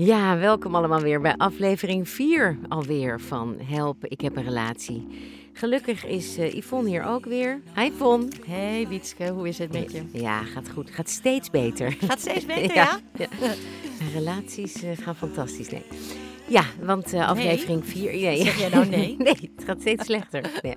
Ja, 0.00 0.38
welkom 0.38 0.74
allemaal 0.74 1.00
weer 1.00 1.20
bij 1.20 1.34
aflevering 1.36 2.08
4 2.08 2.58
alweer 2.68 3.20
van 3.20 3.56
Help, 3.62 4.06
ik 4.06 4.20
heb 4.20 4.36
een 4.36 4.44
relatie. 4.44 5.06
Gelukkig 5.52 6.06
is 6.06 6.38
uh, 6.38 6.54
Yvonne 6.54 6.88
hier 6.88 7.04
ook 7.04 7.24
weer. 7.24 7.60
Hi 7.74 7.84
Yvonne. 7.84 8.28
Hey 8.46 8.86
Wietske, 8.88 9.28
hoe 9.28 9.48
is 9.48 9.58
het 9.58 9.72
met 9.72 9.92
je? 9.92 10.02
Ja, 10.12 10.42
gaat 10.42 10.70
goed. 10.70 10.90
Gaat 10.90 11.08
steeds 11.08 11.50
beter. 11.50 11.92
Gaat 11.92 12.20
steeds 12.20 12.46
beter, 12.54 12.74
ja? 12.74 12.98
ja. 13.16 13.28
Relaties 14.14 14.84
uh, 14.84 14.90
gaan 14.96 15.16
fantastisch, 15.16 15.70
nee. 15.70 15.84
Ja, 16.48 16.64
want 16.80 17.14
uh, 17.14 17.28
aflevering 17.28 17.86
4... 17.86 18.10
Nee. 18.10 18.20
nee. 18.20 18.44
Zeg 18.44 18.58
jij 18.58 18.68
nou 18.68 18.86
nee? 18.86 19.16
nee, 19.18 19.52
het 19.56 19.64
gaat 19.64 19.80
steeds 19.80 20.04
slechter. 20.04 20.50
Nee. 20.62 20.74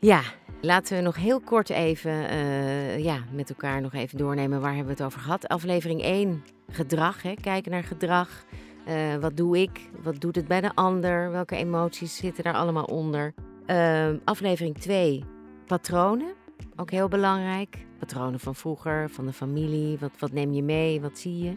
Ja, 0.00 0.22
Laten 0.60 0.96
we 0.96 1.02
nog 1.02 1.16
heel 1.16 1.40
kort 1.40 1.70
even 1.70 2.10
uh, 2.10 2.98
ja, 2.98 3.18
met 3.32 3.48
elkaar 3.48 3.80
nog 3.80 3.92
even 3.92 4.18
doornemen. 4.18 4.60
Waar 4.60 4.74
hebben 4.74 4.96
we 4.96 5.02
het 5.02 5.02
over 5.02 5.20
gehad? 5.20 5.48
Aflevering 5.48 6.02
1, 6.02 6.44
gedrag. 6.70 7.22
Hè? 7.22 7.34
Kijken 7.34 7.70
naar 7.70 7.84
gedrag. 7.84 8.44
Uh, 8.88 9.14
wat 9.14 9.36
doe 9.36 9.58
ik? 9.60 9.80
Wat 10.02 10.20
doet 10.20 10.36
het 10.36 10.48
bij 10.48 10.60
de 10.60 10.74
ander? 10.74 11.30
Welke 11.30 11.56
emoties 11.56 12.16
zitten 12.16 12.44
daar 12.44 12.54
allemaal 12.54 12.84
onder? 12.84 13.34
Uh, 13.66 14.08
aflevering 14.24 14.78
2, 14.78 15.24
patronen. 15.66 16.32
Ook 16.76 16.90
heel 16.90 17.08
belangrijk. 17.08 17.86
Patronen 17.98 18.40
van 18.40 18.54
vroeger, 18.54 19.10
van 19.10 19.26
de 19.26 19.32
familie. 19.32 19.98
Wat, 19.98 20.12
wat 20.18 20.32
neem 20.32 20.52
je 20.52 20.62
mee? 20.62 21.00
Wat 21.00 21.18
zie 21.18 21.38
je? 21.38 21.56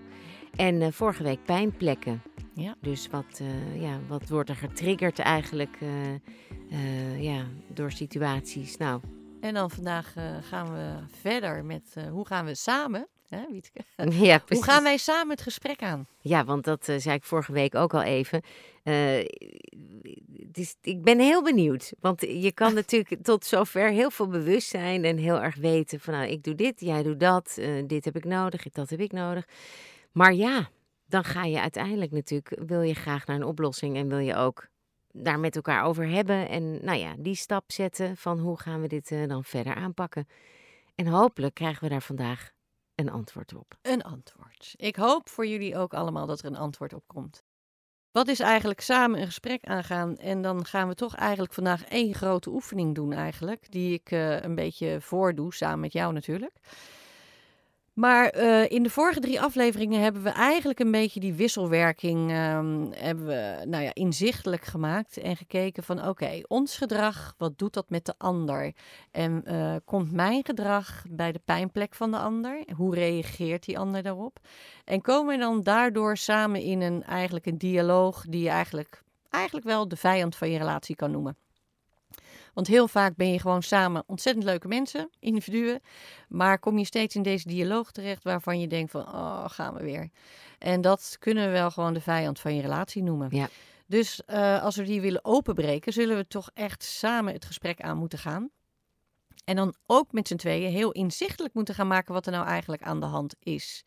En 0.55 0.93
vorige 0.93 1.23
week 1.23 1.45
pijnplekken. 1.45 2.21
Ja. 2.53 2.75
Dus 2.81 3.07
wat, 3.07 3.41
ja, 3.79 3.99
wat 4.07 4.29
wordt 4.29 4.49
er 4.49 4.55
getriggerd 4.55 5.19
eigenlijk 5.19 5.77
uh, 6.71 7.21
ja, 7.23 7.45
door 7.67 7.91
situaties. 7.91 8.77
Nou. 8.77 9.01
En 9.41 9.53
dan 9.53 9.69
vandaag 9.69 10.13
gaan 10.41 10.73
we 10.73 10.93
verder 11.21 11.65
met 11.65 11.95
hoe 12.11 12.27
gaan 12.27 12.45
we 12.45 12.55
samen, 12.55 13.07
hè, 13.27 13.39
Wietke? 13.51 13.79
Ja. 14.25 14.41
Hoe 14.47 14.63
gaan 14.63 14.83
wij 14.83 14.97
samen 14.97 15.29
het 15.29 15.41
gesprek 15.41 15.83
aan? 15.83 16.07
Ja, 16.19 16.45
want 16.45 16.63
dat 16.63 16.85
zei 16.97 17.15
ik 17.15 17.23
vorige 17.23 17.51
week 17.51 17.75
ook 17.75 17.93
al 17.93 18.01
even. 18.03 18.41
is, 20.51 20.75
ik 20.81 21.01
ben 21.01 21.19
heel 21.19 21.43
benieuwd, 21.43 21.93
want 21.99 22.21
je 22.21 22.51
kan 22.51 22.73
natuurlijk 22.83 23.23
tot 23.23 23.45
zover 23.45 23.89
heel 23.89 24.11
veel 24.11 24.27
bewust 24.27 24.67
zijn 24.67 25.03
en 25.03 25.17
heel 25.17 25.41
erg 25.41 25.55
weten 25.55 25.99
van 25.99 26.13
nou, 26.13 26.27
ik 26.27 26.43
doe 26.43 26.55
dit, 26.55 26.79
jij 26.79 27.03
doet 27.03 27.19
dat, 27.19 27.59
dit 27.87 28.05
heb 28.05 28.15
ik 28.15 28.25
nodig, 28.25 28.63
dat 28.71 28.89
heb 28.89 28.99
ik 28.99 29.11
nodig. 29.11 29.45
Maar 30.11 30.33
ja, 30.33 30.69
dan 31.05 31.23
ga 31.23 31.43
je 31.43 31.61
uiteindelijk 31.61 32.11
natuurlijk, 32.11 32.61
wil 32.67 32.81
je 32.81 32.93
graag 32.93 33.25
naar 33.25 33.35
een 33.35 33.43
oplossing 33.43 33.95
en 33.95 34.07
wil 34.07 34.17
je 34.17 34.35
ook 34.35 34.67
daar 35.11 35.39
met 35.39 35.55
elkaar 35.55 35.83
over 35.83 36.07
hebben. 36.07 36.49
En 36.49 36.85
nou 36.85 36.97
ja, 36.97 37.15
die 37.17 37.35
stap 37.35 37.71
zetten 37.71 38.17
van 38.17 38.39
hoe 38.39 38.59
gaan 38.59 38.81
we 38.81 38.87
dit 38.87 39.11
uh, 39.11 39.27
dan 39.27 39.43
verder 39.43 39.75
aanpakken. 39.75 40.27
En 40.95 41.07
hopelijk 41.07 41.53
krijgen 41.53 41.83
we 41.83 41.89
daar 41.89 42.01
vandaag 42.01 42.51
een 42.95 43.09
antwoord 43.09 43.55
op. 43.55 43.77
Een 43.81 44.01
antwoord. 44.01 44.73
Ik 44.75 44.95
hoop 44.95 45.29
voor 45.29 45.47
jullie 45.47 45.77
ook 45.77 45.93
allemaal 45.93 46.25
dat 46.25 46.39
er 46.39 46.45
een 46.45 46.57
antwoord 46.57 46.93
op 46.93 47.03
komt. 47.07 47.43
Wat 48.11 48.27
is 48.27 48.39
eigenlijk 48.39 48.81
samen 48.81 49.19
een 49.19 49.25
gesprek 49.25 49.63
aangaan? 49.63 50.17
En 50.17 50.41
dan 50.41 50.65
gaan 50.65 50.87
we 50.87 50.95
toch 50.95 51.15
eigenlijk 51.15 51.53
vandaag 51.53 51.85
één 51.85 52.13
grote 52.13 52.49
oefening 52.49 52.95
doen 52.95 53.13
eigenlijk. 53.13 53.71
Die 53.71 53.93
ik 53.93 54.11
uh, 54.11 54.41
een 54.41 54.55
beetje 54.55 55.01
voordoe, 55.01 55.53
samen 55.53 55.79
met 55.79 55.93
jou 55.93 56.13
natuurlijk. 56.13 56.53
Maar 57.93 58.35
uh, 58.37 58.69
in 58.69 58.83
de 58.83 58.89
vorige 58.89 59.19
drie 59.19 59.41
afleveringen 59.41 60.01
hebben 60.01 60.23
we 60.23 60.29
eigenlijk 60.29 60.79
een 60.79 60.91
beetje 60.91 61.19
die 61.19 61.33
wisselwerking 61.33 62.19
um, 62.19 62.91
hebben 62.93 63.25
we, 63.25 63.63
nou 63.65 63.83
ja, 63.83 63.93
inzichtelijk 63.93 64.63
gemaakt. 64.63 65.17
En 65.17 65.37
gekeken 65.37 65.83
van 65.83 66.07
oké, 66.07 66.41
ons 66.47 66.77
gedrag, 66.77 67.33
wat 67.37 67.57
doet 67.57 67.73
dat 67.73 67.89
met 67.89 68.05
de 68.05 68.13
ander? 68.17 68.75
En 69.11 69.43
uh, 69.45 69.75
komt 69.85 70.11
mijn 70.11 70.45
gedrag 70.45 71.03
bij 71.09 71.31
de 71.31 71.41
pijnplek 71.45 71.95
van 71.95 72.11
de 72.11 72.17
ander? 72.17 72.63
Hoe 72.75 72.95
reageert 72.95 73.65
die 73.65 73.79
ander 73.79 74.03
daarop? 74.03 74.39
En 74.85 75.01
komen 75.01 75.35
we 75.35 75.41
dan 75.41 75.63
daardoor 75.63 76.17
samen 76.17 76.61
in 76.61 76.81
een, 76.81 77.03
eigenlijk 77.03 77.45
een 77.45 77.57
dialoog 77.57 78.25
die 78.27 78.43
je 78.43 78.49
eigenlijk, 78.49 79.03
eigenlijk 79.29 79.65
wel 79.65 79.87
de 79.87 79.97
vijand 79.97 80.35
van 80.35 80.49
je 80.49 80.57
relatie 80.57 80.95
kan 80.95 81.11
noemen. 81.11 81.37
Want 82.53 82.67
heel 82.67 82.87
vaak 82.87 83.15
ben 83.15 83.31
je 83.31 83.39
gewoon 83.39 83.63
samen 83.63 84.03
ontzettend 84.07 84.45
leuke 84.45 84.67
mensen, 84.67 85.09
individuen. 85.19 85.81
Maar 86.27 86.59
kom 86.59 86.77
je 86.77 86.85
steeds 86.85 87.15
in 87.15 87.23
deze 87.23 87.47
dialoog 87.47 87.91
terecht 87.91 88.23
waarvan 88.23 88.59
je 88.59 88.67
denkt 88.67 88.91
van, 88.91 89.01
oh, 89.01 89.49
gaan 89.49 89.73
we 89.73 89.83
weer. 89.83 90.09
En 90.57 90.81
dat 90.81 91.15
kunnen 91.19 91.45
we 91.45 91.51
wel 91.51 91.71
gewoon 91.71 91.93
de 91.93 92.01
vijand 92.01 92.39
van 92.39 92.55
je 92.55 92.61
relatie 92.61 93.03
noemen. 93.03 93.27
Ja. 93.31 93.49
Dus 93.87 94.21
uh, 94.27 94.63
als 94.63 94.75
we 94.75 94.83
die 94.83 95.01
willen 95.01 95.25
openbreken, 95.25 95.93
zullen 95.93 96.17
we 96.17 96.27
toch 96.27 96.49
echt 96.53 96.83
samen 96.83 97.33
het 97.33 97.45
gesprek 97.45 97.81
aan 97.81 97.97
moeten 97.97 98.19
gaan. 98.19 98.49
En 99.45 99.55
dan 99.55 99.75
ook 99.85 100.11
met 100.11 100.27
z'n 100.27 100.35
tweeën 100.35 100.71
heel 100.71 100.91
inzichtelijk 100.91 101.53
moeten 101.53 101.75
gaan 101.75 101.87
maken 101.87 102.13
wat 102.13 102.25
er 102.25 102.31
nou 102.31 102.47
eigenlijk 102.47 102.81
aan 102.81 102.99
de 102.99 103.05
hand 103.05 103.35
is. 103.39 103.83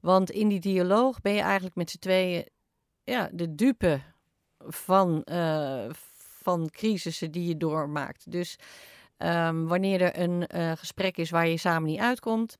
Want 0.00 0.30
in 0.30 0.48
die 0.48 0.60
dialoog 0.60 1.20
ben 1.20 1.32
je 1.32 1.40
eigenlijk 1.40 1.76
met 1.76 1.90
z'n 1.90 1.98
tweeën 1.98 2.46
ja, 3.04 3.28
de 3.32 3.54
dupe 3.54 4.00
van, 4.58 5.22
uh, 5.24 5.84
van 6.48 6.70
crisissen 6.70 7.30
die 7.30 7.48
je 7.48 7.56
doormaakt. 7.56 8.30
Dus 8.30 8.58
um, 9.18 9.66
wanneer 9.66 10.00
er 10.00 10.18
een 10.18 10.48
uh, 10.54 10.72
gesprek 10.72 11.16
is 11.16 11.30
waar 11.30 11.48
je 11.48 11.56
samen 11.56 11.88
niet 11.88 12.00
uitkomt, 12.00 12.58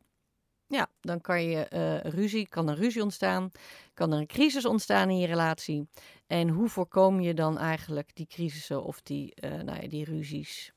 ja, 0.66 0.86
dan 1.00 1.20
kan 1.20 1.42
je 1.42 1.66
uh, 1.72 2.12
ruzie, 2.12 2.48
kan 2.48 2.68
er 2.68 2.76
ruzie 2.76 3.02
ontstaan, 3.02 3.50
kan 3.94 4.12
er 4.12 4.18
een 4.18 4.26
crisis 4.26 4.64
ontstaan 4.64 5.10
in 5.10 5.18
je 5.18 5.26
relatie. 5.26 5.88
En 6.26 6.48
hoe 6.48 6.68
voorkom 6.68 7.20
je 7.20 7.34
dan 7.34 7.58
eigenlijk 7.58 8.10
die 8.14 8.26
crisissen 8.26 8.84
of 8.84 9.00
die, 9.02 9.34
uh, 9.44 9.50
nou 9.50 9.82
ja, 9.82 9.88
die 9.88 10.04
ruzies? 10.04 10.72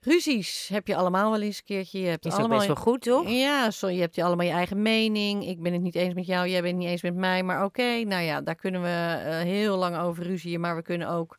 Ruzies 0.00 0.68
heb 0.68 0.86
je 0.86 0.96
allemaal 0.96 1.30
wel 1.30 1.40
eens 1.40 1.58
een 1.58 1.64
keertje. 1.64 2.00
Je 2.00 2.06
hebt 2.06 2.24
is 2.24 2.32
allemaal 2.32 2.56
best 2.56 2.66
wel 2.66 2.76
goed, 2.76 3.02
toch? 3.02 3.28
Ja, 3.28 3.70
zo, 3.70 3.88
je 3.88 4.00
hebt 4.00 4.14
je 4.14 4.24
allemaal 4.24 4.46
je 4.46 4.52
eigen 4.52 4.82
mening. 4.82 5.46
Ik 5.46 5.62
ben 5.62 5.72
het 5.72 5.82
niet 5.82 5.94
eens 5.94 6.14
met 6.14 6.26
jou, 6.26 6.48
jij 6.48 6.60
bent 6.60 6.72
het 6.72 6.82
niet 6.82 6.90
eens 6.90 7.02
met 7.02 7.14
mij. 7.14 7.42
Maar 7.42 7.56
oké, 7.56 7.66
okay, 7.80 8.02
nou 8.02 8.22
ja, 8.22 8.40
daar 8.40 8.54
kunnen 8.54 8.82
we 8.82 8.88
uh, 8.88 9.38
heel 9.38 9.76
lang 9.76 9.96
over 9.96 10.24
ruzien. 10.24 10.60
Maar 10.60 10.76
we 10.76 10.82
kunnen 10.82 11.08
ook 11.08 11.36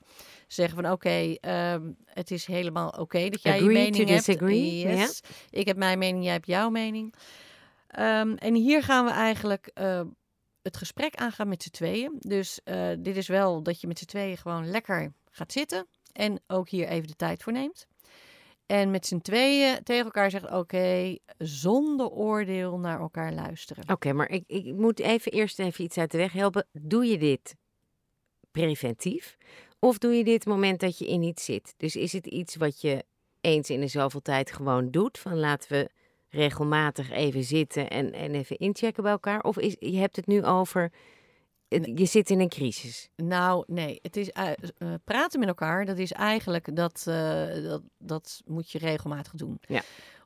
zeggen 0.53 0.75
van 0.75 0.91
oké, 0.91 1.37
okay, 1.39 1.73
um, 1.73 1.95
het 2.05 2.31
is 2.31 2.45
helemaal 2.45 2.87
oké 2.87 2.99
okay 2.99 3.29
dat 3.29 3.41
jij 3.41 3.53
Agree 3.53 3.67
je 3.67 3.73
mening 3.73 4.07
to 4.07 4.13
hebt. 4.13 4.25
Disagree. 4.25 4.77
Yes. 4.77 5.21
Ik 5.49 5.67
heb 5.67 5.77
mijn 5.77 5.99
mening, 5.99 6.23
jij 6.23 6.33
hebt 6.33 6.47
jouw 6.47 6.69
mening. 6.69 7.13
Um, 7.99 8.35
en 8.35 8.55
hier 8.55 8.83
gaan 8.83 9.05
we 9.05 9.11
eigenlijk 9.11 9.71
uh, 9.73 10.01
het 10.61 10.77
gesprek 10.77 11.15
aangaan 11.15 11.47
met 11.47 11.63
z'n 11.63 11.69
tweeën. 11.69 12.15
Dus 12.19 12.59
uh, 12.65 12.89
dit 12.99 13.17
is 13.17 13.27
wel 13.27 13.63
dat 13.63 13.81
je 13.81 13.87
met 13.87 13.99
z'n 13.99 14.05
tweeën 14.05 14.37
gewoon 14.37 14.69
lekker 14.69 15.13
gaat 15.31 15.51
zitten. 15.51 15.87
En 16.11 16.41
ook 16.47 16.69
hier 16.69 16.87
even 16.87 17.07
de 17.07 17.15
tijd 17.15 17.43
voor 17.43 17.53
neemt. 17.53 17.87
En 18.65 18.91
met 18.91 19.05
z'n 19.05 19.19
tweeën 19.19 19.83
tegen 19.83 20.05
elkaar 20.05 20.31
zegt: 20.31 20.45
Oké, 20.45 20.55
okay, 20.55 21.19
zonder 21.37 22.09
oordeel 22.09 22.77
naar 22.77 22.99
elkaar 22.99 23.33
luisteren. 23.33 23.83
Oké, 23.83 23.93
okay, 23.93 24.11
maar 24.11 24.29
ik, 24.29 24.43
ik 24.47 24.73
moet 24.73 24.99
even 24.99 25.31
eerst 25.31 25.59
even 25.59 25.83
iets 25.83 25.97
uit 25.97 26.11
de 26.11 26.17
weg 26.17 26.33
helpen. 26.33 26.67
Doe 26.71 27.05
je 27.05 27.17
dit 27.17 27.55
preventief? 28.51 29.37
Of 29.83 29.97
doe 29.97 30.13
je 30.13 30.23
dit 30.23 30.33
het 30.33 30.45
moment 30.45 30.79
dat 30.79 30.97
je 30.97 31.07
in 31.07 31.21
iets 31.23 31.45
zit? 31.45 31.73
Dus 31.77 31.95
is 31.95 32.13
het 32.13 32.25
iets 32.25 32.55
wat 32.55 32.81
je 32.81 33.03
eens 33.41 33.69
in 33.69 33.79
de 33.79 33.87
zoveel 33.87 34.21
tijd 34.21 34.51
gewoon 34.51 34.91
doet? 34.91 35.19
Van 35.19 35.39
laten 35.39 35.71
we 35.71 35.89
regelmatig 36.29 37.11
even 37.11 37.43
zitten 37.43 37.89
en, 37.89 38.11
en 38.13 38.35
even 38.35 38.57
inchecken 38.57 39.03
bij 39.03 39.11
elkaar? 39.11 39.41
Of 39.41 39.57
is, 39.57 39.75
je 39.79 39.97
hebt 39.97 40.15
het 40.15 40.27
nu 40.27 40.43
over, 40.43 40.91
je 41.67 42.05
zit 42.05 42.29
in 42.29 42.39
een 42.39 42.49
crisis? 42.49 43.09
Nou, 43.15 43.63
nee. 43.67 43.99
Het 44.01 44.17
is, 44.17 44.29
uh, 44.37 44.49
uh, 44.77 44.93
praten 45.03 45.39
met 45.39 45.47
elkaar, 45.47 45.85
dat 45.85 45.97
is 45.97 46.11
eigenlijk, 46.11 46.75
dat, 46.75 47.05
uh, 47.07 47.63
dat, 47.63 47.81
dat 47.97 48.41
moet 48.45 48.71
je 48.71 48.77
regelmatig 48.77 49.33
doen. 49.33 49.57
Ja. 49.61 49.81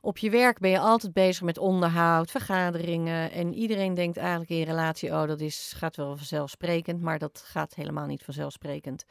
Op 0.06 0.18
je 0.18 0.30
werk 0.30 0.58
ben 0.58 0.70
je 0.70 0.78
altijd 0.78 1.12
bezig 1.12 1.42
met 1.42 1.58
onderhoud, 1.58 2.30
vergaderingen. 2.30 3.30
En 3.30 3.54
iedereen 3.54 3.94
denkt 3.94 4.16
eigenlijk 4.16 4.50
in 4.50 4.62
relatie, 4.62 5.10
oh, 5.10 5.26
dat 5.26 5.40
is, 5.40 5.72
gaat 5.76 5.96
wel 5.96 6.16
vanzelfsprekend. 6.16 7.00
Maar 7.00 7.18
dat 7.18 7.44
gaat 7.46 7.74
helemaal 7.74 8.06
niet 8.06 8.22
vanzelfsprekend. 8.22 9.04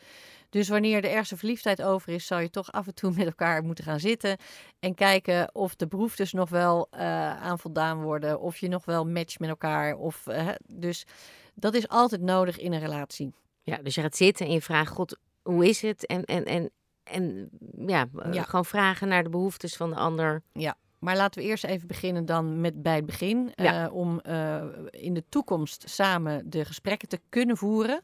Dus 0.49 0.69
wanneer 0.69 1.01
de 1.01 1.07
ergste 1.07 1.37
verliefdheid 1.37 1.81
over 1.81 2.13
is, 2.13 2.25
zou 2.25 2.41
je 2.41 2.49
toch 2.49 2.71
af 2.71 2.87
en 2.87 2.95
toe 2.95 3.11
met 3.11 3.25
elkaar 3.25 3.63
moeten 3.63 3.83
gaan 3.83 3.99
zitten. 3.99 4.37
En 4.79 4.95
kijken 4.95 5.55
of 5.55 5.75
de 5.75 5.87
behoeftes 5.87 6.33
nog 6.33 6.49
wel 6.49 6.87
uh, 6.93 6.99
aan 7.41 7.59
voldaan 7.59 8.01
worden. 8.01 8.39
Of 8.39 8.57
je 8.57 8.67
nog 8.67 8.85
wel 8.85 9.05
matcht 9.05 9.39
met 9.39 9.49
elkaar. 9.49 9.95
Of, 9.95 10.25
uh, 10.27 10.49
dus 10.67 11.05
dat 11.53 11.73
is 11.73 11.87
altijd 11.87 12.21
nodig 12.21 12.57
in 12.59 12.73
een 12.73 12.79
relatie. 12.79 13.33
Ja, 13.63 13.77
dus 13.77 13.95
je 13.95 14.01
gaat 14.01 14.15
zitten 14.15 14.45
en 14.45 14.51
je 14.51 14.61
vraagt, 14.61 14.91
God, 14.91 15.17
hoe 15.41 15.67
is 15.67 15.81
het? 15.81 16.05
En, 16.05 16.23
en, 16.23 16.45
en, 16.45 16.71
en 17.03 17.49
ja, 17.85 18.07
ja. 18.31 18.43
gewoon 18.43 18.65
vragen 18.65 19.07
naar 19.07 19.23
de 19.23 19.29
behoeftes 19.29 19.75
van 19.75 19.89
de 19.89 19.95
ander. 19.95 20.41
Ja, 20.53 20.77
maar 20.99 21.15
laten 21.15 21.41
we 21.41 21.47
eerst 21.47 21.63
even 21.63 21.87
beginnen 21.87 22.25
dan 22.25 22.61
met 22.61 22.81
bij 22.81 22.95
het 22.95 23.05
begin. 23.05 23.51
Ja. 23.55 23.85
Uh, 23.85 23.93
om 23.93 24.21
uh, 24.27 24.63
in 24.89 25.13
de 25.13 25.23
toekomst 25.29 25.89
samen 25.89 26.49
de 26.49 26.65
gesprekken 26.65 27.07
te 27.07 27.19
kunnen 27.29 27.57
voeren, 27.57 28.01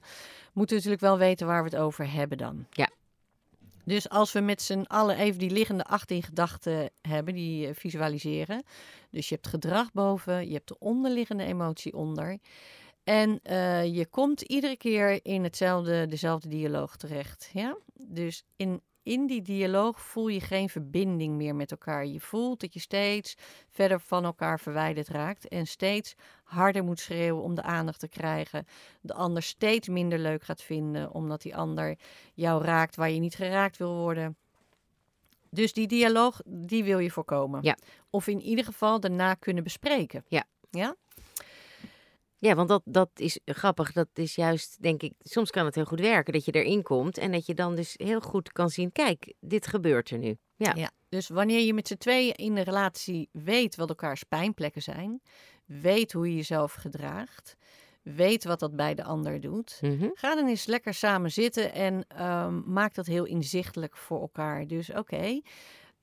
moeten 0.53 0.75
we 0.75 0.83
natuurlijk 0.83 1.01
wel 1.01 1.17
weten 1.17 1.47
waar 1.47 1.63
we 1.63 1.69
het 1.69 1.79
over 1.79 2.11
hebben 2.11 2.37
dan. 2.37 2.65
Ja. 2.69 2.89
Dus 3.85 4.09
als 4.09 4.31
we 4.31 4.39
met 4.39 4.61
z'n 4.61 4.81
allen 4.87 5.17
even 5.17 5.39
die 5.39 5.49
liggende 5.49 5.83
18 5.83 6.23
gedachten 6.23 6.89
hebben, 7.01 7.33
die 7.33 7.67
uh, 7.67 7.73
visualiseren. 7.73 8.63
Dus 9.09 9.29
je 9.29 9.35
hebt 9.35 9.47
gedrag 9.47 9.91
boven, 9.91 10.47
je 10.47 10.53
hebt 10.53 10.67
de 10.67 10.79
onderliggende 10.79 11.43
emotie 11.43 11.93
onder. 11.93 12.37
En 13.03 13.39
je 13.93 14.07
komt 14.09 14.41
iedere 14.41 14.77
keer 14.77 15.19
in 15.25 15.43
hetzelfde, 15.43 16.07
dezelfde 16.07 16.49
dialoog 16.49 16.97
terecht. 16.97 17.49
Ja? 17.53 17.77
Dus 17.93 18.43
in 18.55 18.81
in 19.03 19.27
die 19.27 19.41
dialoog 19.41 20.01
voel 20.01 20.27
je 20.27 20.39
geen 20.39 20.69
verbinding 20.69 21.35
meer 21.35 21.55
met 21.55 21.71
elkaar. 21.71 22.05
Je 22.05 22.19
voelt 22.19 22.59
dat 22.59 22.73
je 22.73 22.79
steeds 22.79 23.35
verder 23.69 23.99
van 23.99 24.25
elkaar 24.25 24.59
verwijderd 24.59 25.07
raakt 25.07 25.47
en 25.47 25.67
steeds 25.67 26.15
harder 26.43 26.83
moet 26.83 26.99
schreeuwen 26.99 27.43
om 27.43 27.55
de 27.55 27.63
aandacht 27.63 27.99
te 27.99 28.07
krijgen. 28.07 28.65
De 29.01 29.13
ander 29.13 29.43
steeds 29.43 29.87
minder 29.87 30.19
leuk 30.19 30.43
gaat 30.43 30.61
vinden 30.61 31.11
omdat 31.13 31.41
die 31.41 31.55
ander 31.55 31.97
jou 32.33 32.63
raakt 32.63 32.95
waar 32.95 33.11
je 33.11 33.19
niet 33.19 33.35
geraakt 33.35 33.77
wil 33.77 33.95
worden. 33.95 34.35
Dus 35.49 35.73
die 35.73 35.87
dialoog, 35.87 36.41
die 36.45 36.83
wil 36.83 36.99
je 36.99 37.11
voorkomen. 37.11 37.63
Ja. 37.63 37.77
Of 38.09 38.27
in 38.27 38.41
ieder 38.41 38.65
geval 38.65 38.99
daarna 38.99 39.33
kunnen 39.33 39.63
bespreken. 39.63 40.23
Ja. 40.27 40.43
Ja? 40.69 40.95
Ja, 42.41 42.55
want 42.55 42.69
dat, 42.69 42.81
dat 42.85 43.09
is 43.15 43.39
grappig. 43.45 43.91
Dat 43.91 44.07
is 44.13 44.35
juist, 44.35 44.81
denk 44.81 45.01
ik, 45.03 45.13
soms 45.19 45.49
kan 45.51 45.65
het 45.65 45.75
heel 45.75 45.85
goed 45.85 45.99
werken 45.99 46.33
dat 46.33 46.45
je 46.45 46.51
erin 46.51 46.83
komt 46.83 47.17
en 47.17 47.31
dat 47.31 47.45
je 47.45 47.53
dan 47.53 47.75
dus 47.75 47.93
heel 47.97 48.19
goed 48.21 48.51
kan 48.51 48.69
zien, 48.69 48.91
kijk, 48.91 49.33
dit 49.39 49.67
gebeurt 49.67 50.09
er 50.09 50.17
nu. 50.17 50.37
Ja. 50.55 50.73
Ja, 50.75 50.91
dus 51.09 51.27
wanneer 51.29 51.59
je 51.59 51.73
met 51.73 51.87
z'n 51.87 51.97
tweeën 51.97 52.33
in 52.35 52.57
een 52.57 52.63
relatie 52.63 53.29
weet 53.31 53.75
wat 53.75 53.89
elkaars 53.89 54.23
pijnplekken 54.23 54.81
zijn, 54.81 55.21
weet 55.65 56.11
hoe 56.11 56.29
je 56.29 56.35
jezelf 56.35 56.73
gedraagt, 56.73 57.55
weet 58.01 58.43
wat 58.43 58.59
dat 58.59 58.75
bij 58.75 58.93
de 58.95 59.03
ander 59.03 59.39
doet, 59.41 59.77
Mhm. 59.81 60.09
ga 60.13 60.35
dan 60.35 60.47
eens 60.47 60.65
lekker 60.65 60.93
samen 60.93 61.31
zitten 61.31 61.73
en 61.73 62.05
ehm, 62.07 62.61
maak 62.73 62.93
dat 62.93 63.05
heel 63.05 63.25
inzichtelijk 63.25 63.97
voor 63.97 64.21
elkaar. 64.21 64.67
Dus 64.67 64.91
oké, 64.93 65.41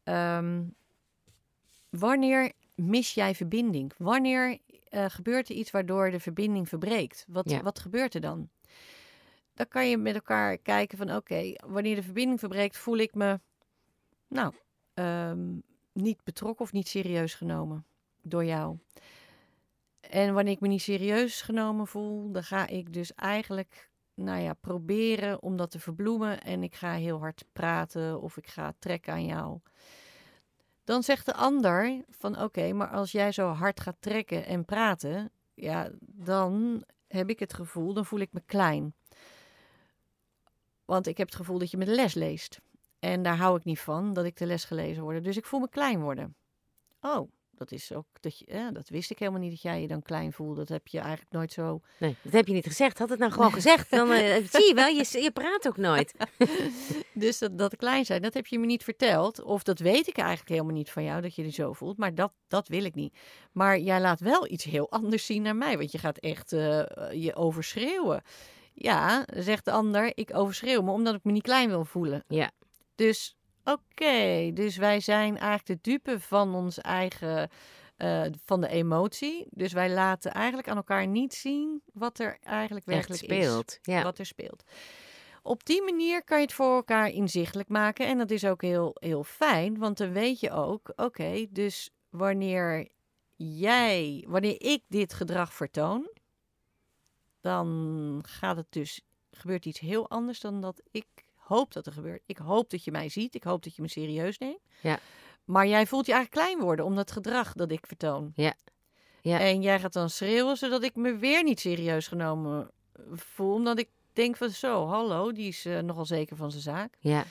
ehm, 0.03 0.63
wanneer 1.91 2.53
mis 2.75 3.15
jij 3.15 3.35
verbinding? 3.35 3.93
Wanneer 3.97 4.59
eh, 4.89 5.05
gebeurt 5.09 5.49
er 5.49 5.55
iets 5.55 5.71
waardoor 5.71 6.11
de 6.11 6.21
verbinding 6.21 6.69
verbreekt? 6.69 7.25
Wat, 7.29 7.51
Ja. 7.51 7.63
wat 7.63 7.79
gebeurt 7.79 8.15
er 8.15 8.21
dan? 8.21 8.49
Dan 9.55 9.69
kan 9.69 9.89
je 9.89 9.97
met 9.97 10.15
elkaar 10.15 10.59
kijken 10.59 10.99
van 10.99 11.15
oké, 11.17 11.53
wanneer 11.67 11.95
de 11.95 12.03
verbinding 12.03 12.39
verbreekt, 12.39 12.77
voel 12.77 12.97
ik 12.97 13.15
me 13.15 13.41
nou, 14.29 14.55
ehm, 14.95 15.59
niet 15.93 16.25
betrokken 16.25 16.65
of 16.65 16.73
niet 16.73 16.89
serieus 16.89 17.35
genomen 17.35 17.87
door 18.23 18.45
jou. 18.45 18.79
En 20.01 20.35
wanneer 20.35 20.53
ik 20.53 20.61
me 20.61 20.69
niet 20.69 20.83
serieus 20.83 21.41
genomen 21.43 21.87
voel, 21.87 22.33
dan 22.33 22.43
ga 22.45 22.67
ik 22.67 22.93
dus 22.93 23.15
eigenlijk, 23.15 23.91
nou 24.15 24.41
ja, 24.41 24.55
proberen 24.55 25.43
om 25.43 25.57
dat 25.57 25.71
te 25.71 25.81
verbloemen. 25.81 26.41
En 26.43 26.63
ik 26.63 26.75
ga 26.75 26.93
heel 26.95 27.19
hard 27.19 27.45
praten 27.53 28.21
of 28.21 28.37
ik 28.37 28.47
ga 28.47 28.75
trekken 28.79 29.13
aan 29.13 29.25
jou. 29.25 29.59
Dan 30.89 31.03
zegt 31.03 31.27
de 31.27 31.35
ander 31.35 32.05
van 32.11 32.43
oké, 32.43 32.73
maar 32.73 32.89
als 32.89 33.13
jij 33.13 33.33
zo 33.33 33.49
hard 33.49 33.81
gaat 33.81 33.97
trekken 34.01 34.47
en 34.47 34.65
praten, 34.65 35.31
ja, 35.55 35.91
dan 36.01 36.85
heb 37.09 37.31
ik 37.31 37.39
het 37.39 37.55
gevoel, 37.55 37.93
dan 37.93 38.07
voel 38.07 38.21
ik 38.21 38.33
me 38.33 38.43
klein. 38.47 38.95
Want 40.85 41.07
ik 41.07 41.17
heb 41.17 41.27
het 41.27 41.37
gevoel 41.37 41.59
dat 41.59 41.71
je 41.71 41.77
me 41.77 41.87
les 41.87 42.15
leest. 42.15 42.61
En 42.99 43.23
daar 43.23 43.37
hou 43.37 43.59
ik 43.59 43.65
niet 43.65 43.81
van, 43.81 44.13
dat 44.13 44.25
ik 44.25 44.37
de 44.37 44.47
les 44.47 44.65
gelezen 44.65 45.03
word. 45.03 45.25
Dus 45.25 45.37
ik 45.37 45.47
voel 45.47 45.61
me 45.61 45.69
klein 45.69 46.01
worden. 46.01 46.35
Oh, 47.01 47.31
dat 47.59 47.73
is 47.73 47.93
ook, 47.93 48.07
dat, 48.21 48.39
je, 48.39 48.45
ja, 48.49 48.71
dat 48.71 48.89
wist 48.89 49.11
ik 49.11 49.19
helemaal 49.19 49.41
niet 49.41 49.51
dat 49.51 49.63
jij 49.63 49.81
je 49.81 49.87
dan 49.87 50.03
klein 50.03 50.33
voelde. 50.33 50.55
Dat 50.55 50.69
heb 50.69 50.87
je 50.87 50.99
eigenlijk 50.99 51.31
nooit 51.31 51.53
zo 51.53 51.81
Nee, 51.99 52.17
dat 52.23 52.33
heb 52.33 52.47
je 52.47 52.53
niet 52.53 52.67
gezegd. 52.67 52.99
Had 52.99 53.09
het 53.09 53.19
nou 53.19 53.33
gewoon 53.33 53.53
gezegd, 53.53 53.91
dan 53.91 54.11
eh, 54.13 54.35
zie 54.53 54.67
je 54.67 54.73
wel, 54.75 54.87
je, 54.87 55.21
je 55.23 55.31
praat 55.31 55.67
ook 55.67 55.77
nooit. 55.77 56.15
Dus 57.13 57.39
dat, 57.39 57.59
dat 57.59 57.77
klein 57.77 58.05
zijn, 58.05 58.23
dat 58.23 58.35
heb 58.35 58.47
je 58.47 58.59
me 58.59 58.67
niet 58.67 58.85
verteld. 58.85 59.43
Of 59.43 59.63
dat 59.63 59.79
weet 59.79 60.07
ik 60.07 60.17
eigenlijk 60.17 60.49
helemaal 60.49 60.73
niet 60.73 60.91
van 60.91 61.05
jou, 61.05 61.21
dat 61.21 61.35
je 61.35 61.43
je 61.43 61.51
zo 61.51 61.73
voelt. 61.73 61.97
Maar 61.97 62.15
dat, 62.15 62.33
dat 62.49 62.69
wil 62.69 62.85
ik 62.85 62.95
niet. 62.95 63.19
Maar 63.53 63.79
jij 63.79 64.01
laat 64.01 64.21
wel 64.21 64.51
iets 64.51 64.65
heel 64.65 64.91
anders 65.01 65.27
zien 65.27 65.43
naar 65.43 65.57
mij. 65.57 65.79
Want 65.79 65.93
je 65.93 65.99
gaat 65.99 66.19
echt 66.19 66.53
eh, 66.53 66.83
je 67.13 67.35
overschreeuwen. 67.35 68.23
Ja, 68.75 69.27
zegt 69.35 69.65
de 69.65 69.71
ander, 69.71 70.13
ik 70.15 70.37
overschreeuw 70.37 70.83
me 70.83 70.91
omdat 70.91 71.15
ik 71.15 71.25
me 71.25 71.33
niet 71.33 71.43
klein 71.43 71.69
wil 71.69 71.85
voelen. 71.85 72.25
Ja. 72.29 72.51
Dus 72.95 73.38
oké, 73.73 74.51
dus 74.53 74.77
wij 74.77 75.01
zijn 75.01 75.39
eigenlijk 75.39 75.83
de 75.83 75.91
dupe 75.91 76.21
van 76.21 76.55
ons 76.55 76.79
eigen, 76.79 77.51
eh, 77.97 78.25
van 78.45 78.61
de 78.61 78.69
emotie. 78.69 79.47
Dus 79.51 79.73
wij 79.73 79.91
laten 79.91 80.33
eigenlijk 80.33 80.69
aan 80.69 80.77
elkaar 80.77 81.07
niet 81.07 81.35
zien 81.35 81.83
wat 81.93 82.19
er 82.19 82.39
eigenlijk 82.43 82.87
Echt 82.87 82.97
werkelijk 82.97 83.23
is 83.23 83.29
speelt. 83.29 83.79
Ja. 83.83 84.03
wat 84.03 84.19
er 84.19 84.27
speelt. 84.27 84.63
Op 85.43 85.65
die 85.65 85.83
manier 85.83 86.25
kan 86.25 86.39
je 86.39 86.45
het 86.45 86.53
voor 86.53 86.75
elkaar 86.75 87.09
inzichtelijk 87.09 87.69
maken. 87.69 88.07
En 88.07 88.19
dat 88.19 88.31
is 88.31 88.45
ook 88.45 88.63
heel, 88.63 88.97
heel 89.01 89.25
fijn, 89.25 89.79
want 89.79 89.97
dan 89.97 90.13
weet 90.13 90.41
je 90.41 90.51
ook, 90.51 90.93
oké, 90.97 91.47
dus 91.51 91.91
wanneer 92.11 92.89
jij, 93.37 94.25
wanneer 94.29 94.63
ik 94.63 94.83
dit 94.89 95.13
gedrag 95.13 95.53
vertoon, 95.53 96.11
dan 97.41 98.23
gaat 98.27 98.57
het 98.57 98.67
dus, 98.71 99.01
gebeurt 99.31 99.67
iets 99.67 99.81
heel 99.81 100.09
anders 100.09 100.41
dan 100.41 100.61
dat 100.61 100.83
ik 100.91 101.07
hoop 101.49 101.73
dat 101.73 101.87
er 101.87 101.93
gebeurt. 101.93 102.23
Ik 102.27 102.39
hoop 102.39 102.71
dat 102.71 102.85
je 102.85 102.91
mij 102.91 103.09
ziet, 103.09 103.35
ik 103.35 103.45
hoop 103.45 103.63
dat 103.63 103.77
je 103.77 103.83
me 103.83 103.89
serieus 103.89 104.39
neemt. 104.39 104.61
Ja. 104.83 104.99
Maar 105.45 105.67
jij 105.67 105.87
voelt 105.87 106.07
je 106.07 106.13
eigenlijk 106.13 106.45
klein 106.45 106.65
worden 106.65 106.85
om 106.85 106.95
dat 106.95 107.11
gedrag 107.11 107.53
dat 107.53 107.71
ik 107.71 107.87
vertoon. 107.87 108.33
Ja. 108.35 108.55
Ja. 109.23 109.39
En 109.41 109.63
jij 109.63 109.81
gaat 109.81 109.93
dan 109.93 110.11
schreeuwen, 110.11 110.57
zodat 110.57 110.83
ik 110.83 110.97
me 110.97 111.17
weer 111.17 111.43
niet 111.43 111.61
serieus 111.61 112.09
genomen 112.09 112.71
voel. 113.13 113.55
Omdat 113.55 113.79
ik 113.79 113.89
denk 114.13 114.37
van 114.37 114.51
zo, 114.51 114.87
hallo, 114.87 115.33
die 115.33 115.49
is 115.49 115.65
eh, 115.65 115.79
nogal 115.79 116.05
zeker 116.07 116.37
van 116.37 116.51
zijn 116.51 116.63
zaak. 116.63 116.97
Ja. 117.01 117.25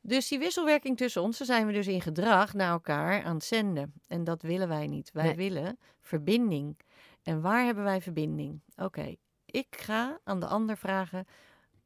Dus 0.00 0.28
die 0.28 0.38
wisselwerking 0.38 0.96
tussen 0.96 1.22
ons, 1.22 1.38
daar 1.38 1.46
zijn 1.46 1.66
we 1.66 1.72
dus 1.72 1.86
in 1.86 2.00
gedrag 2.00 2.54
naar 2.54 2.70
elkaar 2.70 3.24
aan 3.24 3.34
het 3.34 3.44
zenden. 3.44 3.92
En 4.08 4.24
dat 4.24 4.42
willen 4.42 4.68
wij 4.68 4.86
niet. 4.86 5.10
Wij 5.12 5.24
Nee. 5.24 5.34
willen 5.34 5.78
verbinding. 6.00 6.76
En 7.22 7.40
waar 7.40 7.64
hebben 7.64 7.84
wij 7.84 8.00
verbinding? 8.00 8.60
Oké, 8.76 9.14
ik 9.46 9.66
ga 9.70 10.20
aan 10.24 10.40
de 10.40 10.46
ander 10.46 10.76
vragen, 10.76 11.26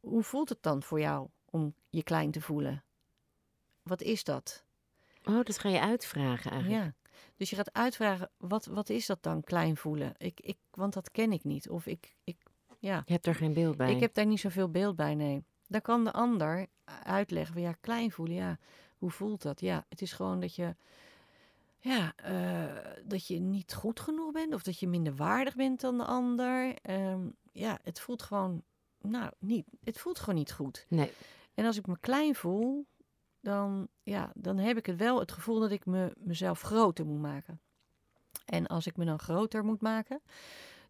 hoe 0.01 0.23
voelt 0.23 0.49
het 0.49 0.63
dan 0.63 0.83
voor 0.83 1.01
jou 1.01 1.29
om 1.51 1.75
je 1.89 2.03
klein 2.03 2.31
te 2.31 2.41
voelen? 2.41 2.85
Wat 3.83 4.03
is 4.03 4.25
dat? 4.25 4.65
Oh, 5.25 5.45
dat 5.45 5.59
ga 5.59 5.69
je 5.69 5.81
uitvragen 5.81 6.51
eigenlijk. 6.51 6.85
Ja. 6.85 6.95
Dus 7.37 7.51
je 7.51 7.57
gaat 7.57 7.73
uitvragen, 7.73 8.31
wat, 8.37 8.67
wat 8.67 8.89
is 8.89 9.07
dat 9.07 9.23
dan, 9.23 9.43
klein 9.43 9.77
voelen? 9.77 10.15
Ik, 10.19 10.41
ik, 10.41 10.59
want 10.71 10.93
dat 10.93 11.11
ken 11.11 11.33
ik 11.33 11.45
niet. 11.45 11.69
Of 11.69 11.87
ik, 11.87 12.17
ik, 12.25 12.37
ja, 12.79 13.03
Je 13.05 13.13
hebt 13.13 13.27
er 13.27 13.35
geen 13.35 13.53
beeld 13.53 13.77
bij. 13.77 13.95
ik 13.95 14.01
heb 14.01 14.15
daar 14.15 14.27
niet 14.27 14.41
zoveel 14.41 14.71
beeld 14.71 14.97
bij, 14.97 15.15
nee. 15.15 15.45
Dan 15.67 15.81
kan 15.81 16.05
de 16.05 16.13
ander 16.13 16.67
uitleggen 17.03 17.53
van, 17.53 17.63
ja, 17.63 17.75
klein 17.81 18.11
voelen, 18.11 18.37
ja, 18.37 18.59
hoe 18.99 19.11
voelt 19.11 19.43
dat? 19.43 19.61
Ja, 19.61 19.85
het 19.89 20.03
is 20.03 20.13
gewoon 20.13 20.41
dat 20.41 20.55
je, 20.55 20.77
ja, 21.79 22.13
eh, 22.17 22.93
dat 23.05 23.27
je 23.27 23.39
niet 23.39 23.75
goed 23.75 24.01
genoeg 24.01 24.33
bent 24.33 24.55
of 24.55 24.63
dat 24.63 24.79
je 24.79 24.89
minder 24.89 25.15
waardig 25.15 25.55
bent 25.55 25.81
dan 25.81 25.99
de 25.99 26.05
ander. 26.05 26.75
Ehm, 26.83 27.21
ja, 27.53 27.79
het 27.83 28.01
voelt 28.01 28.23
gewoon, 28.23 28.63
nou, 29.01 29.33
niet, 29.39 29.67
het 29.85 29.99
voelt 29.99 30.19
gewoon 30.19 30.35
niet 30.35 30.53
goed. 30.53 30.87
Nee. 30.89 31.13
En 31.55 31.67
als 31.67 31.77
ik 31.77 31.87
me 31.87 31.99
klein 32.01 32.35
voel, 32.35 32.87
dan, 33.41 33.89
ja, 34.03 34.33
dan 34.35 34.59
heb 34.59 34.77
ik 34.77 34.87
het 34.87 34.97
wel 34.97 35.21
het 35.21 35.33
gevoel 35.33 35.61
dat 35.61 35.71
ik 35.71 35.87
me, 35.87 36.13
mezelf 36.17 36.61
groter 36.61 37.07
moet 37.07 37.21
maken. 37.21 37.61
En 38.45 38.67
als 38.67 38.87
ik 38.87 38.97
me 38.97 39.05
dan 39.05 39.19
groter 39.19 39.65
moet 39.65 39.81
maken, 39.81 40.21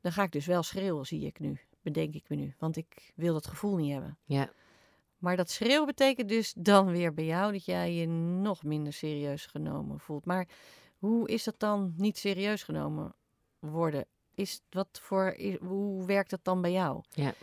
dan 0.00 0.12
ga 0.12 0.22
ik 0.22 0.32
dus 0.32 0.46
wel 0.46 0.62
schreeuwen, 0.62 1.06
zie 1.06 1.26
ik 1.26 1.38
nu. 1.38 1.60
Bedenk 1.82 2.14
ik 2.14 2.28
me 2.28 2.36
nu. 2.36 2.54
Want 2.58 2.76
ik 2.76 3.12
wil 3.14 3.32
dat 3.32 3.46
gevoel 3.46 3.76
niet 3.76 3.92
hebben. 3.92 4.18
Ja. 4.24 4.50
Maar 5.18 5.36
dat 5.36 5.50
schreeuwen 5.50 5.86
betekent 5.86 6.28
dus 6.28 6.52
dan 6.56 6.86
weer 6.86 7.14
bij 7.14 7.24
jou 7.24 7.52
dat 7.52 7.64
jij 7.64 7.94
je 7.94 8.06
nog 8.06 8.62
minder 8.62 8.92
serieus 8.92 9.46
genomen 9.46 10.00
voelt. 10.00 10.24
Maar 10.24 10.48
hoe 10.98 11.28
is 11.28 11.44
dat 11.44 11.58
dan 11.58 11.94
niet 11.96 12.18
serieus 12.18 12.62
genomen 12.62 13.14
worden? 13.58 14.06
Is 14.34 14.62
wat 14.70 14.88
voor, 15.02 15.36
hoe 15.60 16.06
werkt 16.06 16.30
dat 16.30 16.44
dan 16.44 16.60
bij 16.60 16.72
jou? 16.72 17.02
Ja. 17.08 17.34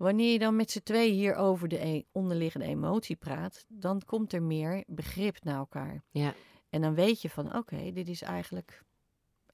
Wanneer 0.00 0.32
je 0.32 0.38
dan 0.38 0.56
met 0.56 0.70
z'n 0.70 0.82
twee 0.82 1.12
hier 1.12 1.34
over 1.34 1.68
de 1.68 1.84
e- 1.84 2.02
onderliggende 2.12 2.66
emotie 2.66 3.16
praat, 3.16 3.64
dan 3.68 4.02
komt 4.06 4.32
er 4.32 4.42
meer 4.42 4.84
begrip 4.86 5.44
naar 5.44 5.56
elkaar. 5.56 6.02
Ja. 6.10 6.34
En 6.70 6.80
dan 6.80 6.94
weet 6.94 7.22
je 7.22 7.30
van, 7.30 7.56
oké, 7.56 7.92
dit 7.92 8.08
is 8.08 8.22
eigenlijk 8.22 8.84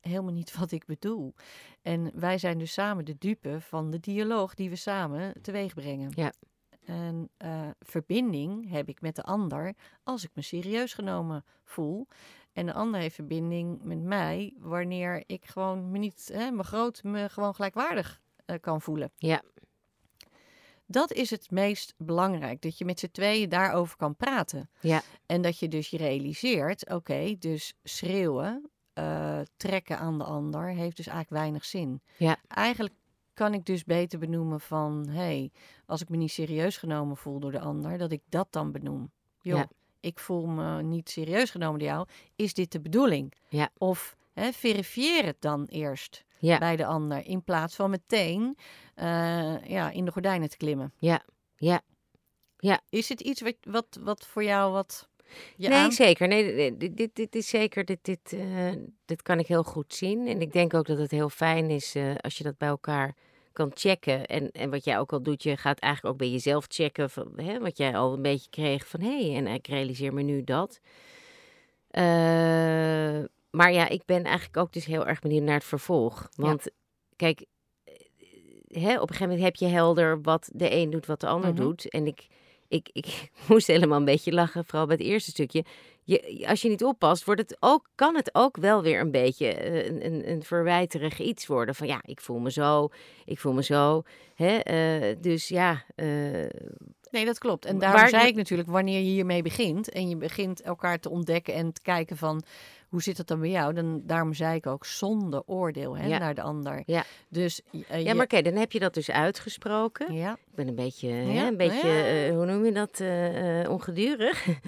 helemaal 0.00 0.32
niet 0.32 0.56
wat 0.58 0.72
ik 0.72 0.86
bedoel. 0.86 1.34
En 1.82 2.10
wij 2.14 2.38
zijn 2.38 2.58
dus 2.58 2.72
samen 2.72 3.04
de 3.04 3.16
dupe 3.18 3.60
van 3.60 3.90
de 3.90 4.00
dialoog 4.00 4.54
die 4.54 4.70
we 4.70 4.76
samen 4.76 5.42
teweeg 5.42 5.74
brengen. 5.74 6.10
Ja. 6.14 6.32
En 6.84 7.28
eh, 7.36 7.68
verbinding 7.80 8.70
heb 8.70 8.88
ik 8.88 9.00
met 9.00 9.16
de 9.16 9.22
ander 9.22 9.74
als 10.02 10.24
ik 10.24 10.30
me 10.34 10.42
serieus 10.42 10.94
genomen 10.94 11.44
voel. 11.64 12.06
En 12.52 12.66
de 12.66 12.72
ander 12.72 13.00
heeft 13.00 13.14
verbinding 13.14 13.82
met 13.82 14.02
mij 14.02 14.54
wanneer 14.58 15.22
ik 15.26 15.44
gewoon 15.44 15.90
me 15.90 15.98
niet, 15.98 16.30
hè, 16.32 16.50
me 16.50 16.62
groot, 16.62 17.02
me 17.02 17.28
gewoon 17.28 17.54
gelijkwaardig 17.54 18.20
eh, 18.44 18.56
kan 18.60 18.80
voelen. 18.80 19.10
Ja. 19.16 19.42
Dat 20.86 21.12
is 21.12 21.30
het 21.30 21.50
meest 21.50 21.94
belangrijk, 21.96 22.62
dat 22.62 22.78
je 22.78 22.84
met 22.84 23.00
z'n 23.00 23.10
tweeën 23.12 23.48
daarover 23.48 23.96
kan 23.96 24.16
praten. 24.16 24.70
Ja. 24.80 25.02
En 25.26 25.42
dat 25.42 25.58
je 25.58 25.68
dus 25.68 25.88
je 25.90 25.96
realiseert, 25.96 26.90
oké, 26.90 27.36
dus 27.38 27.74
schreeuwen, 27.84 28.70
eh, 28.92 29.40
trekken 29.56 29.98
aan 29.98 30.18
de 30.18 30.24
ander, 30.24 30.68
heeft 30.68 30.96
dus 30.96 31.06
eigenlijk 31.06 31.42
weinig 31.42 31.64
zin. 31.64 32.00
Ja. 32.16 32.36
Eigenlijk 32.48 32.94
kan 33.34 33.54
ik 33.54 33.64
dus 33.64 33.84
beter 33.84 34.18
benoemen 34.18 34.60
van, 34.60 35.06
hé, 35.08 35.14
hey, 35.14 35.50
als 35.86 36.00
ik 36.00 36.08
me 36.08 36.16
niet 36.16 36.30
serieus 36.32 36.76
genomen 36.76 37.16
voel 37.16 37.40
door 37.40 37.52
de 37.52 37.60
ander, 37.60 37.98
dat 37.98 38.12
ik 38.12 38.22
dat 38.28 38.46
dan 38.50 38.72
benoem. 38.72 39.10
Joh, 39.40 39.56
Ja. 39.58 39.68
ik 40.00 40.18
voel 40.18 40.46
me 40.46 40.82
niet 40.82 41.10
serieus 41.10 41.50
genomen 41.50 41.78
door 41.78 41.88
jou, 41.88 42.06
is 42.36 42.54
dit 42.54 42.72
de 42.72 42.80
bedoeling? 42.80 43.32
Ja. 43.48 43.70
Of 43.78 44.16
hè, 44.32 44.52
verifieer 44.52 45.24
het 45.24 45.40
dan 45.40 45.64
eerst 45.64 46.24
Ja. 46.38 46.58
bij 46.58 46.76
de 46.76 46.86
ander, 46.86 47.26
in 47.26 47.44
plaats 47.44 47.74
van 47.74 47.90
meteen 47.90 48.56
eh, 48.94 49.66
ja, 49.66 49.90
in 49.90 50.04
de 50.04 50.10
gordijnen 50.10 50.48
te 50.48 50.56
klimmen. 50.56 50.92
Ja. 50.98 51.22
Ja. 51.56 51.80
Ja. 52.58 52.80
Is 52.88 53.08
het 53.08 53.20
iets 53.20 53.40
wat, 53.40 53.56
wat, 53.60 53.98
wat 54.00 54.26
voor 54.26 54.44
jou 54.44 54.72
wat 54.72 55.08
je 55.56 55.68
nee, 55.68 55.78
aan... 55.78 55.92
zeker. 55.92 56.28
Nee, 56.28 56.76
dit- 56.76 56.96
dit, 56.96 57.14
dit, 57.14 57.34
is 57.34 57.48
zeker. 57.48 57.84
Dit, 57.84 57.98
dit, 58.02 58.32
eh, 58.32 58.72
dit 59.04 59.22
kan 59.22 59.38
ik 59.38 59.46
heel 59.46 59.62
goed 59.62 59.94
zien. 59.94 60.26
En 60.26 60.40
ik 60.40 60.52
denk 60.52 60.74
ook 60.74 60.86
dat 60.86 60.98
het 60.98 61.10
heel 61.10 61.28
fijn 61.28 61.70
is 61.70 61.94
eh, 61.94 62.14
als 62.20 62.38
je 62.38 62.44
dat 62.44 62.58
bij 62.58 62.68
elkaar 62.68 63.14
kan 63.52 63.70
checken. 63.74 64.26
En, 64.26 64.50
en 64.50 64.70
wat 64.70 64.84
jij 64.84 64.98
ook 64.98 65.12
al 65.12 65.22
doet, 65.22 65.42
je 65.42 65.56
gaat 65.56 65.78
eigenlijk 65.78 66.14
ook 66.14 66.20
bij 66.20 66.30
jezelf 66.30 66.64
checken. 66.68 67.10
Van, 67.10 67.32
hè, 67.36 67.58
wat 67.58 67.76
jij 67.76 67.96
al 67.96 68.12
een 68.12 68.22
beetje 68.22 68.50
kreeg 68.50 68.86
van 68.86 69.00
hé, 69.00 69.26
hey, 69.28 69.36
en 69.36 69.46
ik 69.46 69.66
realiseer 69.66 70.14
me 70.14 70.22
nu 70.22 70.44
dat. 70.44 70.80
Eh, 71.90 73.18
maar 73.56 73.72
ja, 73.72 73.88
ik 73.88 74.02
ben 74.04 74.24
eigenlijk 74.24 74.56
ook 74.56 74.72
dus 74.72 74.84
heel 74.84 75.06
erg 75.06 75.20
benieuwd 75.20 75.42
naar 75.42 75.54
het 75.54 75.64
vervolg. 75.64 76.28
Want 76.34 76.66
kijk, 77.16 77.44
eh, 77.84 77.94
hè, 78.82 78.94
op 78.94 79.00
een 79.00 79.14
gegeven 79.14 79.28
moment 79.28 79.42
heb 79.44 79.54
je 79.56 79.66
helder 79.66 80.20
wat 80.22 80.48
de 80.52 80.72
een 80.72 80.90
doet, 80.90 81.06
wat 81.06 81.20
de 81.20 81.26
ander 81.26 81.52
Mhm. 81.52 81.60
doet. 81.62 81.88
En 81.88 82.06
ik, 82.06 82.26
ik, 82.68 82.88
ik 82.92 83.30
moest 83.48 83.66
helemaal 83.66 83.98
een 83.98 84.04
beetje 84.04 84.32
lachen, 84.32 84.64
vooral 84.64 84.86
bij 84.86 84.96
het 84.96 85.04
eerste 85.06 85.30
stukje. 85.30 85.64
Je, 86.02 86.44
als 86.48 86.62
je 86.62 86.68
niet 86.68 86.84
oppast, 86.84 87.24
wordt 87.24 87.40
het 87.40 87.56
ook, 87.60 87.88
kan 87.94 88.14
het 88.16 88.30
ook 88.34 88.56
wel 88.56 88.82
weer 88.82 89.00
een 89.00 89.10
beetje 89.10 89.54
eh, 89.54 89.86
een, 89.86 90.04
een, 90.06 90.30
een 90.30 90.42
verwijterig 90.42 91.18
iets 91.20 91.46
worden. 91.46 91.74
Van 91.74 91.86
ja, 91.86 92.00
ik 92.04 92.20
voel 92.20 92.38
me 92.38 92.50
zo, 92.50 92.88
ik 93.24 93.38
voel 93.38 93.52
me 93.52 93.62
zo. 93.62 94.02
Hè? 94.34 94.56
eh, 94.56 95.16
dus 95.20 95.48
ja, 95.48 95.84
Nee, 97.10 97.24
dat 97.24 97.38
klopt. 97.38 97.64
En 97.64 97.78
daarom 97.78 98.00
Waar- 98.00 98.08
zei 98.08 98.26
ik 98.26 98.34
natuurlijk, 98.34 98.68
wanneer 98.68 98.98
je 98.98 99.04
hiermee 99.10 99.42
begint 99.42 99.88
en 99.90 100.08
je 100.08 100.16
begint 100.16 100.60
elkaar 100.62 100.98
te 100.98 101.10
ontdekken 101.10 101.54
en 101.54 101.72
te 101.72 101.80
kijken 101.82 102.16
van 102.16 102.42
hoe 102.96 103.04
zit 103.04 103.18
het 103.18 103.26
dan 103.26 103.40
bij 103.40 103.50
jou, 103.50 103.72
dan 103.74 104.02
daarom 104.04 104.34
zei 104.34 104.56
ik 104.56 104.66
ook 104.66 104.84
zonder 104.84 105.42
oordeel 105.46 105.96
hè, 105.96 106.06
Ja. 106.06 106.18
naar 106.18 106.34
de 106.34 106.42
ander. 106.42 106.82
Ja. 106.86 107.04
Dus 107.28 107.60
eh, 107.72 107.80
ja, 107.88 107.96
je- 107.96 108.14
maar 108.14 108.24
oké, 108.24 108.42
dan 108.42 108.54
heb 108.54 108.72
je 108.72 108.78
dat 108.78 108.94
dus 108.94 109.10
uitgesproken. 109.10 110.14
ja, 110.14 110.32
Ik 110.32 110.54
ben 110.54 110.68
een 110.68 110.74
beetje, 110.74 111.08
hè, 111.08 111.32
Ja, 111.32 111.46
een 111.46 111.56
beetje 111.56 111.88
ja. 111.88 112.26
eh, 112.26 112.34
hoe 112.34 112.46
noem 112.46 112.64
je 112.64 112.72
dat, 112.72 113.00
eh, 113.00 113.70
ongedurig. 113.70 114.46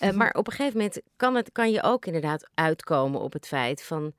nee. 0.00 0.12
Maar 0.12 0.32
op 0.32 0.46
een 0.46 0.52
gegeven 0.52 0.78
moment 0.78 1.00
kan, 1.16 1.34
het, 1.34 1.52
kan 1.52 1.70
je 1.70 1.82
ook 1.82 2.06
inderdaad 2.06 2.48
uitkomen 2.54 3.20
op 3.20 3.32
het 3.32 3.46
feit 3.46 3.82
van... 3.82 4.12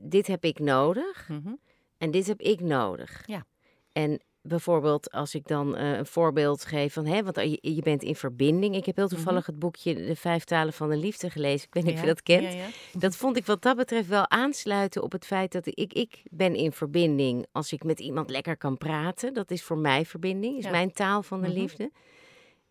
dit 0.00 0.26
heb 0.26 0.44
ik 0.44 0.58
nodig 0.58 1.28
Mhm. 1.28 1.52
en 1.98 2.10
dit 2.10 2.26
heb 2.26 2.40
ik 2.40 2.60
nodig. 2.60 3.22
Ja. 3.26 3.46
En 3.92 4.20
bijvoorbeeld 4.48 5.10
als 5.10 5.34
ik 5.34 5.46
dan 5.46 5.76
eh, 5.76 5.96
een 5.96 6.06
voorbeeld 6.06 6.64
geef 6.64 6.92
van... 6.92 7.06
Hè, 7.06 7.22
want 7.22 7.36
je, 7.36 7.58
je 7.60 7.82
bent 7.82 8.02
in 8.02 8.14
verbinding. 8.14 8.74
Ik 8.76 8.84
heb 8.86 8.96
heel 8.96 9.08
toevallig 9.08 9.46
het 9.46 9.58
boekje 9.58 9.94
De 9.94 10.16
Vijf 10.16 10.44
Talen 10.44 10.72
van 10.72 10.88
de 10.88 10.96
Liefde 10.96 11.30
gelezen. 11.30 11.66
Ik 11.66 11.74
weet 11.74 11.84
niet 11.84 11.94
of 11.94 12.00
je 12.00 12.06
dat 12.06 12.22
kent. 12.22 12.42
ja, 12.52 12.58
ja. 12.58 12.66
Dat 12.92 13.16
vond 13.16 13.36
ik 13.36 13.46
wat 13.46 13.62
dat 13.62 13.76
betreft 13.76 14.08
wel 14.08 14.30
aansluiten 14.30 15.02
op 15.02 15.12
het 15.12 15.26
feit 15.26 15.52
dat 15.52 15.66
ik, 15.66 15.92
ik 15.92 16.22
ben 16.30 16.54
in 16.54 16.72
verbinding 16.72 17.46
als 17.52 17.72
ik 17.72 17.84
met 17.84 18.00
iemand 18.00 18.30
lekker 18.30 18.56
kan 18.56 18.76
praten. 18.76 19.34
Dat 19.34 19.50
is 19.50 19.62
voor 19.62 19.78
mij 19.78 20.04
verbinding, 20.04 20.58
is 20.58 20.70
mijn 20.70 20.92
taal 20.92 21.22
van 21.22 21.40
de 21.40 21.48
Mhm. 21.48 21.58
liefde. 21.58 21.90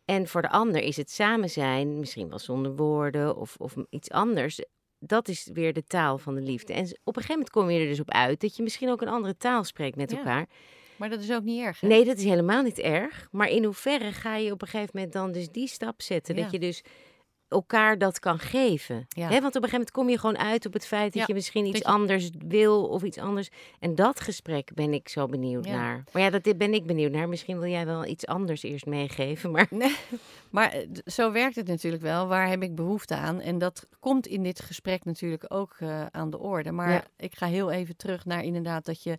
En 0.05 0.27
voor 0.27 0.41
de 0.41 0.49
ander 0.49 0.81
is 0.81 0.97
het 0.97 1.11
samen 1.11 1.49
zijn, 1.49 1.99
misschien 1.99 2.29
wel 2.29 2.39
zonder 2.39 2.75
woorden 2.75 3.35
of, 3.35 3.55
of 3.57 3.75
iets 3.89 4.09
anders. 4.11 4.59
Dat 4.99 5.27
is 5.27 5.49
weer 5.53 5.73
de 5.73 5.83
taal 5.83 6.17
van 6.17 6.35
de 6.35 6.41
liefde. 6.41 6.73
En 6.73 6.83
op 6.83 6.89
een 7.15 7.21
gegeven 7.21 7.31
moment 7.31 7.49
kom 7.49 7.69
je 7.69 7.79
er 7.79 7.87
dus 7.87 7.99
op 7.99 8.11
uit 8.11 8.41
dat 8.41 8.55
je 8.55 8.63
misschien 8.63 8.89
ook 8.89 9.01
een 9.01 9.07
andere 9.07 9.37
taal 9.37 9.63
spreekt 9.63 9.95
met 9.95 10.11
Ja. 10.11 10.17
elkaar. 10.17 10.47
Maar 10.97 11.09
dat 11.09 11.19
is 11.19 11.31
ook 11.31 11.43
niet 11.43 11.61
erg. 11.61 11.79
hè? 11.79 11.87
Nee, 11.87 12.05
dat 12.05 12.17
is 12.17 12.23
helemaal 12.23 12.63
niet 12.63 12.79
erg. 12.79 13.27
Maar 13.31 13.49
in 13.49 13.63
hoeverre 13.63 14.11
ga 14.11 14.35
je 14.35 14.51
op 14.51 14.61
een 14.61 14.67
gegeven 14.67 14.91
moment 14.93 15.13
dan 15.13 15.31
dus 15.31 15.49
die 15.49 15.67
stap 15.67 16.01
zetten? 16.01 16.35
Ja. 16.35 16.41
Dat 16.41 16.51
je 16.51 16.59
dus 16.59 16.83
elkaar 17.49 17.97
dat 17.97 18.19
kan 18.19 18.39
geven. 18.39 19.05
Ja. 19.09 19.27
Hè, 19.29 19.41
want 19.41 19.55
op 19.55 19.63
een 19.63 19.69
gegeven 19.69 19.71
moment 19.71 19.91
kom 19.91 20.09
je 20.09 20.19
gewoon 20.19 20.37
uit 20.37 20.65
op 20.65 20.73
het 20.73 20.85
feit 20.87 21.05
dat 21.13 21.21
Ja, 21.21 21.23
je 21.27 21.33
misschien 21.33 21.65
iets 21.65 21.77
je- 21.77 21.83
anders 21.85 22.29
wil 22.47 22.87
of 22.87 23.03
iets 23.03 23.17
anders. 23.17 23.49
En 23.79 23.95
dat 23.95 24.19
gesprek 24.19 24.71
ben 24.73 24.93
ik 24.93 25.09
zo 25.09 25.25
benieuwd 25.25 25.65
Ja. 25.65 25.71
naar. 25.75 26.03
Maar 26.11 26.21
ja, 26.21 26.29
dat 26.29 26.43
dit 26.43 26.57
ben 26.57 26.73
ik 26.73 26.85
benieuwd 26.85 27.11
naar. 27.11 27.29
Misschien 27.29 27.59
wil 27.59 27.69
jij 27.69 27.85
wel 27.85 28.05
iets 28.05 28.25
anders 28.25 28.63
eerst 28.63 28.85
meegeven. 28.85 29.51
Maar 29.51 29.67
Nee, 29.69 29.95
maar 30.49 30.71
eh, 30.71 30.87
zo 31.05 31.31
werkt 31.31 31.55
het 31.55 31.67
natuurlijk 31.67 32.03
wel. 32.03 32.27
Waar 32.27 32.49
heb 32.49 32.63
ik 32.63 32.75
behoefte 32.75 33.15
aan? 33.15 33.39
En 33.41 33.57
dat 33.57 33.87
komt 33.99 34.27
in 34.27 34.43
dit 34.43 34.59
gesprek 34.59 35.05
natuurlijk 35.05 35.45
ook 35.47 35.75
eh, 35.79 36.05
aan 36.05 36.29
de 36.29 36.39
orde. 36.39 36.71
Maar 36.71 37.05
ik 37.17 37.35
ga 37.35 37.45
heel 37.47 37.71
even 37.71 37.95
terug 37.95 38.25
naar 38.25 38.43
inderdaad 38.43 38.85
dat 38.85 39.03
je 39.03 39.17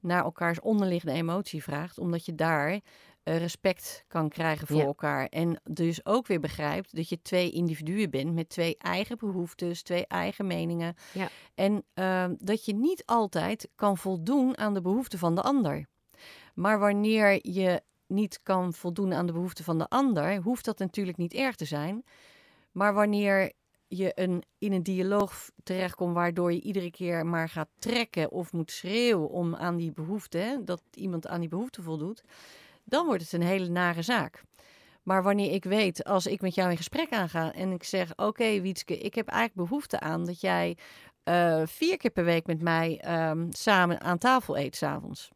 naar 0.00 0.24
elkaars 0.24 0.60
onderliggende 0.60 1.14
emotie 1.14 1.62
vraagt. 1.62 1.98
Omdat 1.98 2.24
je 2.26 2.34
daar 2.34 2.80
eh, 3.22 3.36
respect 3.38 4.04
kan 4.08 4.28
krijgen 4.28 4.66
voor 4.66 4.76
Ja. 4.76 4.84
elkaar. 4.84 5.26
En 5.26 5.60
dus 5.64 6.06
ook 6.06 6.26
weer 6.26 6.40
begrijpt 6.40 6.96
dat 6.96 7.08
je 7.08 7.22
twee 7.22 7.50
individuen 7.50 8.10
bent 8.10 8.34
met 8.34 8.48
twee 8.48 8.76
eigen 8.78 9.18
behoeftes, 9.18 9.82
twee 9.82 10.06
eigen 10.06 10.46
meningen. 10.46 10.94
Ja. 11.12 11.28
En 11.54 11.84
ehm, 11.94 12.34
dat 12.38 12.64
je 12.64 12.74
niet 12.74 13.02
altijd 13.06 13.68
kan 13.74 13.96
voldoen 13.98 14.58
aan 14.58 14.74
de 14.74 14.80
behoeften 14.80 15.18
van 15.18 15.34
de 15.34 15.42
ander. 15.42 15.86
Maar 16.54 16.78
wanneer 16.78 17.38
je 17.50 17.82
niet 18.06 18.40
kan 18.42 18.72
voldoen 18.72 19.12
aan 19.14 19.26
de 19.26 19.32
behoeften 19.32 19.64
van 19.64 19.78
de 19.78 19.88
ander, 19.88 20.36
hoeft 20.36 20.64
dat 20.64 20.78
natuurlijk 20.78 21.16
niet 21.18 21.34
erg 21.34 21.56
te 21.56 21.64
zijn. 21.64 22.04
Maar 22.72 22.94
wanneer 22.94 23.52
je 23.88 24.12
een, 24.14 24.42
in 24.58 24.72
een 24.72 24.82
dialoog 24.82 25.50
terechtkomt 25.62 26.14
waardoor 26.14 26.52
je 26.52 26.60
iedere 26.60 26.90
keer 26.90 27.26
maar 27.26 27.48
gaat 27.48 27.68
trekken 27.78 28.30
of 28.30 28.52
moet 28.52 28.70
schreeuwen 28.70 29.28
om 29.28 29.54
aan 29.54 29.76
die 29.76 29.92
behoefte, 29.92 30.38
hè, 30.38 30.64
dat 30.64 30.82
iemand 30.90 31.26
aan 31.26 31.40
die 31.40 31.48
behoefte 31.48 31.82
voldoet, 31.82 32.22
dan 32.90 33.06
wordt 33.06 33.22
het 33.22 33.32
een 33.32 33.42
hele 33.42 33.68
nare 33.68 34.02
zaak. 34.02 34.42
Maar 35.02 35.22
wanneer 35.22 35.52
ik 35.52 35.64
weet, 35.64 36.04
als 36.04 36.26
ik 36.26 36.40
met 36.40 36.54
jou 36.54 36.70
in 36.70 36.76
gesprek 36.76 37.12
aanga 37.12 37.52
en 37.52 37.72
ik 37.72 37.84
zeg: 37.84 38.16
Oké, 38.16 38.60
Wietske, 38.60 38.98
ik 38.98 39.14
heb 39.14 39.28
eigenlijk 39.28 39.68
behoefte 39.68 40.00
aan 40.00 40.24
dat 40.24 40.40
jij 40.40 40.76
eh, 41.22 41.62
vier 41.66 41.96
keer 41.96 42.10
per 42.10 42.24
week 42.24 42.46
met 42.46 42.62
mij 42.62 42.98
ehm, 43.00 43.46
samen 43.50 44.00
aan 44.00 44.18
tafel 44.18 44.58
eet 44.58 44.76
s'avonds. 44.76 45.30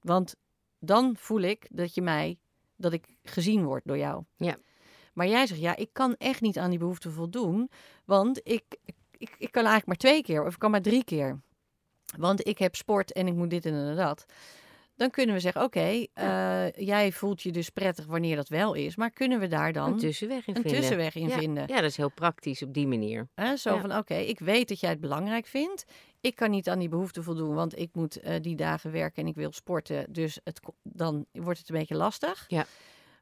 Want 0.00 0.34
dan 0.78 1.16
voel 1.16 1.40
ik 1.40 1.66
dat 1.70 1.94
je 1.94 2.02
mij, 2.02 2.38
dat 2.76 2.92
ik 2.92 3.06
gezien 3.22 3.64
word 3.64 3.82
door 3.84 3.98
jou. 3.98 4.24
Ja. 4.36 4.56
Maar 5.12 5.26
jij 5.26 5.46
zegt, 5.46 5.60
ja, 5.60 5.76
ik 5.76 5.92
kan 5.92 6.14
echt 6.18 6.40
niet 6.40 6.58
aan 6.58 6.70
die 6.70 6.78
behoefte 6.78 7.10
voldoen, 7.10 7.70
want 8.04 8.40
ik, 8.42 8.64
ik, 8.84 8.94
ik, 9.18 9.34
ik 9.38 9.52
kan 9.52 9.64
eigenlijk 9.64 9.86
maar 9.86 9.96
twee 9.96 10.22
keer 10.22 10.44
of 10.44 10.52
ik 10.52 10.58
kan 10.58 10.70
maar 10.70 10.82
drie 10.82 11.04
keer. 11.04 11.40
Want 12.16 12.46
ik 12.46 12.58
heb 12.58 12.74
sport 12.74 13.12
en 13.12 13.26
ik 13.26 13.34
moet 13.34 13.50
dit 13.50 13.66
en 13.66 13.96
dat. 13.96 14.26
Dan 15.00 15.10
kunnen 15.10 15.34
we 15.34 15.40
zeggen, 15.40 15.62
oké, 15.62 16.06
eh, 16.12 16.70
jij 16.70 17.12
voelt 17.12 17.42
je 17.42 17.52
dus 17.52 17.70
prettig 17.70 18.06
wanneer 18.06 18.36
dat 18.36 18.48
wel 18.48 18.74
is, 18.74 18.96
maar 18.96 19.10
kunnen 19.10 19.40
we 19.40 19.46
daar 19.48 19.72
dan 19.72 19.92
een 19.92 19.98
tussenweg 19.98 20.46
in 20.46 20.56
een 20.56 20.62
vinden. 20.62 20.80
tussenweg 20.80 21.14
in 21.14 21.28
ja. 21.28 21.38
vinden? 21.38 21.64
Ja, 21.66 21.74
dat 21.74 21.90
is 21.90 21.96
heel 21.96 22.10
praktisch 22.10 22.62
op 22.62 22.74
die 22.74 22.86
manier. 22.86 23.28
Hè, 23.34 23.56
zo 23.56 23.74
Ja. 23.74 23.80
van, 23.80 23.96
oké, 23.96 24.14
ik 24.14 24.38
weet 24.38 24.68
dat 24.68 24.80
jij 24.80 24.90
het 24.90 25.00
belangrijk 25.00 25.46
vindt. 25.46 25.84
Ik 26.20 26.34
kan 26.34 26.50
niet 26.50 26.68
aan 26.68 26.78
die 26.78 26.88
behoefte 26.88 27.22
voldoen, 27.22 27.54
want 27.54 27.78
ik 27.78 27.88
moet 27.92 28.20
eh, 28.20 28.34
die 28.40 28.56
dagen 28.56 28.92
werken 28.92 29.22
en 29.22 29.28
ik 29.28 29.34
wil 29.34 29.52
sporten. 29.52 30.12
Dus 30.12 30.40
het, 30.44 30.60
dan 30.82 31.26
wordt 31.32 31.58
het 31.58 31.68
een 31.70 31.78
beetje 31.78 31.96
lastig. 31.96 32.44
Ja. 32.48 32.66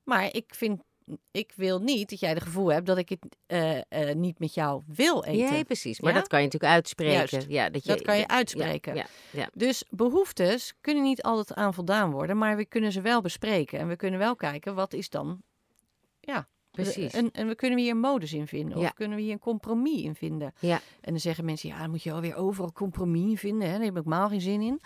Maar 0.05 0.35
ik 0.35 0.55
vind, 0.55 0.83
ik 1.31 1.53
wil 1.57 1.79
niet 1.79 2.11
dat 2.11 2.21
jij 2.21 2.31
het 2.31 2.43
gevoel 2.43 2.73
hebt 2.73 2.87
dat 2.87 2.99
ik 2.99 3.09
het 3.09 3.37
eh, 3.47 3.79
eh, 3.89 4.17
niet 4.17 4.39
met 4.39 4.55
jou 4.55 4.83
wil 4.87 5.25
eten. 5.25 5.53
Nee, 5.53 5.65
precies. 5.65 6.01
Maar 6.01 6.13
Ja? 6.13 6.19
dat 6.19 6.29
kan 6.29 6.39
je 6.39 6.45
natuurlijk 6.45 6.73
uitspreken. 6.73 7.29
Juist. 7.31 7.47
Ja, 7.49 7.71
dat, 7.71 7.85
je, 7.85 7.89
Dat 7.89 8.03
kan 8.03 8.15
je 8.15 8.21
ja, 8.21 8.29
uitspreken. 8.29 8.95
Ja, 8.95 9.07
ja, 9.31 9.51
Dus 9.55 9.85
behoeftes 9.91 10.75
kunnen 10.81 11.03
niet 11.03 11.23
altijd 11.23 11.55
aan 11.59 11.75
voldaan 11.75 12.11
worden, 12.11 12.39
maar 12.39 12.57
we 12.57 12.65
kunnen 12.65 12.93
ze 12.93 13.01
wel 13.01 13.21
bespreken. 13.21 13.79
En 13.79 13.89
we 13.89 13.97
kunnen 13.97 14.19
wel 14.19 14.37
kijken, 14.37 14.75
wat 14.75 14.93
is 14.93 15.09
dan... 15.09 15.43
Ja, 16.21 16.49
precies. 16.71 17.13
En, 17.13 17.31
en 17.33 17.49
we 17.49 17.55
kunnen 17.55 17.79
hier 17.79 17.91
een 17.91 18.01
modus 18.01 18.33
in 18.33 18.47
vinden. 18.47 18.79
Ja. 18.79 18.85
Of 18.85 18.95
kunnen 18.95 19.17
we 19.17 19.23
hier 19.23 19.33
een 19.33 19.39
compromis 19.39 20.03
in 20.03 20.15
vinden. 20.15 20.53
Ja. 20.61 20.81
En 21.01 21.11
dan 21.11 21.21
zeggen 21.21 21.45
mensen, 21.45 21.69
ja, 21.69 21.79
dan 21.79 21.91
moet 21.91 22.03
je 22.03 22.13
alweer 22.13 22.37
overal 22.37 22.73
compromis 22.73 23.31
in 23.31 23.39
vinden. 23.39 23.67
Hè? 23.69 23.75
Daar 23.75 23.85
heb 23.85 23.97
ik 23.97 24.05
helemaal 24.05 24.29
geen 24.29 24.41
zin 24.41 24.63
in. 24.63 24.81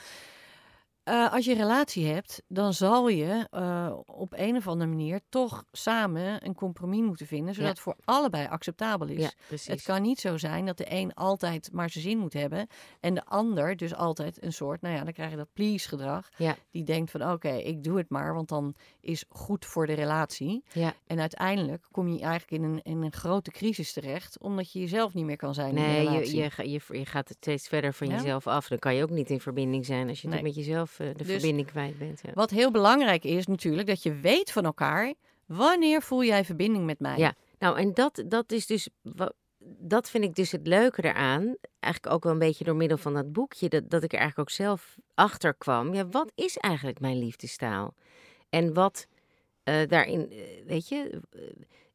Eh, 1.02 1.32
als 1.32 1.44
je 1.44 1.50
een 1.52 1.56
relatie 1.58 2.06
hebt, 2.06 2.42
dan 2.48 2.72
zal 2.74 3.08
je 3.08 3.46
eh, 3.50 3.92
op 4.06 4.32
een 4.36 4.56
of 4.56 4.68
andere 4.68 4.90
manier 4.90 5.20
toch 5.28 5.64
samen 5.72 6.46
een 6.46 6.54
compromis 6.54 7.00
moeten 7.00 7.26
vinden, 7.26 7.54
zodat 7.54 7.68
Ja. 7.68 7.74
het 7.74 7.80
voor 7.82 7.96
allebei 8.04 8.46
acceptabel 8.48 9.08
is. 9.08 9.20
ja. 9.22 9.30
Het 9.72 9.82
kan 9.82 10.02
niet 10.02 10.20
zo 10.20 10.36
zijn 10.36 10.66
dat 10.66 10.76
de 10.76 10.84
een 10.88 11.14
altijd 11.14 11.68
maar 11.72 11.90
zijn 11.90 12.04
zin 12.04 12.18
moet 12.18 12.32
hebben 12.32 12.66
en 13.00 13.14
de 13.14 13.24
ander 13.24 13.76
dus 13.76 13.94
altijd 13.94 14.42
een 14.44 14.52
soort, 14.52 14.80
nou 14.82 14.94
ja, 14.94 15.04
dan 15.04 15.12
krijg 15.12 15.30
je 15.30 15.36
dat 15.36 15.52
please 15.52 15.88
gedrag. 15.88 16.28
Ja. 16.36 16.56
Die 16.70 16.84
denkt 16.84 17.10
van 17.10 17.30
oké, 17.32 17.48
ik 17.52 17.82
doe 17.84 17.96
het 17.98 18.10
maar, 18.10 18.34
want 18.34 18.48
dan 18.48 18.74
is 19.00 19.24
goed 19.28 19.66
voor 19.66 19.86
de 19.86 19.92
relatie. 19.94 20.64
Ja. 20.72 20.94
En 21.06 21.20
uiteindelijk 21.20 21.86
kom 21.90 22.08
je 22.08 22.20
eigenlijk 22.20 22.62
in 22.62 22.70
een, 22.70 22.80
in 22.82 23.02
een 23.02 23.12
grote 23.12 23.50
crisis 23.50 23.92
terecht, 23.92 24.38
omdat 24.38 24.72
je 24.72 24.78
jezelf 24.80 25.14
niet 25.14 25.24
meer 25.24 25.36
kan 25.36 25.54
zijn 25.54 25.68
in 25.68 25.74
de 25.74 25.80
Nee, 25.80 26.02
je, 26.02 26.08
relatie. 26.10 26.42
je, 26.42 26.50
ga- 26.50 26.62
je, 26.62 26.80
je 26.88 27.06
gaat 27.06 27.30
steeds 27.38 27.68
verder 27.68 27.94
van 27.94 28.08
jezelf 28.08 28.46
af. 28.46 28.68
Dan 28.68 28.78
kan 28.78 28.94
je 28.94 29.02
ook 29.02 29.10
niet 29.10 29.30
in 29.30 29.40
verbinding 29.40 29.86
zijn 29.86 30.08
als 30.08 30.22
je 30.22 30.28
Nee. 30.28 30.42
met 30.42 30.54
jezelf 30.54 30.91
eh, 31.00 31.06
de 31.06 31.14
Dus- 31.14 31.26
verbinding 31.26 31.66
kwijt 31.66 31.98
bent. 31.98 32.20
Ja. 32.22 32.30
Wat 32.34 32.50
heel 32.50 32.70
belangrijk 32.70 33.24
is 33.24 33.46
natuurlijk, 33.46 33.88
dat 33.88 34.02
je 34.02 34.14
weet 34.14 34.52
van 34.52 34.64
elkaar, 34.64 35.14
wanneer 35.46 36.02
voel 36.02 36.24
jij 36.24 36.44
verbinding 36.44 36.84
met 36.84 37.00
mij? 37.00 37.18
Ja. 37.18 37.34
Nou, 37.58 37.78
en 37.78 37.94
dat, 37.94 38.22
dat 38.26 38.52
is 38.52 38.66
dus. 38.66 38.88
Dat 39.78 40.10
vind 40.10 40.24
ik 40.24 40.34
dus 40.34 40.52
het 40.52 40.66
leuke 40.66 41.04
eraan. 41.04 41.56
Eigenlijk 41.80 42.14
ook 42.14 42.22
wel 42.22 42.32
een 42.32 42.38
beetje 42.38 42.64
door 42.64 42.76
middel 42.76 42.98
van 42.98 43.14
dat 43.14 43.32
boekje. 43.32 43.68
Dat, 43.68 43.90
dat 43.90 44.02
ik 44.02 44.12
er 44.12 44.18
eigenlijk 44.18 44.50
ook 44.50 44.56
zelf 44.56 44.96
achter 45.14 45.54
kwam. 45.54 45.94
Ja, 45.94 46.08
wat 46.08 46.32
is 46.34 46.56
eigenlijk 46.56 47.00
mijn 47.00 47.18
liefdestaal? 47.18 47.94
En 48.50 48.74
wat 48.74 49.06
eh, 49.62 49.88
daarin, 49.88 50.30
eh, 50.30 50.38
weet 50.66 50.88
je. 50.88 51.20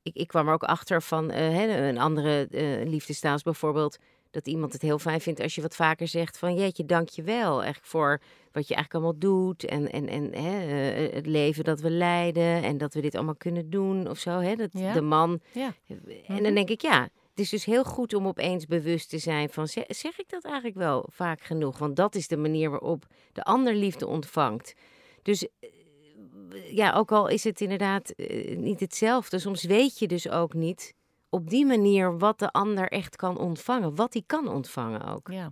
ik, 0.01 0.15
ik 0.15 0.27
kwam 0.27 0.47
er 0.47 0.53
ook 0.53 0.63
achter 0.63 1.01
van 1.01 1.31
hè, 1.31 1.87
een 1.87 1.97
andere 1.97 2.47
liefdestaal 2.85 3.35
is 3.35 3.41
bijvoorbeeld. 3.43 3.97
Dat 4.37 4.47
iemand 4.47 4.73
het 4.73 4.81
heel 4.81 4.99
fijn 4.99 5.21
vindt 5.21 5.39
als 5.41 5.55
je 5.55 5.61
wat 5.61 5.75
vaker 5.75 6.07
zegt 6.07 6.37
van 6.37 6.55
jeetje, 6.55 6.85
dank 6.85 7.09
je 7.09 7.21
wel. 7.21 7.53
Eigenlijk 7.55 7.85
voor 7.85 8.21
wat 8.51 8.67
je 8.67 8.75
eigenlijk 8.75 8.93
allemaal 8.93 9.19
doet 9.19 9.63
en, 9.65 9.91
en, 9.91 10.07
en 10.07 10.33
hè, 10.33 10.59
eh, 10.93 11.13
het 11.13 11.25
leven 11.25 11.63
dat 11.63 11.79
we 11.79 11.89
leiden 11.89 12.63
en 12.63 12.77
dat 12.77 12.93
we 12.93 13.01
dit 13.01 13.15
allemaal 13.15 13.35
kunnen 13.35 13.69
doen 13.69 14.09
of 14.09 14.19
zo. 14.19 14.39
Hè? 14.39 14.55
Dat 14.55 14.69
Ja. 14.71 14.93
de 14.93 15.01
man. 15.01 15.39
Ja. 15.51 15.73
En 15.87 15.99
Mhm. 16.27 16.43
dan 16.43 16.53
denk 16.53 16.69
ik, 16.69 16.81
ja, 16.81 17.01
het 17.01 17.39
is 17.39 17.49
dus 17.49 17.65
heel 17.65 17.83
goed 17.83 18.13
om 18.13 18.27
opeens 18.27 18.65
bewust 18.65 19.09
te 19.09 19.17
zijn 19.17 19.49
van 19.49 19.67
zeg, 19.67 19.83
zeg 19.87 20.19
ik 20.19 20.29
dat 20.29 20.43
eigenlijk 20.43 20.75
wel 20.75 21.07
vaak 21.11 21.41
genoeg? 21.41 21.77
Want 21.77 21.95
dat 21.95 22.15
is 22.15 22.27
de 22.27 22.37
manier 22.37 22.69
waarop 22.69 23.05
de 23.33 23.43
ander 23.43 23.73
liefde 23.75 24.07
ontvangt. 24.07 24.73
Dus 25.21 25.47
eh, 25.59 25.69
ja, 26.75 26.93
ook 26.93 27.11
al 27.11 27.27
is 27.27 27.43
het 27.43 27.61
inderdaad 27.61 28.09
eh, 28.09 28.57
niet 28.57 28.79
hetzelfde, 28.79 29.39
soms 29.39 29.63
weet 29.63 29.99
je 29.99 30.07
dus 30.07 30.29
ook 30.29 30.53
niet 30.53 30.93
op 31.29 31.49
die 31.49 31.65
manier 31.65 32.17
wat 32.17 32.39
de 32.39 32.51
ander 32.51 32.87
echt 32.91 33.15
kan 33.15 33.37
ontvangen. 33.37 33.95
Wat 33.95 34.13
hij 34.13 34.23
kan 34.25 34.47
ontvangen 34.47 35.05
ook. 35.05 35.27
Ja, 35.31 35.51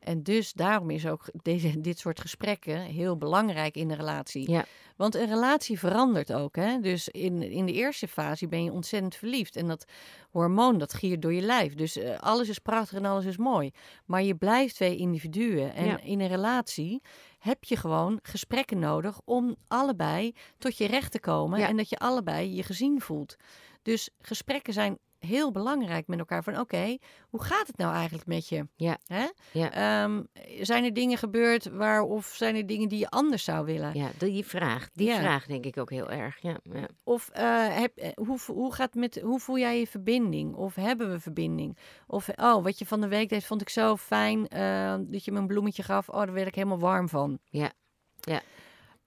en 0.00 0.22
dus 0.22 0.52
daarom 0.52 0.90
is 0.90 1.06
ook 1.06 1.24
deze, 1.42 1.80
dit 1.80 1.98
soort 1.98 2.20
gesprekken 2.20 2.80
heel 2.80 3.16
belangrijk 3.16 3.76
in 3.76 3.88
de 3.88 3.94
relatie. 3.94 4.50
Ja. 4.50 4.64
Want 4.96 5.14
een 5.14 5.26
relatie 5.26 5.78
verandert 5.78 6.32
ook. 6.32 6.56
Hè? 6.56 6.80
Dus 6.80 7.08
in, 7.08 7.42
in 7.42 7.66
de 7.66 7.72
eerste 7.72 8.08
fase 8.08 8.48
ben 8.48 8.64
je 8.64 8.72
ontzettend 8.72 9.14
verliefd. 9.14 9.56
En 9.56 9.68
dat 9.68 9.84
hormoon 10.30 10.78
dat 10.78 10.94
giert 10.94 11.22
door 11.22 11.32
je 11.32 11.40
lijf. 11.40 11.74
Dus 11.74 11.96
eh, 11.96 12.18
alles 12.20 12.48
is 12.48 12.58
prachtig 12.58 12.98
en 12.98 13.04
alles 13.04 13.24
is 13.24 13.36
mooi. 13.36 13.70
Maar 14.04 14.22
je 14.22 14.34
blijft 14.34 14.74
twee 14.74 14.96
individuen. 14.96 15.74
En 15.74 15.84
Ja. 15.86 16.00
in 16.00 16.20
een 16.20 16.28
relatie 16.28 17.02
heb 17.38 17.64
je 17.64 17.76
gewoon 17.76 18.18
gesprekken 18.22 18.78
nodig 18.78 19.20
om 19.24 19.56
allebei 19.68 20.34
tot 20.58 20.76
je 20.76 20.86
recht 20.86 21.12
te 21.12 21.20
komen. 21.20 21.58
Ja. 21.58 21.68
En 21.68 21.76
dat 21.76 21.88
je 21.88 21.98
allebei 21.98 22.54
je 22.54 22.62
gezien 22.62 23.00
voelt. 23.00 23.36
Dus 23.84 24.10
gesprekken 24.20 24.72
zijn 24.72 24.98
heel 25.18 25.50
belangrijk 25.50 26.06
met 26.06 26.18
elkaar. 26.18 26.42
Van 26.44 26.58
oké, 26.58 26.96
hoe 27.28 27.42
gaat 27.42 27.66
het 27.66 27.76
nou 27.76 27.94
eigenlijk 27.94 28.26
met 28.26 28.48
je? 28.48 28.68
Ja. 28.76 28.98
Hè? 29.06 29.26
Ja. 29.52 29.70
Ehm, 29.70 30.22
zijn 30.60 30.84
er 30.84 30.92
dingen 30.92 31.18
gebeurd 31.18 31.64
waar, 31.70 32.02
of 32.02 32.26
zijn 32.26 32.56
er 32.56 32.66
dingen 32.66 32.88
die 32.88 32.98
je 32.98 33.08
anders 33.10 33.44
zou 33.44 33.64
willen? 33.64 33.94
Ja, 33.94 34.10
die 34.18 34.44
vraag. 34.44 34.90
Die 34.92 35.06
Ja. 35.08 35.18
vraag 35.18 35.46
denk 35.46 35.64
ik 35.64 35.78
ook 35.78 35.90
heel 35.90 36.10
erg. 36.10 36.38
Ja, 36.40 36.58
ja. 36.62 36.88
Of 37.04 37.28
eh, 37.28 37.76
heb, 37.76 37.96
eh, 37.96 38.10
hoe, 38.14 38.38
hoe, 38.46 38.74
gaat 38.74 38.86
het 38.92 39.00
met, 39.00 39.20
hoe 39.20 39.40
voel 39.40 39.58
jij 39.58 39.78
je 39.78 39.86
verbinding? 39.86 40.54
Of 40.54 40.74
hebben 40.74 41.10
we 41.10 41.20
verbinding? 41.20 41.78
Of 42.06 42.28
oh, 42.28 42.62
wat 42.62 42.78
je 42.78 42.86
van 42.86 43.00
de 43.00 43.08
week 43.08 43.28
deed, 43.28 43.44
vond 43.44 43.60
ik 43.60 43.68
zo 43.68 43.96
fijn 43.96 44.48
eh, 44.48 44.96
dat 45.00 45.24
je 45.24 45.32
me 45.32 45.38
een 45.38 45.46
bloemetje 45.46 45.82
gaf. 45.82 46.08
Oh, 46.08 46.16
daar 46.18 46.32
werd 46.32 46.46
ik 46.48 46.54
helemaal 46.54 46.78
warm 46.78 47.08
van. 47.08 47.38
Ja. 47.44 47.72
Ja. 48.20 48.40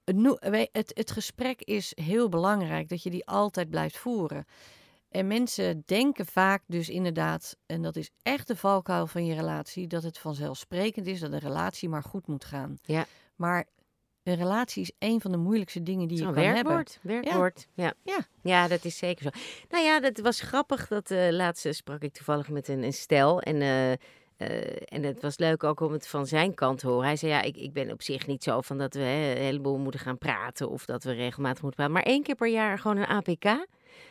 Het, 0.07 0.69
het, 0.71 0.91
het 0.93 1.11
gesprek 1.11 1.61
is 1.61 1.91
heel 1.95 2.29
belangrijk, 2.29 2.89
dat 2.89 3.03
je 3.03 3.09
die 3.09 3.25
altijd 3.25 3.69
blijft 3.69 3.97
voeren. 3.97 4.45
En 5.09 5.27
mensen 5.27 5.83
denken 5.85 6.25
vaak 6.25 6.63
dus 6.67 6.89
inderdaad, 6.89 7.57
en 7.65 7.81
dat 7.81 7.95
is 7.95 8.09
echt 8.21 8.47
de 8.47 8.55
valkuil 8.55 9.07
van 9.07 9.25
je 9.25 9.35
relatie, 9.35 9.87
dat 9.87 10.03
het 10.03 10.17
vanzelfsprekend 10.17 11.07
is 11.07 11.19
dat 11.19 11.31
een 11.31 11.39
relatie 11.39 11.89
maar 11.89 12.03
goed 12.03 12.27
moet 12.27 12.45
gaan. 12.45 12.77
Ja. 12.81 13.05
Maar 13.35 13.65
een 14.23 14.35
relatie 14.35 14.81
is 14.81 14.91
een 14.99 15.21
van 15.21 15.31
de 15.31 15.37
moeilijkste 15.37 15.83
dingen 15.83 16.07
die 16.07 16.17
je 16.17 16.23
kan 16.23 16.35
hebben. 16.35 16.53
werkwoord. 16.53 16.99
Werkwoord. 17.01 17.67
Ja. 17.73 17.93
Ja. 18.03 18.19
ja, 18.41 18.67
dat 18.67 18.85
is 18.85 18.97
zeker 18.97 19.23
zo. 19.23 19.29
Nou 19.69 19.83
ja, 19.83 19.99
dat 19.99 20.19
was 20.19 20.41
grappig. 20.41 20.87
Dat 20.87 21.11
eh 21.11 21.31
laatst 21.31 21.75
sprak 21.75 22.01
ik 22.01 22.13
toevallig 22.13 22.49
met 22.49 22.67
een, 22.67 22.83
een 22.83 22.93
stel. 22.93 23.41
En, 23.41 23.61
eh, 23.61 24.07
eh, 24.37 24.47
en 24.85 25.03
het 25.03 25.21
was 25.21 25.37
leuk 25.37 25.63
ook 25.63 25.79
om 25.79 25.91
het 25.91 26.07
van 26.07 26.27
zijn 26.27 26.53
kant 26.53 26.79
te 26.79 26.87
horen. 26.87 27.05
Hij 27.05 27.15
zei, 27.15 27.31
ja, 27.31 27.41
ik, 27.41 27.57
ik 27.57 27.73
ben 27.73 27.91
op 27.91 28.01
zich 28.01 28.27
niet 28.27 28.43
zo 28.43 28.61
van 28.61 28.77
dat 28.77 28.93
we 28.93 28.99
hè, 28.99 29.31
een 29.31 29.41
heleboel 29.41 29.77
moeten 29.77 29.99
gaan 29.99 30.17
praten. 30.17 30.69
Of 30.69 30.85
dat 30.85 31.03
we 31.03 31.11
regelmatig 31.11 31.61
moeten 31.61 31.75
praten. 31.79 31.93
Maar 31.93 32.03
één 32.13 32.23
keer 32.23 32.35
per 32.35 32.47
jaar 32.49 32.79
gewoon 32.79 32.97
een 32.97 33.05
APK. 33.07 33.65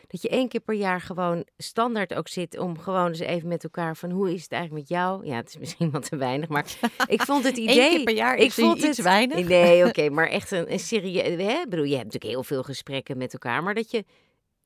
Dat 0.07 0.21
je 0.21 0.29
één 0.29 0.47
keer 0.47 0.59
per 0.59 0.75
jaar 0.75 1.01
gewoon 1.01 1.45
standaard 1.57 2.13
ook 2.13 2.27
zit 2.27 2.57
om 2.57 2.79
gewoon 2.79 3.07
eens 3.07 3.19
even 3.19 3.47
met 3.47 3.63
elkaar 3.63 3.95
van 3.95 4.11
hoe 4.11 4.33
is 4.33 4.43
het 4.43 4.51
eigenlijk 4.51 4.81
met 4.89 4.97
jou? 4.99 5.25
Ja, 5.25 5.35
het 5.35 5.49
is 5.49 5.57
misschien 5.57 5.91
wat 5.91 6.09
te 6.09 6.15
weinig, 6.15 6.49
maar 6.49 6.65
ik 7.07 7.21
vond 7.21 7.43
het 7.43 7.57
idee... 7.57 7.81
Eén 7.81 7.89
keer 7.95 8.03
per 8.03 8.13
jaar 8.15 8.35
ik 8.37 8.45
is 8.45 8.53
vond 8.53 8.77
iets 8.77 8.87
het- 8.97 9.01
weinig. 9.05 9.47
Nee, 9.47 9.85
oké, 9.85 10.09
maar 10.17 10.27
echt 10.27 10.51
een, 10.51 10.71
een 10.71 10.79
serieus... 10.79 11.43
hè, 11.43 11.59
Ik 11.61 11.69
bedoel, 11.69 11.85
je 11.85 11.95
hebt 11.95 12.05
natuurlijk 12.05 12.33
heel 12.33 12.43
veel 12.43 12.63
gesprekken 12.63 13.17
met 13.17 13.33
elkaar, 13.33 13.63
maar 13.63 13.73
dat 13.73 13.91
je 13.91 14.05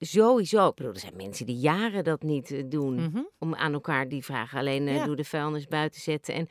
sowieso... 0.08 0.68
Ik 0.68 0.76
bedoel, 0.76 0.94
er 0.94 1.00
zijn 1.00 1.16
mensen 1.16 1.46
die 1.46 1.56
jaren 1.60 2.04
dat 2.04 2.22
niet 2.24 2.52
eh, 2.52 2.64
doen. 2.66 2.96
Mhm. 2.96 3.22
Om 3.40 3.56
aan 3.56 3.74
elkaar 3.74 4.08
die 4.08 4.24
vragen 4.24 4.60
alleen 4.60 4.88
eh, 4.88 4.96
Ja. 4.96 5.06
doe 5.06 5.16
de 5.16 5.24
vuilnis 5.24 5.68
buiten 5.68 6.02
zetten. 6.02 6.34
En 6.34 6.48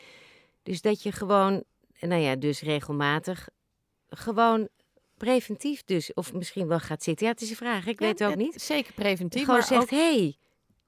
dus 0.63 0.81
dat 0.81 1.03
je 1.03 1.13
gewoon, 1.13 1.63
nou 2.01 2.21
ja, 2.23 2.37
dus 2.37 2.61
regelmatig, 2.61 3.49
gewoon 4.09 4.69
preventief 5.17 5.85
dus, 5.85 6.15
of 6.15 6.33
misschien 6.33 6.67
wel 6.67 6.79
gaat 6.81 7.03
zitten. 7.03 7.27
Ja, 7.27 7.33
het 7.33 7.41
is 7.43 7.51
een 7.51 7.57
vraag, 7.57 7.87
ik 7.87 8.01
Ja, 8.01 8.07
weet 8.07 8.19
het 8.19 8.29
ook 8.29 8.37
niet. 8.37 8.61
Zeker 8.63 8.93
preventief. 8.93 9.41
Gewoon 9.45 9.59
maar 9.59 9.67
zegt, 9.69 9.83
ook- 9.83 9.91
hey, 9.91 10.37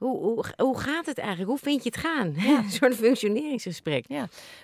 hoe, 0.03 0.19
hoe, 0.19 0.45
hoe 0.57 0.79
gaat 0.79 1.07
het 1.07 1.19
eigenlijk? 1.19 1.49
Hoe 1.49 1.59
vind 1.59 1.83
je 1.83 1.89
het 1.89 1.99
gaan? 1.99 2.35
een 2.65 2.71
soort 2.71 2.95
functioneringsgesprek. 2.95 4.05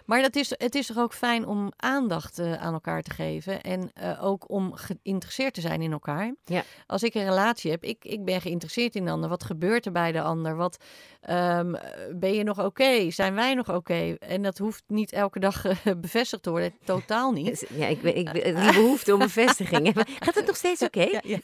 Maar 0.05 0.23
dat 0.23 0.37
is, 0.37 0.51
het 0.59 0.75
is 0.75 0.87
toch 0.87 0.99
ook 0.99 1.15
fijn 1.15 1.47
om 1.47 1.73
aandacht 1.77 2.39
eh, 2.39 2.53
aan 2.53 2.73
elkaar 2.73 3.03
te 3.03 3.11
geven. 3.11 3.61
En 3.63 3.91
eh, 3.95 4.25
ook 4.25 4.51
om 4.51 4.73
geïnteresseerd 4.75 5.55
te 5.55 5.61
zijn 5.61 5.83
in 5.83 5.93
elkaar. 5.93 6.35
Ja. 6.45 6.63
Als 6.87 7.03
ik 7.03 7.15
een 7.15 7.25
relatie 7.25 7.71
heb, 7.71 7.85
ik, 7.85 8.05
ik 8.05 8.25
ben 8.25 8.41
geïnteresseerd 8.41 8.95
in 8.95 9.05
de 9.05 9.11
ander. 9.11 9.29
Wat 9.29 9.45
gebeurt 9.45 9.87
er 9.87 9.93
bij 9.93 10.13
de 10.13 10.23
ander? 10.23 10.57
Wat, 10.57 10.77
ehm, 11.21 11.75
ben 12.15 12.35
je 12.35 12.43
nog 12.45 12.65
oké? 12.65 13.11
Zijn 13.11 13.35
wij 13.35 13.55
nog 13.55 13.69
oké? 13.75 14.15
En 14.19 14.43
dat 14.43 14.59
hoeft 14.59 14.83
niet 14.87 15.13
elke 15.13 15.39
dag 15.41 15.65
eh, 15.65 15.77
bevestigd 16.01 16.43
te 16.43 16.51
worden. 16.51 16.73
Totaal 16.85 17.33
niet. 17.33 17.67
Ja, 17.79 17.87
ik, 17.87 18.03
ben- 18.03 18.17
ik, 18.17 18.33
ben- 18.33 18.55
die 18.61 18.73
behoefte 18.73 19.13
om 19.13 19.19
bevestiging. 19.19 19.93
Gaat 20.19 20.35
het 20.35 20.47
nog 20.47 20.57
steeds 20.57 20.83
oké? 20.83 21.03
Ja, 21.03 21.21
ja. 21.23 21.39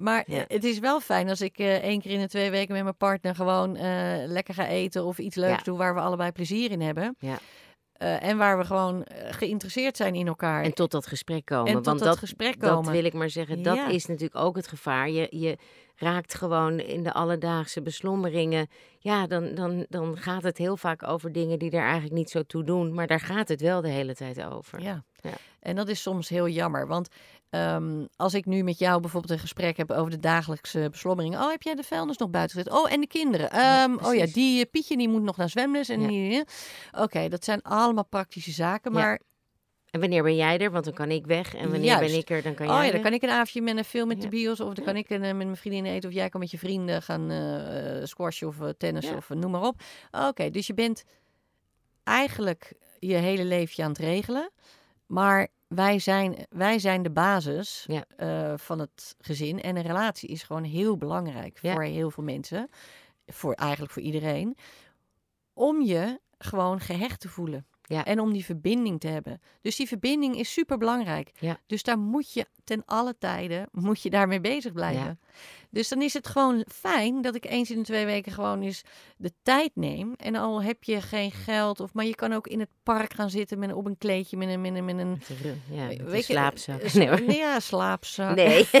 Maar 0.00 0.24
Ja. 0.26 0.44
het 0.48 0.64
is 0.64 0.78
wel 0.78 1.00
fijn 1.00 1.28
als 1.28 1.40
ik 1.40 1.58
eh, 1.58 1.74
één 1.76 2.00
keer 2.00 2.10
in 2.10 2.20
de 2.20 2.28
twee 2.28 2.50
weken 2.50 2.74
met 2.74 2.82
mijn 2.82 2.96
partner 2.96 3.34
gewoon 3.34 3.76
eh, 3.76 3.82
lekker 4.26 4.54
ga 4.54 4.66
eten 4.66 5.04
of 5.04 5.18
iets 5.18 5.36
leuks 5.36 5.56
Ja. 5.56 5.62
doe 5.62 5.78
waar 5.78 5.94
we 5.94 6.00
allebei 6.00 6.32
plezier 6.32 6.70
in 6.70 6.80
hebben. 6.80 7.16
Ja. 7.18 7.38
Eh, 7.92 8.22
en 8.22 8.36
waar 8.38 8.58
we 8.58 8.64
gewoon 8.64 9.06
geïnteresseerd 9.30 9.96
zijn 9.96 10.14
in 10.14 10.26
elkaar. 10.26 10.62
En 10.64 10.74
tot 10.74 10.90
dat 10.90 11.06
gesprek 11.06 11.44
komen. 11.44 11.66
En 11.66 11.74
tot 11.74 11.84
Want 11.86 11.98
dat 11.98 12.08
dat, 12.08 12.18
gesprek 12.18 12.60
dat 12.60 12.70
komen. 12.70 12.92
wil 12.92 13.04
ik 13.04 13.12
maar 13.12 13.30
zeggen, 13.30 13.62
dat 13.62 13.76
Ja. 13.76 13.88
is 13.88 14.06
natuurlijk 14.06 14.44
ook 14.44 14.56
het 14.56 14.68
gevaar. 14.68 15.10
Je, 15.10 15.26
je 15.30 15.56
raakt 15.96 16.34
gewoon 16.34 16.78
in 16.78 17.02
de 17.02 17.12
alledaagse 17.12 17.82
beslommeringen. 17.82 18.66
Ja, 18.98 19.26
dan, 19.26 19.54
dan, 19.54 19.86
dan 19.88 20.16
gaat 20.16 20.42
het 20.42 20.58
heel 20.58 20.76
vaak 20.76 21.02
over 21.08 21.32
dingen 21.32 21.58
die 21.58 21.70
er 21.70 21.82
eigenlijk 21.82 22.14
niet 22.14 22.30
zo 22.30 22.42
toe 22.42 22.64
doen. 22.64 22.94
Maar 22.94 23.06
daar 23.06 23.20
gaat 23.20 23.48
het 23.48 23.60
wel 23.60 23.80
de 23.80 23.88
hele 23.88 24.14
tijd 24.14 24.44
over. 24.44 24.82
Ja. 24.82 25.04
Ja. 25.20 25.30
En 25.60 25.76
dat 25.76 25.88
is 25.88 26.02
soms 26.02 26.28
heel 26.28 26.48
jammer. 26.48 26.86
Want 26.86 27.08
ehm, 27.64 28.04
als 28.16 28.34
ik 28.34 28.46
nu 28.46 28.62
met 28.62 28.78
jou 28.78 29.00
bijvoorbeeld 29.00 29.32
een 29.32 29.38
gesprek 29.38 29.76
heb 29.76 29.90
over 29.90 30.10
de 30.10 30.18
dagelijkse 30.20 30.88
beslommeringen. 30.90 31.40
Oh, 31.40 31.50
heb 31.50 31.62
jij 31.62 31.74
de 31.74 31.82
vuilnis 31.82 32.16
nog 32.16 32.30
buiten 32.30 32.56
gezet? 32.56 32.72
Oh, 32.72 32.92
en 32.92 33.00
de 33.00 33.06
kinderen. 33.06 33.50
Ehm, 33.50 33.94
oh 34.02 34.14
ja, 34.14 34.26
die 34.32 34.60
eh, 34.64 34.70
Pietje 34.70 34.96
die 34.96 35.08
moet 35.08 35.22
nog 35.22 35.36
naar 35.36 35.48
zwemles. 35.48 35.88
En 35.88 36.00
Ja. 36.00 36.08
die, 36.08 36.44
eh. 36.92 37.02
Oké, 37.02 37.28
dat 37.28 37.44
zijn 37.44 37.62
allemaal 37.62 38.06
praktische 38.06 38.50
zaken. 38.50 38.92
Ja. 38.92 38.98
Maar 38.98 39.20
En 39.90 40.00
wanneer 40.00 40.22
ben 40.22 40.36
jij 40.36 40.58
er? 40.58 40.70
Want 40.70 40.84
dan 40.84 40.94
kan 40.94 41.10
ik 41.10 41.26
weg. 41.26 41.54
En 41.54 41.70
wanneer 41.70 41.84
Juist. 41.88 42.10
ben 42.10 42.18
ik 42.20 42.30
er? 42.30 42.42
Dan 42.42 42.54
kan 42.54 42.66
oh 42.68 42.74
jij 42.74 42.86
ja, 42.86 42.92
dan 42.92 43.00
kan 43.02 43.12
ik 43.12 43.22
een 43.22 43.30
avondje 43.30 43.62
met 43.62 43.76
een 43.76 43.84
film 43.84 44.08
met 44.08 44.20
de 44.22 44.28
bios. 44.28 44.60
Of 44.60 44.74
dan 44.74 44.84
kan 44.84 44.96
ik 44.96 45.10
een, 45.10 45.22
eh, 45.22 45.34
met 45.34 45.46
mijn 45.46 45.56
vriendinnen 45.56 45.92
eten. 45.92 46.08
Of 46.08 46.14
jij 46.14 46.28
kan 46.28 46.40
met 46.40 46.50
je 46.50 46.58
vrienden 46.58 47.02
gaan 47.02 47.30
eh 47.30 48.04
squashen 48.04 48.48
of 48.48 48.60
eh, 48.60 48.68
tennis 48.68 49.08
Ja. 49.08 49.16
of 49.16 49.30
eh, 49.30 49.36
noem 49.36 49.50
maar 49.50 49.62
op. 49.62 49.80
Oké, 50.10 50.50
dus 50.50 50.66
je 50.66 50.74
bent 50.74 51.04
eigenlijk 52.04 52.72
je 52.98 53.14
hele 53.14 53.44
leven 53.44 53.84
aan 53.84 53.90
het 53.90 53.98
regelen. 53.98 54.50
Maar 55.06 55.48
wij 55.68 55.98
zijn, 55.98 56.46
wij 56.48 56.78
zijn 56.78 57.02
de 57.02 57.10
basis 57.10 57.84
Ja. 57.88 58.04
eh, 58.16 58.58
van 58.58 58.78
het 58.78 59.14
gezin. 59.18 59.60
En 59.60 59.76
een 59.76 59.82
relatie 59.82 60.28
is 60.28 60.42
gewoon 60.42 60.64
heel 60.64 60.96
belangrijk 60.96 61.58
Ja. 61.62 61.72
voor 61.72 61.82
heel 61.82 62.10
veel 62.10 62.24
mensen. 62.24 62.68
Voor, 63.26 63.52
eigenlijk 63.52 63.92
voor 63.92 64.02
iedereen. 64.02 64.56
Om 65.52 65.82
je 65.82 66.20
gewoon 66.38 66.80
gehecht 66.80 67.20
te 67.20 67.28
voelen. 67.28 67.66
Ja. 67.88 68.04
En 68.04 68.20
om 68.20 68.32
die 68.32 68.44
verbinding 68.44 69.00
te 69.00 69.08
hebben. 69.08 69.40
Dus 69.60 69.76
die 69.76 69.86
verbinding 69.88 70.36
is 70.38 70.52
super 70.52 70.78
belangrijk. 70.78 71.30
Ja. 71.38 71.60
Dus 71.66 71.82
daar 71.82 71.98
moet 71.98 72.32
je 72.32 72.46
ten 72.64 72.82
alle 72.84 73.18
tijden 73.18 73.68
moet 73.72 74.02
je 74.02 74.10
daarmee 74.10 74.40
bezig 74.40 74.72
blijven. 74.72 75.20
Dus 75.70 75.88
dan 75.88 76.02
is 76.02 76.12
het 76.12 76.26
gewoon 76.26 76.64
fijn 76.72 77.22
dat 77.22 77.34
ik 77.34 77.44
eens 77.44 77.70
in 77.70 77.78
de 77.78 77.84
twee 77.84 78.04
weken 78.04 78.32
gewoon 78.32 78.62
eens 78.62 78.82
de 79.16 79.32
tijd 79.42 79.70
neem. 79.74 80.14
En 80.16 80.34
al 80.34 80.62
heb 80.62 80.84
je 80.84 81.00
geen 81.00 81.32
geld, 81.32 81.80
of, 81.80 81.92
maar 81.92 82.04
je 82.04 82.14
kan 82.14 82.32
ook 82.32 82.46
in 82.46 82.60
het 82.60 82.68
park 82.82 83.14
gaan 83.14 83.30
zitten 83.30 83.58
met, 83.58 83.72
op 83.72 83.86
een 83.86 83.98
kleedje 83.98 84.36
met 84.36 84.48
een, 84.48 84.60
met 84.60 84.74
een, 84.74 84.84
met 84.84 84.98
een 84.98 85.20
Ja, 85.70 85.88
met 86.04 86.24
slaapzak. 86.24 86.82
Nee 86.94 87.08
hoor. 87.08 87.22
nee, 87.22 87.36
ja, 87.36 87.60
slaapzak. 87.60 88.34
Nee. 88.36 88.68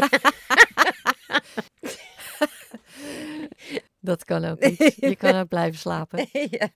Dat 4.00 4.24
kan 4.24 4.44
ook 4.44 4.60
niet. 4.68 4.94
Je 4.96 5.16
kan 5.16 5.34
ook 5.34 5.48
blijven 5.48 5.78
slapen. 5.78 6.28
ja. 6.32 6.68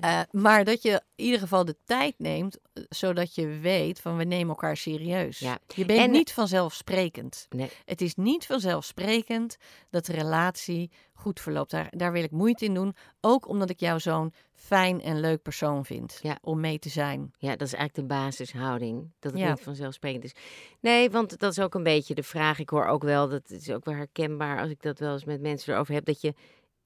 Eh, 0.00 0.20
maar 0.30 0.64
dat 0.64 0.82
je 0.82 0.90
in 1.14 1.24
ieder 1.24 1.40
geval 1.40 1.64
de 1.64 1.76
tijd 1.84 2.14
neemt, 2.18 2.58
eh, 2.72 2.82
zodat 2.88 3.34
je 3.34 3.46
weet 3.58 4.00
van 4.00 4.16
we 4.16 4.24
nemen 4.24 4.48
elkaar 4.48 4.76
serieus. 4.76 5.38
Ja. 5.38 5.58
Je 5.74 5.84
bent 5.84 6.00
En- 6.00 6.10
niet 6.10 6.32
vanzelfsprekend. 6.32 7.46
Nee. 7.50 7.70
Het 7.84 8.00
is 8.00 8.14
niet 8.14 8.46
vanzelfsprekend 8.46 9.56
dat 9.90 10.06
de 10.06 10.12
relatie 10.12 10.90
goed 11.12 11.40
verloopt. 11.40 11.70
Daar, 11.70 11.92
daar 11.96 12.12
wil 12.12 12.22
ik 12.22 12.30
moeite 12.30 12.64
in 12.64 12.74
doen. 12.74 12.94
Ook 13.20 13.48
omdat 13.48 13.70
ik 13.70 13.80
jou 13.80 14.00
zo'n 14.00 14.32
fijn 14.54 15.00
en 15.02 15.20
leuk 15.20 15.42
persoon 15.42 15.84
vind 15.84 16.18
Ja. 16.22 16.38
om 16.42 16.60
mee 16.60 16.78
te 16.78 16.88
zijn. 16.88 17.32
Ja, 17.38 17.56
dat 17.56 17.66
is 17.66 17.74
eigenlijk 17.74 18.08
de 18.08 18.14
basishouding. 18.14 19.10
Dat 19.18 19.32
het 19.32 19.40
Ja. 19.40 19.50
niet 19.50 19.60
vanzelfsprekend 19.60 20.24
is. 20.24 20.32
Nee, 20.80 21.10
want 21.10 21.38
dat 21.38 21.50
is 21.52 21.58
ook 21.60 21.74
een 21.74 21.82
beetje 21.82 22.14
de 22.14 22.22
vraag. 22.22 22.58
Ik 22.58 22.68
hoor 22.70 22.86
ook 22.86 23.02
wel, 23.02 23.28
dat 23.28 23.50
is 23.50 23.70
ook 23.70 23.84
wel 23.84 23.94
herkenbaar 23.94 24.60
als 24.60 24.70
ik 24.70 24.82
dat 24.82 24.98
wel 24.98 25.12
eens 25.12 25.24
met 25.24 25.40
mensen 25.40 25.74
erover 25.74 25.94
heb, 25.94 26.04
dat 26.04 26.20
je 26.20 26.34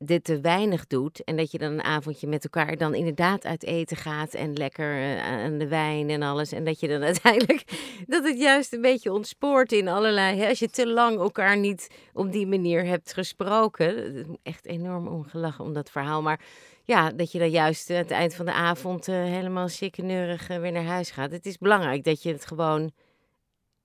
dit 0.04 0.24
te 0.24 0.40
weinig 0.40 0.86
doet. 0.86 1.24
En 1.24 1.36
dat 1.36 1.50
je 1.50 1.58
dan 1.58 1.72
een 1.72 1.82
avondje 1.82 2.26
met 2.26 2.44
elkaar 2.44 2.76
dan 2.76 2.94
inderdaad 2.94 3.44
uit 3.44 3.64
eten 3.64 3.96
gaat. 3.96 4.34
En 4.34 4.52
lekker 4.52 4.98
uh, 4.98 5.22
aan 5.22 5.58
de 5.58 5.68
wijn 5.68 6.10
en 6.10 6.22
alles. 6.22 6.52
En 6.52 6.64
dat 6.64 6.80
je 6.80 6.88
dan 6.88 7.02
uiteindelijk, 7.12 7.64
dat 8.06 8.24
het 8.24 8.38
juist 8.38 8.72
een 8.72 8.80
beetje 8.80 9.12
ontspoort 9.12 9.72
in 9.72 9.88
allerlei... 9.88 10.38
Hè, 10.38 10.48
als 10.48 10.58
je 10.58 10.70
te 10.70 10.86
lang 10.86 11.18
elkaar 11.18 11.58
niet 11.58 11.88
op 12.12 12.32
die 12.32 12.46
manier 12.46 12.84
hebt 12.84 13.12
gesproken. 13.12 14.26
Echt 14.42 14.66
enorm 14.66 15.08
ongelachen 15.08 15.64
om 15.64 15.72
dat 15.72 15.90
verhaal. 15.90 16.22
Maar 16.22 16.40
ja, 16.84 17.10
dat 17.10 17.32
je 17.32 17.38
dan 17.38 17.50
juist 17.50 17.90
aan 17.90 17.96
het 17.96 18.10
eind 18.10 18.34
van 18.34 18.46
de 18.46 18.52
avond 18.52 19.08
uh, 19.08 19.14
helemaal 19.14 19.68
chickeneurig 19.68 20.50
uh, 20.50 20.58
weer 20.58 20.72
naar 20.72 20.84
huis 20.84 21.10
gaat. 21.10 21.30
Het 21.30 21.46
is 21.46 21.58
belangrijk 21.58 22.04
dat 22.04 22.22
je 22.22 22.32
het 22.32 22.46
gewoon 22.46 22.92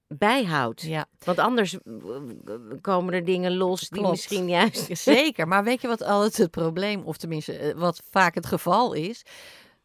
bijhoudt. 0.08 0.82
Ja. 0.82 1.06
Want 1.24 1.40
anders 1.40 1.78
komen 2.82 3.14
er 3.14 3.26
dingen 3.26 3.56
los 3.56 3.80
die 3.80 4.00
Klopt. 4.00 4.12
misschien 4.12 4.50
juist... 4.50 4.98
Zeker, 4.98 5.48
maar 5.48 5.64
weet 5.64 5.82
je 5.82 5.88
wat 5.88 6.04
altijd 6.04 6.38
het 6.38 6.52
probleem, 6.52 7.04
of 7.04 7.18
tenminste 7.18 7.58
eh, 7.58 7.76
wat 7.76 8.02
vaak 8.10 8.36
het 8.36 8.46
geval 8.46 8.94
is? 8.94 9.26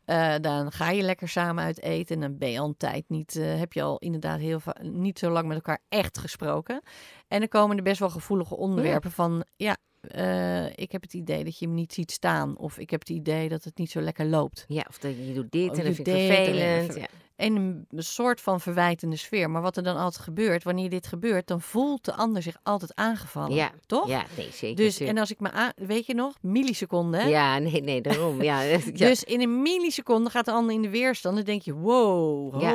Uh, 0.07 0.35
dan 0.41 0.73
ga 0.73 0.91
je 0.91 1.03
lekker 1.03 1.29
samen 1.29 1.65
uit 1.65 1.83
eten 1.83 2.15
en 2.15 2.21
dan 2.21 2.39
ben 2.39 2.51
je 2.51 2.59
al 2.59 2.67
een 2.67 2.77
tijd 2.77 3.05
niet, 3.09 3.35
uh, 3.35 3.59
heb 3.59 3.73
je 3.73 3.83
al 3.83 3.99
inderdaad 3.99 4.39
heel 4.39 4.61
niet 4.81 5.19
zo 5.19 5.31
lang 5.31 5.47
met 5.47 5.57
elkaar 5.57 5.81
echt 5.89 6.19
gesproken. 6.19 6.83
En 7.29 7.39
dan 7.39 7.49
komen 7.49 7.77
er 7.77 7.83
best 7.83 7.99
wel 7.99 8.11
gevoelige 8.11 8.57
onderwerpen 8.57 9.09
ja. 9.09 9.15
van, 9.15 9.45
ja, 9.57 9.77
uh, 10.17 10.67
ik 10.67 10.93
heb 10.93 11.03
het 11.03 11.15
idee 11.15 11.45
dat 11.45 11.59
je 11.59 11.67
hem 11.67 11.75
niet 11.75 11.93
ziet 11.93 12.11
staan. 12.11 12.57
Of 12.59 12.79
ik 12.79 12.91
heb 12.91 13.01
het 13.01 13.09
idee 13.09 13.49
dat 13.49 13.65
het 13.65 13.79
niet 13.79 13.91
zo 13.91 14.01
lekker 14.01 14.27
loopt. 14.27 14.65
Ja, 14.69 14.85
of 14.89 14.99
dat 14.99 15.17
je 15.17 15.33
doet 15.35 15.53
dit 15.53 15.71
of 15.71 15.79
en 15.79 15.85
dat 15.85 15.95
vind 15.95 16.09
ik 16.09 16.15
vervelend. 16.15 16.97
En, 16.97 17.07
en 17.37 17.57
een 17.91 18.03
soort 18.03 18.41
van 18.41 18.61
verwijtende 18.61 19.17
sfeer. 19.17 19.51
Maar 19.51 19.63
wat 19.63 19.77
er 19.77 19.83
dan 19.83 19.97
altijd 19.97 20.25
gebeurt, 20.25 20.65
wanneer 20.65 20.91
dit 20.91 21.07
gebeurt, 21.07 21.47
dan 21.47 21.61
voelt 21.61 22.05
de 22.05 22.15
ander 22.15 22.43
zich 22.43 22.57
altijd 22.63 22.95
aangevallen. 22.95 23.55
Ja, 23.55 23.71
toch? 23.87 24.09
Ja, 24.09 24.25
nee, 24.37 24.51
zeker. 24.53 24.85
Dus, 24.85 25.01
en 25.01 25.19
als 25.19 25.31
ik 25.31 25.41
me 25.41 25.51
aan, 25.51 25.73
weet 25.77 26.07
je 26.07 26.15
nog, 26.15 26.35
milliseconden. 26.41 27.21
Hè? 27.21 27.29
Ja, 27.29 27.59
nee, 27.59 27.83
nee, 27.83 28.01
daarom. 28.01 28.43
ja, 28.43 28.61
ja. 28.63 28.79
Dus 28.93 29.25
in 29.25 29.41
een 29.41 29.63
milliseconde 29.63 30.31
gaat 30.31 30.45
de 30.45 30.53
ander 30.53 30.75
in 30.75 30.83
de 30.83 30.91
weerstand. 30.91 31.37
Dan 31.37 31.45
denk 31.45 31.63
je, 31.63 31.75
wow, 31.75 32.61
Ja. 32.61 32.71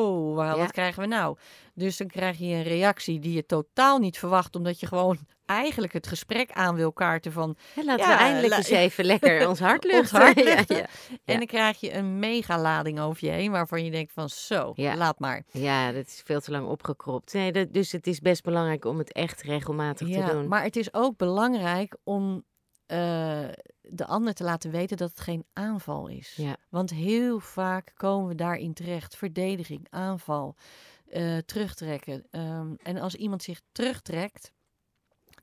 Ja. 0.46 0.58
wat 0.58 0.72
krijgen 0.72 1.02
we 1.02 1.08
nou? 1.08 1.38
Dus 1.74 1.98
dan 1.98 2.08
krijg 2.08 2.38
je 2.38 2.46
een 2.46 2.63
reactie 2.63 3.20
die 3.20 3.34
je 3.34 3.46
totaal 3.46 3.98
niet 3.98 4.17
verwacht, 4.17 4.56
omdat 4.56 4.80
je 4.80 4.88
gewoon 4.88 5.17
eigenlijk 5.48 5.94
het 5.94 6.08
gesprek 6.08 6.52
aan 6.52 6.76
wil 6.76 6.92
kaarten 6.94 7.32
van 7.32 7.56
Ja, 7.76 7.84
laten 7.84 8.06
Ja, 8.06 8.12
we 8.18 8.20
eindelijk 8.24 8.54
eens 8.54 8.70
even 8.70 9.06
lekker 9.14 9.48
ons 9.48 9.60
hart 9.60 9.84
ons 9.84 9.94
luchten. 9.94 10.20
hart 10.20 10.38
Ja, 10.44 10.44
luchten. 10.44 10.76
ja. 10.78 10.86
En 11.26 11.38
dan 11.38 11.46
krijg 11.46 11.80
je 11.80 11.94
een 11.94 12.20
megalading 12.20 13.00
over 13.00 13.26
je 13.26 13.32
heen 13.32 13.52
waarvan 13.52 13.86
je 13.86 13.92
denkt 13.92 14.12
van 14.14 14.30
zo, 14.30 14.72
Ja. 14.76 14.96
laat 14.96 15.20
maar. 15.20 15.44
Ja, 15.52 15.92
dat 15.92 16.06
is 16.08 16.22
veel 16.26 16.40
te 16.42 16.52
lang 16.52 16.68
opgekropt. 16.68 17.34
Nee, 17.34 17.52
dat, 17.52 17.74
dus 17.74 17.92
het 17.92 18.08
is 18.08 18.20
best 18.20 18.44
belangrijk 18.44 18.86
om 18.86 18.98
het 18.98 19.12
echt 19.12 19.42
regelmatig 19.42 20.08
te 20.08 20.24
doen. 20.32 20.48
maar 20.48 20.64
het 20.64 20.76
is 20.76 20.94
ook 20.94 21.18
belangrijk 21.18 21.98
om 22.04 22.44
eh, 22.86 22.98
de 23.82 24.06
ander 24.06 24.34
te 24.34 24.44
laten 24.44 24.72
weten 24.72 24.98
dat 24.98 25.10
het 25.10 25.20
geen 25.20 25.46
aanval 25.54 26.08
is. 26.08 26.34
Ja. 26.36 26.56
Want 26.70 26.90
heel 26.90 27.40
vaak 27.40 27.92
komen 27.96 28.28
we 28.28 28.36
daarin 28.36 28.74
terecht. 28.74 29.16
Verdediging, 29.18 29.88
aanval, 29.90 30.56
eh, 31.08 31.38
terugtrekken. 31.38 32.24
Ehm, 32.32 32.74
en 32.84 32.98
als 32.98 33.16
iemand 33.16 33.44
zich 33.44 33.62
terugtrekt, 33.72 34.52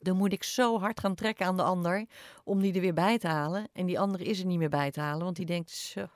dan 0.05 0.17
moet 0.17 0.33
ik 0.33 0.43
zo 0.43 0.79
hard 0.79 0.99
gaan 0.99 1.15
trekken 1.15 1.45
aan 1.45 1.57
de 1.57 1.63
ander 1.63 2.05
om 2.43 2.61
die 2.61 2.73
er 2.73 2.81
weer 2.81 2.93
bij 2.93 3.17
te 3.17 3.27
halen. 3.27 3.67
En 3.73 3.85
die 3.85 3.99
andere 3.99 4.23
is 4.23 4.39
er 4.39 4.45
niet 4.45 4.57
meer 4.57 4.69
bij 4.69 4.91
te 4.91 4.99
halen, 4.99 5.23
want 5.23 5.35
die 5.35 5.45
denkt 5.45 5.69
zo, 5.69 6.07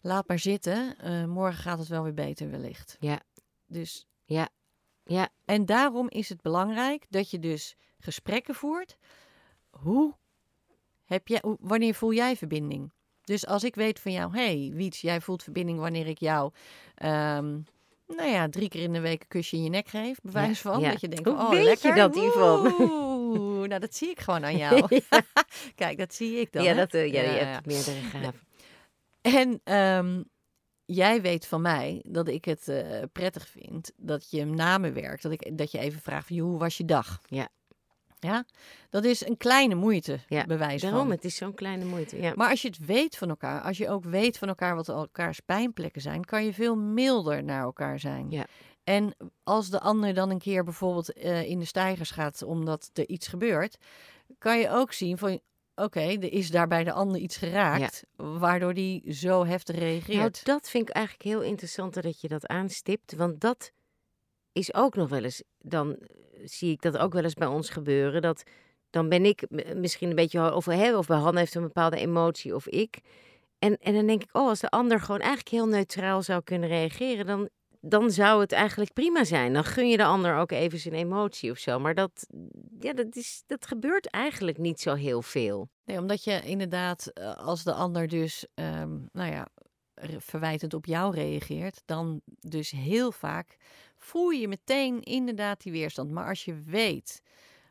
laat 0.00 0.28
maar 0.28 0.38
zitten. 0.38 0.98
eh, 0.98 1.24
morgen 1.24 1.62
gaat 1.62 1.78
het 1.78 1.88
wel 1.88 2.02
weer 2.02 2.14
beter 2.14 2.50
wellicht. 2.50 2.96
Ja. 3.00 3.20
Dus 3.66 4.06
Ja, 4.24 4.48
ja, 5.04 5.28
en 5.44 5.66
daarom 5.66 6.08
is 6.08 6.28
het 6.28 6.40
belangrijk 6.42 7.06
dat 7.08 7.30
je 7.30 7.38
dus 7.38 7.76
gesprekken 7.98 8.54
voert. 8.54 8.96
Hoe 9.70 10.14
heb 11.04 11.28
jij, 11.28 11.42
wanneer 11.60 11.94
voel 11.94 12.12
jij 12.12 12.36
verbinding? 12.36 12.92
Dus 13.24 13.46
als 13.46 13.64
ik 13.64 13.74
weet 13.74 14.00
van 14.00 14.12
jou, 14.12 14.36
hey 14.36 14.70
Wiets, 14.74 15.00
jij 15.00 15.20
voelt 15.20 15.42
verbinding 15.42 15.78
wanneer 15.78 16.06
ik 16.06 16.18
jou, 16.18 16.52
ehm, 16.94 17.60
nou 18.16 18.30
ja, 18.30 18.48
drie 18.48 18.68
keer 18.68 18.82
in 18.82 18.92
de 18.92 19.00
week 19.00 19.20
een 19.20 19.28
kusje 19.28 19.56
in 19.56 19.62
je 19.62 19.70
nek 19.70 19.88
geef, 19.88 20.18
bewijs 20.22 20.60
van. 20.60 20.80
ja. 20.80 20.90
Dat 20.90 21.00
je 21.00 21.08
denkt, 21.08 21.28
Hoe 21.28 21.38
oh 21.38 21.50
weet 21.50 21.58
je 21.58 21.64
lekker. 21.64 21.94
dat, 21.94 22.16
Yvonne? 22.16 22.74
Oeh, 22.80 23.68
nou 23.68 23.80
dat 23.80 23.94
zie 23.94 24.10
ik 24.10 24.20
gewoon 24.20 24.44
aan 24.44 24.56
jou. 24.56 25.00
Kijk, 25.74 25.98
dat 25.98 26.14
zie 26.14 26.40
ik 26.40 26.52
dan. 26.52 26.62
ja, 26.62 26.70
hè? 26.70 26.76
dat, 26.76 26.92
ja, 26.92 27.00
Ja, 27.04 27.22
je 27.22 27.28
hebt 27.28 27.66
meerdere 27.66 28.00
gaven. 28.00 28.40
En 29.20 29.60
ehm, 29.64 30.22
jij 30.84 31.20
weet 31.22 31.46
van 31.46 31.60
mij 31.62 32.02
dat 32.06 32.28
ik 32.28 32.44
het 32.44 32.68
eh, 32.68 33.02
prettig 33.12 33.48
vind 33.48 33.92
dat 33.96 34.30
je 34.30 34.44
na 34.44 34.78
me 34.78 34.92
werkt. 34.92 35.22
Dat, 35.22 35.32
ik, 35.32 35.58
dat 35.58 35.70
je 35.70 35.78
even 35.78 36.00
vraagt 36.00 36.26
van, 36.26 36.36
joh, 36.36 36.48
hoe 36.48 36.58
was 36.58 36.76
je 36.76 36.84
dag? 36.84 37.20
Ja. 37.28 37.48
Ja, 38.20 38.44
dat 38.90 39.04
is 39.04 39.26
een 39.26 39.36
kleine 39.36 39.74
moeite, 39.74 40.18
Ja, 40.28 40.46
bewijs 40.46 40.80
Daarom, 40.82 41.00
van. 41.00 41.10
het 41.10 41.24
is 41.24 41.36
zo'n 41.36 41.54
kleine 41.54 41.84
moeite. 41.84 42.20
Ja. 42.20 42.32
Maar 42.36 42.50
als 42.50 42.62
je 42.62 42.68
het 42.68 42.86
weet 42.86 43.16
van 43.16 43.28
elkaar, 43.28 43.60
als 43.60 43.76
je 43.78 43.88
ook 43.88 44.04
weet 44.04 44.38
van 44.38 44.48
elkaar 44.48 44.74
wat 44.74 44.88
elkaars 44.88 45.40
pijnplekken 45.40 46.02
zijn, 46.02 46.24
kan 46.24 46.44
je 46.44 46.54
veel 46.54 46.76
milder 46.76 47.44
naar 47.44 47.62
elkaar 47.62 47.98
zijn. 47.98 48.30
Ja. 48.30 48.46
En 48.84 49.16
als 49.42 49.70
de 49.70 49.80
ander 49.80 50.14
dan 50.14 50.30
een 50.30 50.38
keer 50.38 50.64
bijvoorbeeld 50.64 51.12
eh, 51.12 51.42
in 51.42 51.58
de 51.58 51.64
stijgers 51.64 52.10
gaat 52.10 52.42
omdat 52.42 52.90
er 52.92 53.08
iets 53.08 53.26
gebeurt, 53.28 53.76
kan 54.38 54.58
je 54.58 54.70
ook 54.70 54.92
zien 54.92 55.18
van, 55.18 55.40
oké, 55.74 56.00
er 56.00 56.32
is 56.32 56.50
daar 56.50 56.68
bij 56.68 56.84
de 56.84 56.92
ander 56.92 57.20
iets 57.20 57.36
geraakt, 57.36 58.04
waardoor 58.16 58.74
die 58.74 59.12
zo 59.12 59.44
heftig 59.44 59.76
reageert. 59.78 60.44
Nou, 60.44 60.58
dat 60.58 60.70
vind 60.70 60.88
ik 60.88 60.94
eigenlijk 60.94 61.24
heel 61.24 61.42
interessant 61.42 62.02
dat 62.02 62.20
je 62.20 62.28
dat 62.28 62.46
aanstipt. 62.46 63.14
Want 63.14 63.40
dat 63.40 63.72
is 64.52 64.74
ook 64.74 64.94
nog 64.94 65.08
wel 65.08 65.24
eens, 65.24 65.42
dan 65.58 65.98
zie 66.44 66.72
ik 66.72 66.82
dat 66.82 66.98
ook 66.98 67.12
wel 67.12 67.22
eens 67.22 67.34
bij 67.34 67.48
ons 67.48 67.70
gebeuren. 67.70 68.22
Dat 68.22 68.42
dan 68.90 69.08
ben 69.08 69.24
ik 69.24 69.46
misschien 69.74 70.08
een 70.08 70.14
beetje, 70.14 70.38
hè, 70.40 70.96
of 70.96 71.06
bij 71.06 71.18
Han 71.18 71.36
heeft 71.36 71.54
een 71.54 71.62
bepaalde 71.62 71.96
emotie 71.96 72.54
of 72.54 72.66
ik. 72.66 73.00
En, 73.58 73.78
en 73.78 73.94
dan 73.94 74.06
denk 74.06 74.22
ik, 74.22 74.28
oh, 74.32 74.48
als 74.48 74.60
de 74.60 74.70
ander 74.70 75.00
gewoon 75.00 75.20
eigenlijk 75.20 75.48
heel 75.48 75.66
neutraal 75.66 76.22
zou 76.22 76.42
kunnen 76.42 76.68
reageren, 76.68 77.26
dan, 77.26 77.48
dan 77.80 78.10
zou 78.10 78.40
het 78.40 78.52
eigenlijk 78.52 78.92
prima 78.92 79.24
zijn. 79.24 79.52
Dan 79.52 79.64
gun 79.64 79.88
je 79.88 79.96
de 79.96 80.04
ander 80.04 80.36
ook 80.36 80.50
even 80.50 80.78
zijn 80.78 80.94
emotie 80.94 81.50
of 81.50 81.58
zo. 81.58 81.78
Maar 81.78 81.94
dat, 81.94 82.26
ja, 82.80 82.92
dat, 82.92 83.16
is, 83.16 83.42
dat 83.46 83.66
gebeurt 83.66 84.06
eigenlijk 84.06 84.58
niet 84.58 84.80
zo 84.80 84.94
heel 84.94 85.22
veel. 85.22 85.68
Nee, 85.84 85.98
omdat 85.98 86.24
je 86.24 86.40
inderdaad, 86.44 87.06
eh, 87.06 87.36
als 87.36 87.64
de 87.64 87.72
ander 87.72 88.08
dus, 88.08 88.46
ehm, 88.54 88.98
nou 89.12 89.32
ja, 89.32 89.46
verwijtend 90.18 90.74
op 90.74 90.86
jou 90.86 91.14
reageert, 91.14 91.82
dan 91.84 92.20
dus 92.24 92.70
heel 92.70 93.12
vaak 93.12 93.56
voel 94.02 94.30
je 94.30 94.48
meteen 94.48 95.02
inderdaad 95.02 95.62
die 95.62 95.72
weerstand. 95.72 96.10
Maar 96.10 96.28
als 96.28 96.44
je 96.44 96.62
weet 96.62 97.22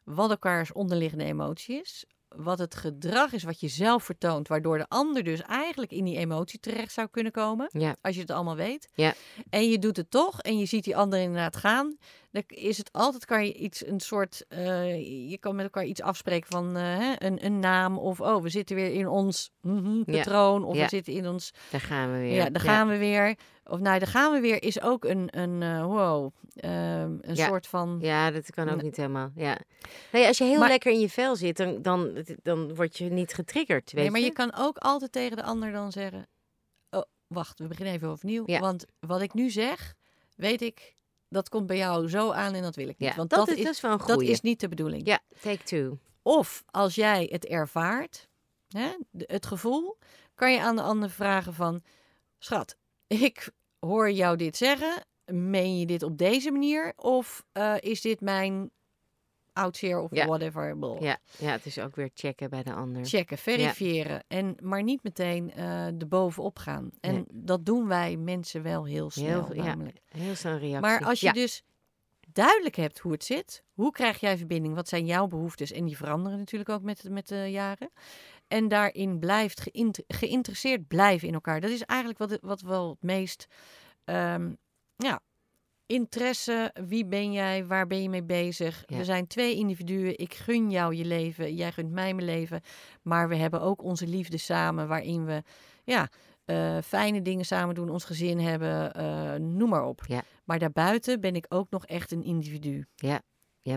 wat 0.03 0.29
elkaars 0.29 0.71
onderliggende 0.71 1.23
emotie 1.23 1.81
is, 1.81 2.05
wat 2.35 2.59
het 2.59 2.75
gedrag 2.75 3.33
is 3.33 3.43
wat 3.43 3.59
je 3.59 3.67
zelf 3.67 4.03
vertoont, 4.03 4.47
waardoor 4.47 4.77
de 4.77 4.87
ander 4.87 5.23
dus 5.23 5.41
eigenlijk 5.41 5.91
in 5.91 6.05
die 6.05 6.17
emotie 6.17 6.59
terecht 6.59 6.91
zou 6.91 7.07
kunnen 7.07 7.31
komen, 7.31 7.69
Ja, 7.71 7.95
als 8.01 8.15
je 8.15 8.21
het 8.21 8.31
allemaal 8.31 8.55
weet. 8.55 8.89
Ja. 8.93 9.13
En 9.49 9.69
je 9.69 9.79
doet 9.79 9.97
het 9.97 10.11
toch 10.11 10.41
en 10.41 10.57
je 10.57 10.65
ziet 10.65 10.83
die 10.83 10.97
ander 10.97 11.19
inderdaad 11.19 11.55
gaan. 11.55 11.97
Dan 12.31 12.43
is 12.47 12.77
het 12.77 12.91
altijd, 12.91 13.25
kan 13.25 13.45
je 13.45 13.53
iets, 13.53 13.85
een 13.85 13.99
soort, 13.99 14.45
eh, 14.47 15.29
je 15.29 15.37
kan 15.37 15.55
met 15.55 15.63
elkaar 15.63 15.85
iets 15.85 16.01
afspreken 16.01 16.49
van 16.51 16.77
eh, 16.77 17.11
een, 17.17 17.45
een 17.45 17.59
naam 17.59 17.97
of 17.97 18.21
oh, 18.21 18.41
we 18.41 18.49
zitten 18.49 18.75
weer 18.75 18.91
in 18.93 19.07
ons 19.07 19.51
mhm, 19.61 19.97
Ja. 19.97 20.03
patroon 20.17 20.63
of 20.63 20.75
Ja. 20.75 20.83
we 20.83 20.89
zitten 20.89 21.13
in 21.13 21.27
ons, 21.27 21.51
daar 21.71 21.81
gaan 21.81 22.11
we 22.11 22.17
weer. 22.19 22.33
ja, 22.33 22.49
daar 22.49 22.61
gaan 22.61 22.87
we 22.87 22.97
weer. 22.97 23.37
Of 23.63 23.79
nou, 23.79 23.99
daar 23.99 24.07
gaan 24.07 24.31
we 24.33 24.39
weer 24.39 24.63
is 24.63 24.81
ook 24.81 25.05
een, 25.05 25.39
een 25.39 25.61
eh, 25.63 25.85
wow, 25.85 26.33
ehm, 26.55 27.17
een 27.21 27.37
soort 27.37 27.67
van, 27.67 27.97
Ja, 28.01 28.31
dat 28.31 28.49
kan 28.51 28.69
ook 28.69 28.81
niet 28.81 28.95
helemaal. 28.97 29.31
Ja. 29.35 29.57
Nee, 30.11 30.27
als 30.27 30.37
je 30.37 30.43
heel 30.43 30.59
Maar- 30.59 30.69
lekker 30.69 30.91
in 30.91 30.99
je 30.99 31.09
vel 31.09 31.35
zit, 31.35 31.57
dan, 31.57 31.81
dan, 31.81 32.25
dan 32.43 32.75
word 32.75 32.97
je 32.97 33.09
niet 33.09 33.33
getriggerd. 33.33 33.91
Weet 33.91 34.01
nee, 34.01 34.11
maar 34.11 34.19
je? 34.19 34.25
je 34.25 34.31
kan 34.33 34.53
ook 34.55 34.77
altijd 34.77 35.11
tegen 35.11 35.37
de 35.37 35.43
ander 35.43 35.71
dan 35.71 35.91
zeggen, 35.91 36.27
oh, 36.89 37.01
wacht, 37.27 37.59
we 37.59 37.67
beginnen 37.67 37.93
even 37.93 38.07
overnieuw. 38.07 38.45
Want 38.45 38.85
wat 38.99 39.21
ik 39.21 39.33
nu 39.33 39.49
zeg, 39.49 39.95
weet 40.35 40.61
ik, 40.61 40.97
dat 41.29 41.49
komt 41.49 41.67
bij 41.67 41.77
jou 41.77 42.09
zo 42.09 42.31
aan 42.31 42.53
en 42.53 42.61
dat 42.61 42.75
wil 42.75 42.87
ik 42.87 42.97
niet. 42.97 43.09
ja, 43.09 43.15
Want 43.15 43.29
dat, 43.29 43.39
dat, 43.39 43.47
is, 43.47 43.55
is, 43.55 43.63
dat 43.63 43.73
is 43.73 43.81
wel 43.81 43.91
een 43.91 43.97
dat 43.97 44.11
goeie. 44.11 44.29
is 44.29 44.41
niet 44.41 44.59
de 44.59 44.67
bedoeling. 44.67 45.05
Ja, 45.05 45.19
take 45.41 45.63
two. 45.63 45.97
Of 46.21 46.63
als 46.65 46.95
jij 46.95 47.27
het 47.31 47.45
ervaart, 47.45 48.27
hè, 48.67 48.89
het 49.17 49.45
gevoel, 49.45 49.97
kan 50.35 50.51
je 50.51 50.61
aan 50.61 50.75
de 50.75 50.81
ander 50.81 51.09
vragen 51.09 51.53
van... 51.53 51.81
Schat, 52.37 52.75
ik 53.07 53.49
hoor 53.79 54.11
jou 54.11 54.37
dit 54.37 54.57
zeggen. 54.57 55.05
Meen 55.25 55.79
je 55.79 55.85
dit 55.85 56.03
op 56.03 56.17
deze 56.17 56.51
manier? 56.51 56.93
Of 56.95 57.45
eh, 57.51 57.75
is 57.79 58.01
dit 58.01 58.21
mijn 58.21 58.71
oudseer 59.60 60.00
of 60.02 60.15
Ja. 60.15 60.26
whatever? 60.26 60.78
Blah. 60.78 61.02
Ja, 61.02 61.17
ja, 61.38 61.52
het 61.52 61.65
is 61.65 61.80
ook 61.80 61.95
weer 61.95 62.10
checken 62.13 62.50
bij 62.50 62.63
de 62.63 62.74
ander. 62.74 63.06
Checken, 63.06 63.38
verifiëren. 63.38 64.24
En, 64.28 64.56
maar 64.62 64.84
niet 64.84 65.04
meteen 65.04 65.52
eh 65.54 65.86
er 65.86 66.08
bovenop 66.08 66.58
gaan. 66.60 66.89
En 67.00 67.13
Nee. 67.13 67.26
dat 67.32 67.65
doen 67.65 67.88
wij 67.88 68.17
mensen 68.17 68.63
wel 68.63 68.86
heel 68.86 69.10
snel 69.10 69.45
Heel- 69.45 69.56
ja. 69.56 69.63
namelijk. 69.63 70.00
Heel 70.08 70.36
snel 70.36 70.58
reactie. 70.58 70.80
Maar 70.80 71.06
als 71.06 71.19
je 71.19 71.26
ja. 71.26 71.32
dus 71.34 71.63
duidelijk 72.32 72.76
hebt 72.76 73.00
hoe 73.00 73.12
het 73.12 73.24
zit, 73.24 73.63
hoe 73.74 73.91
krijg 73.91 74.19
jij 74.19 74.38
verbinding, 74.38 74.76
wat 74.76 74.88
zijn 74.88 75.06
jouw 75.06 75.28
behoeftes 75.28 75.72
en 75.72 75.86
die 75.86 75.98
veranderen 75.98 76.38
natuurlijk 76.38 76.69
ook 76.69 76.82
met, 76.82 77.04
met 77.10 77.28
de 77.28 77.45
jaren. 77.52 77.91
En 78.48 78.67
daarin 78.67 79.19
blijft 79.19 79.62
geïnt- 79.62 80.04
geïnteresseerd 80.08 80.88
blijven 80.88 81.28
in 81.28 81.34
elkaar. 81.34 81.62
Dat 81.62 81.69
is 81.69 81.82
eigenlijk 81.84 82.19
wat, 82.19 82.38
wat 82.41 82.62
wel 82.62 82.89
het 82.89 83.02
meest, 83.02 83.48
ehm, 84.06 84.54
ja, 84.95 85.19
interesse, 85.89 86.73
wie 86.88 87.06
ben 87.06 87.32
jij, 87.32 87.65
waar 87.65 87.88
ben 87.88 88.02
je 88.02 88.10
mee 88.10 88.23
bezig? 88.23 88.84
Ja. 88.86 88.97
We 88.97 89.04
zijn 89.04 89.28
twee 89.28 89.56
individuen. 89.56 90.17
Ik 90.17 90.34
gun 90.34 90.71
jou 90.71 90.95
je 90.95 91.06
leven, 91.06 91.56
jij 91.56 91.71
gunt 91.71 91.91
mij 91.91 92.13
mijn 92.13 92.28
leven. 92.28 92.62
Maar 93.02 93.30
we 93.30 93.36
hebben 93.36 93.62
ook 93.62 93.84
onze 93.84 94.08
liefde 94.08 94.38
samen, 94.38 94.88
waarin 94.88 95.25
we 95.25 95.43
ja, 95.84 96.10
eh, 96.45 96.78
fijne 96.84 97.21
dingen 97.21 97.45
samen 97.45 97.75
doen, 97.75 97.89
ons 97.89 98.04
gezin 98.04 98.39
hebben, 98.39 98.93
eh, 98.93 99.34
noem 99.36 99.69
maar 99.69 99.86
op. 99.86 100.02
Ja. 100.08 100.21
Maar 100.43 100.60
daarbuiten 100.60 101.21
ben 101.21 101.36
ik 101.36 101.45
ook 101.49 101.69
nog 101.69 101.86
echt 101.86 102.12
een 102.12 102.23
individu. 102.23 102.86
Ja, 102.95 103.21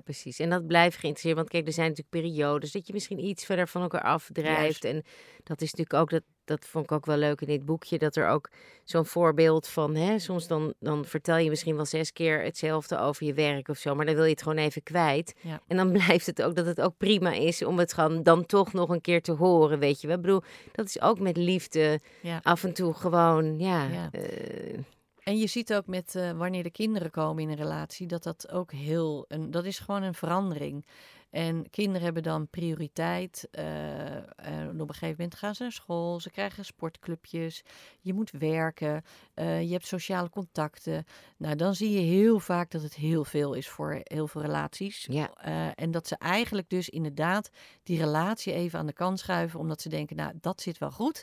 precies. 0.05 0.38
En 0.38 0.51
dat 0.51 0.66
blijft 0.66 0.97
geïnteresseerd. 0.97 1.37
Want 1.37 1.49
kijk, 1.49 1.66
er 1.66 1.73
zijn 1.73 1.88
natuurlijk 1.88 2.25
periodes 2.27 2.73
dat 2.73 2.87
je 2.87 2.92
misschien 2.92 3.25
iets 3.25 3.45
verder 3.45 3.68
van 3.68 3.83
elkaar 3.83 4.03
afdrijft. 4.03 4.85
En 4.85 5.03
dat 5.42 5.61
is 5.61 5.71
natuurlijk 5.75 6.01
ook, 6.03 6.11
dat, 6.11 6.23
dat 6.45 6.66
vond 6.66 6.85
ik 6.85 6.92
ook 6.92 7.07
wel 7.07 7.16
leuk 7.16 7.40
in 7.40 7.47
dit 7.47 7.64
boekje, 7.64 7.99
dat 7.99 8.16
er 8.16 8.29
ook 8.29 8.51
zo'n 8.85 9.07
voorbeeld 9.07 9.68
van, 9.68 9.95
hè, 9.95 10.18
soms 10.18 10.47
dan, 10.47 10.75
dan 10.81 11.05
vertel 11.05 11.37
je 11.37 11.49
misschien 11.49 11.77
wel 11.77 11.85
zes 11.85 12.12
keer 12.12 12.42
hetzelfde 12.42 12.99
over 12.99 13.27
je 13.27 13.35
werk 13.35 13.68
of 13.68 13.79
zo, 13.79 13.95
maar 13.95 14.07
dan 14.07 14.14
wil 14.14 14.25
je 14.25 14.31
het 14.31 14.42
gewoon 14.42 14.59
even 14.59 14.83
kwijt. 14.83 15.35
Ja. 15.40 15.61
En 15.66 15.77
dan 15.77 15.92
blijft 16.03 16.27
het 16.27 16.42
ook 16.42 16.55
dat 16.57 16.66
het 16.66 16.81
ook 16.81 16.97
prima 16.97 17.33
is 17.33 17.64
om 17.64 17.79
het 17.79 17.92
gewoon 17.92 18.23
dan 18.23 18.47
toch 18.47 18.73
nog 18.73 18.88
een 18.88 19.01
keer 19.01 19.23
te 19.23 19.33
horen, 19.33 19.79
weet 19.79 20.01
je 20.01 20.07
wel. 20.07 20.16
Ik 20.16 20.23
bedoel, 20.23 20.42
dat 20.73 20.87
is 20.87 21.01
ook 21.01 21.18
met 21.18 21.37
liefde 21.37 22.01
Ja. 22.23 22.40
af 22.42 22.64
en 22.64 22.73
toe 22.73 22.95
gewoon, 22.95 23.59
ja, 23.59 23.88
Ja. 23.88 24.09
eh, 24.12 24.79
En 25.24 25.38
je 25.38 25.46
ziet 25.46 25.74
ook 25.74 25.87
met 25.87 26.14
eh, 26.14 26.30
wanneer 26.30 26.62
de 26.62 26.70
kinderen 26.70 27.11
komen 27.11 27.42
in 27.42 27.48
een 27.48 27.56
relatie, 27.56 28.06
dat 28.06 28.22
dat 28.22 28.50
ook 28.50 28.72
heel, 28.72 29.24
een, 29.28 29.50
dat 29.50 29.64
is 29.64 29.78
gewoon 29.78 30.02
een 30.02 30.14
verandering. 30.14 30.87
En 31.33 31.71
kinderen 31.71 32.03
hebben 32.03 32.23
dan 32.23 32.49
prioriteit. 32.49 33.49
eh, 33.51 34.14
en 34.37 34.81
op 34.81 34.88
een 34.88 34.95
gegeven 34.95 35.14
moment 35.18 35.35
gaan 35.35 35.55
ze 35.55 35.62
naar 35.62 35.73
school, 35.73 36.21
ze 36.21 36.31
krijgen 36.31 36.64
sportclubjes, 36.64 37.62
je 38.01 38.14
moet 38.14 38.31
werken, 38.31 39.05
eh, 39.35 39.62
je 39.62 39.73
hebt 39.73 39.87
sociale 39.87 40.29
contacten. 40.31 41.05
Nou, 41.37 41.57
dan 41.57 41.75
zie 41.75 41.90
je 41.90 42.01
heel 42.01 42.38
vaak 42.38 42.71
dat 42.71 42.83
het 42.83 42.95
heel 42.95 43.25
veel 43.25 43.55
is 43.55 43.68
voor 43.68 44.01
heel 44.03 44.29
veel 44.29 44.40
relaties. 44.40 45.07
ja, 45.11 45.31
Eh, 45.35 45.68
en 45.75 45.90
dat 45.90 46.07
ze 46.07 46.16
eigenlijk 46.16 46.68
dus 46.68 46.88
inderdaad 46.88 47.51
die 47.83 47.99
relatie 47.99 48.53
even 48.53 48.79
aan 48.79 48.87
de 48.87 48.92
kant 48.92 49.18
schuiven, 49.18 49.61
omdat 49.61 49.81
ze 49.81 49.88
denken, 49.88 50.16
nou, 50.16 50.33
dat 50.40 50.61
zit 50.61 50.79
wel 50.79 50.90
goed. 50.90 51.23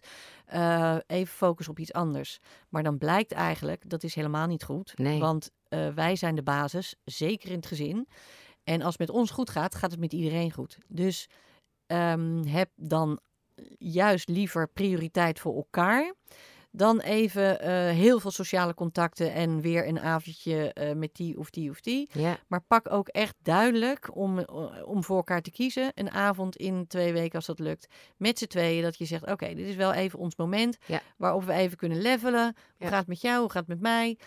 Even 1.07 1.33
focus 1.35 1.67
op 1.67 1.79
iets 1.79 1.93
anders. 1.93 2.39
Maar 2.69 2.83
dan 2.83 2.97
blijkt 2.97 3.31
eigenlijk, 3.31 3.89
dat 3.89 4.03
is 4.03 4.15
helemaal 4.15 4.47
niet 4.47 4.63
goed. 4.63 4.97
Nee. 4.97 5.19
Want 5.19 5.51
wij 5.95 6.15
zijn 6.15 6.35
de 6.35 6.43
basis, 6.43 6.95
zeker 7.05 7.49
in 7.49 7.55
het 7.55 7.65
gezin. 7.65 8.07
En 8.69 8.81
als 8.81 8.95
het 8.97 9.07
met 9.07 9.17
ons 9.17 9.31
goed 9.31 9.49
gaat, 9.49 9.75
gaat 9.75 9.91
het 9.91 9.99
met 9.99 10.13
iedereen 10.13 10.51
goed. 10.51 10.77
Dus 10.87 11.27
ehm, 11.85 12.43
heb 12.43 12.69
dan 12.75 13.19
juist 13.77 14.29
liever 14.29 14.67
prioriteit 14.67 15.39
voor 15.39 15.55
elkaar. 15.55 16.13
Dan 16.71 16.99
even 16.99 17.61
eh, 17.61 17.71
heel 17.89 18.19
veel 18.19 18.31
sociale 18.31 18.73
contacten 18.73 19.33
en 19.33 19.61
weer 19.61 19.87
een 19.87 19.99
avondje 19.99 20.73
eh, 20.73 20.95
met 20.95 21.09
die 21.15 21.37
of 21.39 21.49
die 21.49 21.69
of 21.69 21.81
die. 21.81 22.09
ja, 22.13 22.37
Maar 22.47 22.61
pak 22.67 22.91
ook 22.91 23.07
echt 23.07 23.35
duidelijk 23.43 24.15
om, 24.15 24.39
eh, 24.39 24.65
om 24.85 25.03
voor 25.03 25.17
elkaar 25.17 25.41
te 25.41 25.51
kiezen. 25.51 25.91
Een 25.95 26.11
avond 26.11 26.55
in 26.55 26.87
twee 26.87 27.13
weken 27.13 27.35
als 27.35 27.45
dat 27.45 27.59
lukt. 27.59 27.87
Met 28.17 28.37
z'n 28.39 28.45
tweeën 28.47 28.83
dat 28.83 28.97
je 28.97 29.05
zegt, 29.05 29.25
oké, 29.31 29.53
dit 29.53 29.67
is 29.67 29.75
wel 29.75 29.93
even 29.93 30.19
ons 30.19 30.35
moment. 30.35 30.77
Ja. 30.85 31.01
Waarop 31.17 31.43
we 31.43 31.53
even 31.53 31.77
kunnen 31.77 32.01
levelen. 32.01 32.43
Hoe 32.43 32.53
Ja. 32.77 32.87
gaat 32.87 32.99
het 32.99 33.07
met 33.07 33.21
jou? 33.21 33.39
Hoe 33.41 33.51
gaat 33.51 33.67
het 33.67 33.79
met 33.79 33.81
mij? 33.81 34.17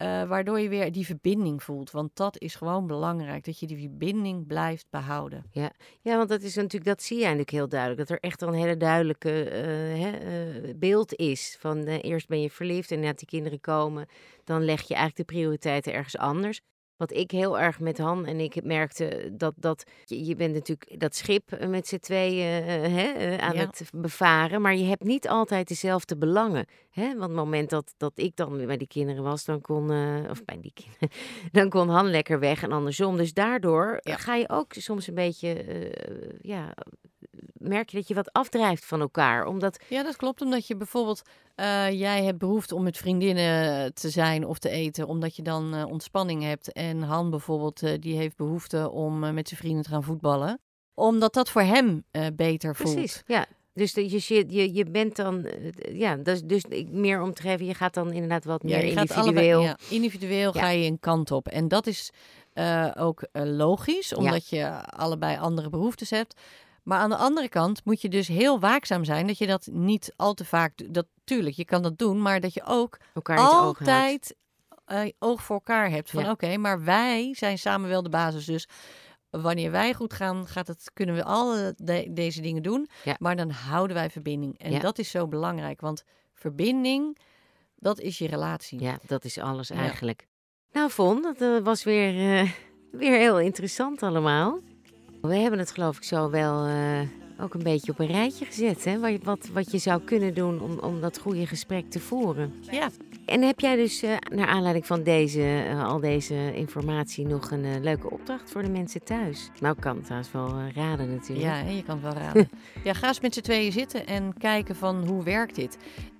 Eh, 0.00 0.22
waardoor 0.24 0.60
je 0.60 0.68
weer 0.68 0.92
die 0.92 1.06
verbinding 1.06 1.62
voelt. 1.62 1.90
Want 1.90 2.16
dat 2.16 2.38
is 2.38 2.54
gewoon 2.54 2.86
belangrijk. 2.86 3.44
Dat 3.44 3.58
je 3.58 3.66
die 3.66 3.78
verbinding 3.78 4.46
blijft 4.46 4.86
behouden. 4.90 5.44
Ja, 5.50 5.72
want 6.02 6.28
dat 6.28 6.42
is 6.42 6.54
natuurlijk, 6.54 6.84
dat 6.84 7.02
zie 7.02 7.16
je 7.16 7.22
eigenlijk 7.22 7.50
heel 7.50 7.68
duidelijk. 7.68 8.00
Dat 8.00 8.10
er 8.10 8.20
echt 8.20 8.42
een 8.42 8.52
hele 8.52 8.76
duidelijke 8.76 9.44
eh, 9.50 10.06
eh, 10.06 10.76
beeld 10.76 11.14
is. 11.14 11.56
Van 11.58 11.84
eerst 11.84 12.28
ben 12.28 12.40
je 12.40 12.50
verliefd 12.50 12.90
en 12.90 13.00
net 13.00 13.18
die 13.18 13.28
kinderen 13.28 13.60
komen. 13.60 14.06
Dan 14.44 14.64
leg 14.64 14.80
je 14.80 14.94
eigenlijk 14.94 15.28
de 15.28 15.34
prioriteiten 15.34 15.92
ergens 15.92 16.16
anders. 16.16 16.60
Wat 17.00 17.12
ik 17.12 17.30
heel 17.30 17.58
erg 17.58 17.80
met 17.80 17.98
Han 17.98 18.26
en 18.26 18.40
ik 18.40 18.64
merkte, 18.64 19.28
dat, 19.32 19.54
dat 19.56 19.84
je, 20.04 20.24
je 20.24 20.34
bent 20.36 20.54
natuurlijk 20.54 21.00
dat 21.00 21.14
schip 21.14 21.52
eh, 21.52 21.68
met 21.68 21.86
z'n 21.88 21.98
tweeën 21.98 22.62
eh, 22.62 22.92
hè, 22.92 23.02
eh, 23.12 23.36
aan 23.38 23.54
Ja. 23.54 23.60
het 23.60 23.90
bevaren. 23.94 24.60
Maar 24.60 24.76
je 24.76 24.84
hebt 24.84 25.04
niet 25.04 25.28
altijd 25.28 25.68
dezelfde 25.68 26.16
belangen. 26.16 26.66
Hè? 26.90 27.08
Want 27.08 27.20
het 27.20 27.30
moment 27.32 27.70
dat, 27.70 27.94
dat 27.96 28.12
ik 28.14 28.36
dan 28.36 28.66
bij 28.66 28.76
die 28.76 28.86
kinderen 28.86 29.22
was, 29.22 29.44
dan 29.44 29.60
kon, 29.60 29.90
of 30.30 30.44
bij 30.44 30.60
die 30.60 30.72
kinderen, 30.74 31.08
dan 31.60 31.68
kon 31.68 31.88
Han 31.88 32.10
lekker 32.10 32.38
weg 32.38 32.62
en 32.62 32.72
andersom. 32.72 33.16
Dus 33.16 33.32
daardoor 33.32 33.98
Ja. 34.00 34.16
ga 34.16 34.34
je 34.34 34.48
ook 34.48 34.72
soms 34.72 35.06
een 35.06 35.14
beetje, 35.14 35.64
ja, 36.42 36.74
merk 37.52 37.90
je 37.90 37.96
dat 37.96 38.08
je 38.08 38.14
wat 38.14 38.32
afdrijft 38.32 38.84
van 38.84 39.00
elkaar. 39.00 39.46
Omdat, 39.46 39.78
Ja, 39.88 40.02
dat 40.02 40.16
klopt. 40.16 40.42
Omdat 40.42 40.66
je 40.66 40.76
bijvoorbeeld, 40.76 41.22
eh, 41.54 41.90
jij 42.00 42.24
hebt 42.24 42.38
behoefte 42.38 42.74
om 42.74 42.82
met 42.82 42.96
vriendinnen 42.96 43.94
te 43.94 44.10
zijn 44.10 44.46
of 44.46 44.58
te 44.58 44.68
eten, 44.70 45.06
omdat 45.06 45.36
je 45.36 45.42
dan 45.42 45.74
eh, 45.74 45.84
ontspanning 45.86 46.42
hebt. 46.42 46.72
En 46.72 47.02
Han 47.02 47.30
bijvoorbeeld, 47.30 47.82
eh, 47.82 47.92
die 48.00 48.16
heeft 48.16 48.36
behoefte 48.36 48.90
om 48.90 49.24
eh, 49.24 49.30
met 49.32 49.48
zijn 49.48 49.60
vrienden 49.60 49.82
te 49.82 49.90
gaan 49.90 50.02
voetballen. 50.04 50.60
Omdat 50.94 51.34
dat 51.34 51.50
voor 51.50 51.62
hem 51.62 52.04
eh, 52.10 52.26
beter 52.34 52.76
voelt. 52.76 52.94
precies, 52.94 53.22
ja. 53.26 53.46
Dus 53.72 53.92
je, 53.92 54.44
je, 54.48 54.74
je 54.74 54.84
bent 54.84 55.16
dan, 55.16 55.44
eh, 55.44 55.98
ja, 55.98 56.16
dus, 56.16 56.42
dus 56.42 56.62
meer 56.90 57.22
om 57.22 57.34
te 57.34 57.42
geven, 57.42 57.66
je 57.66 57.74
gaat 57.74 57.94
dan 57.94 58.12
inderdaad 58.12 58.44
wat 58.44 58.62
meer 58.62 58.84
je 58.84 58.92
gaat 58.92 59.10
individueel. 59.10 59.56
allebei- 59.58 59.62
ja, 59.88 59.94
individueel 59.96 60.54
Ja. 60.54 60.60
ga 60.60 60.68
je 60.68 60.86
een 60.90 61.00
kant 61.00 61.30
op. 61.30 61.48
En 61.48 61.68
dat 61.68 61.86
is 61.86 62.10
eh, 62.52 62.90
ook 62.98 63.22
eh, 63.32 63.42
logisch, 63.44 64.14
omdat 64.14 64.48
je 64.48 64.84
allebei 64.84 65.38
andere 65.38 65.68
behoeftes 65.68 66.10
hebt. 66.10 66.40
Maar 66.82 66.98
aan 66.98 67.10
de 67.10 67.16
andere 67.16 67.48
kant 67.48 67.84
moet 67.84 68.00
je 68.00 68.08
dus 68.08 68.28
heel 68.28 68.60
waakzaam 68.60 69.04
zijn 69.04 69.26
dat 69.26 69.38
je 69.38 69.46
dat 69.46 69.68
niet 69.72 70.12
al 70.16 70.34
te 70.34 70.44
vaak 70.44 70.76
doet. 70.76 70.94
Dat, 70.94 71.06
tuurlijk, 71.24 71.56
je 71.56 71.64
kan 71.64 71.82
dat 71.82 71.98
doen, 71.98 72.22
maar 72.22 72.40
dat 72.40 72.54
je 72.54 72.62
ook 72.64 72.96
elkaar 73.14 73.38
oog 73.38 73.78
altijd 73.78 74.36
eh, 74.84 75.00
oog 75.18 75.42
voor 75.42 75.54
elkaar 75.56 75.90
hebt. 75.90 76.10
Van 76.10 76.22
Ja. 76.24 76.30
oké, 76.30 76.56
maar 76.56 76.84
wij 76.84 77.34
zijn 77.34 77.58
samen 77.58 77.88
wel 77.88 78.02
de 78.02 78.08
basis. 78.08 78.44
Dus 78.44 78.68
wanneer 79.30 79.70
wij 79.70 79.94
goed 79.94 80.12
gaan, 80.12 80.46
gaat 80.46 80.66
het, 80.66 80.90
kunnen 80.94 81.14
we 81.14 81.24
alle 81.24 81.74
de- 81.76 82.08
deze 82.10 82.40
dingen 82.40 82.62
doen. 82.62 82.88
Ja. 83.04 83.16
Maar 83.18 83.36
dan 83.36 83.50
houden 83.50 83.96
wij 83.96 84.10
verbinding. 84.10 84.58
En 84.58 84.70
Ja. 84.72 84.78
dat 84.78 84.98
is 84.98 85.10
zo 85.10 85.28
belangrijk. 85.28 85.80
Want 85.80 86.04
verbinding, 86.34 87.18
dat 87.76 88.00
is 88.00 88.18
je 88.18 88.26
relatie. 88.26 88.80
Ja, 88.80 88.98
dat 89.06 89.24
is 89.24 89.38
alles 89.38 89.70
eigenlijk. 89.70 90.26
Nou, 90.72 90.90
Von, 90.90 91.22
dat 91.22 91.40
eh, 91.40 91.58
was 91.58 91.84
weer, 91.84 92.40
eh, 92.40 92.50
weer 93.00 93.18
heel 93.18 93.40
interessant 93.40 94.02
allemaal. 94.02 94.58
We 95.20 95.34
hebben 95.34 95.58
het 95.58 95.70
geloof 95.70 95.96
ik 95.96 96.02
zo 96.02 96.30
wel 96.30 96.66
eh, 96.66 97.00
ook 97.40 97.54
een 97.54 97.62
beetje 97.62 97.92
op 97.92 97.98
een 97.98 98.06
rijtje 98.06 98.44
gezet. 98.44 98.84
Hè? 98.84 98.98
Wat, 98.98 99.18
wat, 99.22 99.48
wat 99.52 99.70
je 99.70 99.78
zou 99.78 100.02
kunnen 100.02 100.34
doen 100.34 100.60
om, 100.60 100.78
om 100.78 101.00
dat 101.00 101.18
goede 101.18 101.46
gesprek 101.46 101.90
te 101.90 102.00
voeren. 102.00 102.54
Ja. 102.60 102.88
En 103.24 103.42
heb 103.42 103.60
jij 103.60 103.76
dus 103.76 104.02
eh, 104.02 104.16
naar 104.34 104.46
aanleiding 104.46 104.86
van 104.86 105.02
deze, 105.02 105.64
eh, 105.68 105.84
al 105.84 106.00
deze 106.00 106.54
informatie 106.54 107.26
nog 107.26 107.50
een 107.50 107.82
leuke 107.82 108.10
opdracht 108.10 108.50
voor 108.50 108.62
de 108.62 108.70
mensen 108.70 109.04
thuis? 109.04 109.50
Nou, 109.60 109.74
ik 109.74 109.80
kan 109.80 109.94
het 109.94 110.04
trouwens 110.04 110.32
wel 110.32 110.48
raden 110.74 111.10
natuurlijk. 111.10 111.46
Ja, 111.46 111.58
je 111.58 111.82
kan 111.82 112.00
het 112.02 112.14
wel 112.14 112.22
raden. 112.22 112.48
ja, 112.84 112.92
ga 112.92 113.08
eens 113.08 113.20
met 113.20 113.34
z'n 113.34 113.40
tweeën 113.40 113.72
zitten 113.72 114.06
en 114.06 114.34
kijken 114.38 114.76
van 114.76 115.06
hoe 115.06 115.22
werkt 115.22 115.54
dit. 115.54 115.78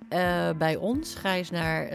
Eh, 0.09 0.49
bij 0.57 0.75
ons 0.75 1.15
ga 1.15 1.35
eens 1.35 1.49
naar, 1.49 1.89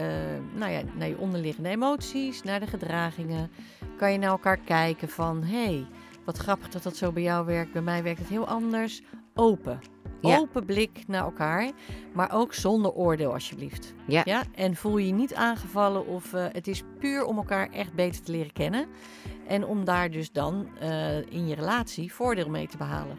nou 0.55 0.71
ja, 0.71 0.81
naar 0.97 1.07
je 1.07 1.17
onderliggende 1.17 1.69
emoties, 1.69 2.43
naar 2.43 2.59
de 2.59 2.67
gedragingen. 2.67 3.49
Kan 3.97 4.11
je 4.11 4.17
naar 4.17 4.29
elkaar 4.29 4.57
kijken 4.57 5.09
van, 5.09 5.43
hé, 5.43 5.63
hey, 5.63 5.85
wat 6.27 6.37
grappig 6.37 6.69
dat 6.69 6.83
dat 6.83 6.95
zo 6.95 7.11
bij 7.11 7.23
jou 7.23 7.45
werkt. 7.45 7.71
Bij 7.71 7.81
mij 7.81 8.03
werkt 8.03 8.19
het 8.19 8.27
heel 8.27 8.47
anders. 8.47 9.01
Open. 9.33 9.79
Ja. 10.21 10.37
Open 10.37 10.65
blik 10.65 11.03
naar 11.07 11.23
elkaar, 11.23 11.71
maar 12.13 12.31
ook 12.33 12.53
zonder 12.53 12.91
oordeel 12.91 13.33
alsjeblieft. 13.33 13.93
Ja. 14.07 14.21
Ja? 14.25 14.43
En 14.55 14.75
voel 14.75 14.97
je 14.97 15.13
niet 15.13 15.33
aangevallen 15.33 16.07
of 16.07 16.33
eh, 16.33 16.45
het 16.51 16.67
is 16.67 16.83
puur 16.99 17.25
om 17.25 17.37
elkaar 17.37 17.69
echt 17.69 17.93
beter 17.93 18.21
te 18.21 18.31
leren 18.31 18.53
kennen. 18.53 18.85
En 19.47 19.65
om 19.65 19.85
daar 19.85 20.11
dus 20.11 20.31
dan 20.31 20.67
eh, 20.79 21.17
in 21.17 21.47
je 21.47 21.55
relatie 21.55 22.13
voordeel 22.13 22.49
mee 22.49 22.67
te 22.67 22.77
behalen. 22.77 23.17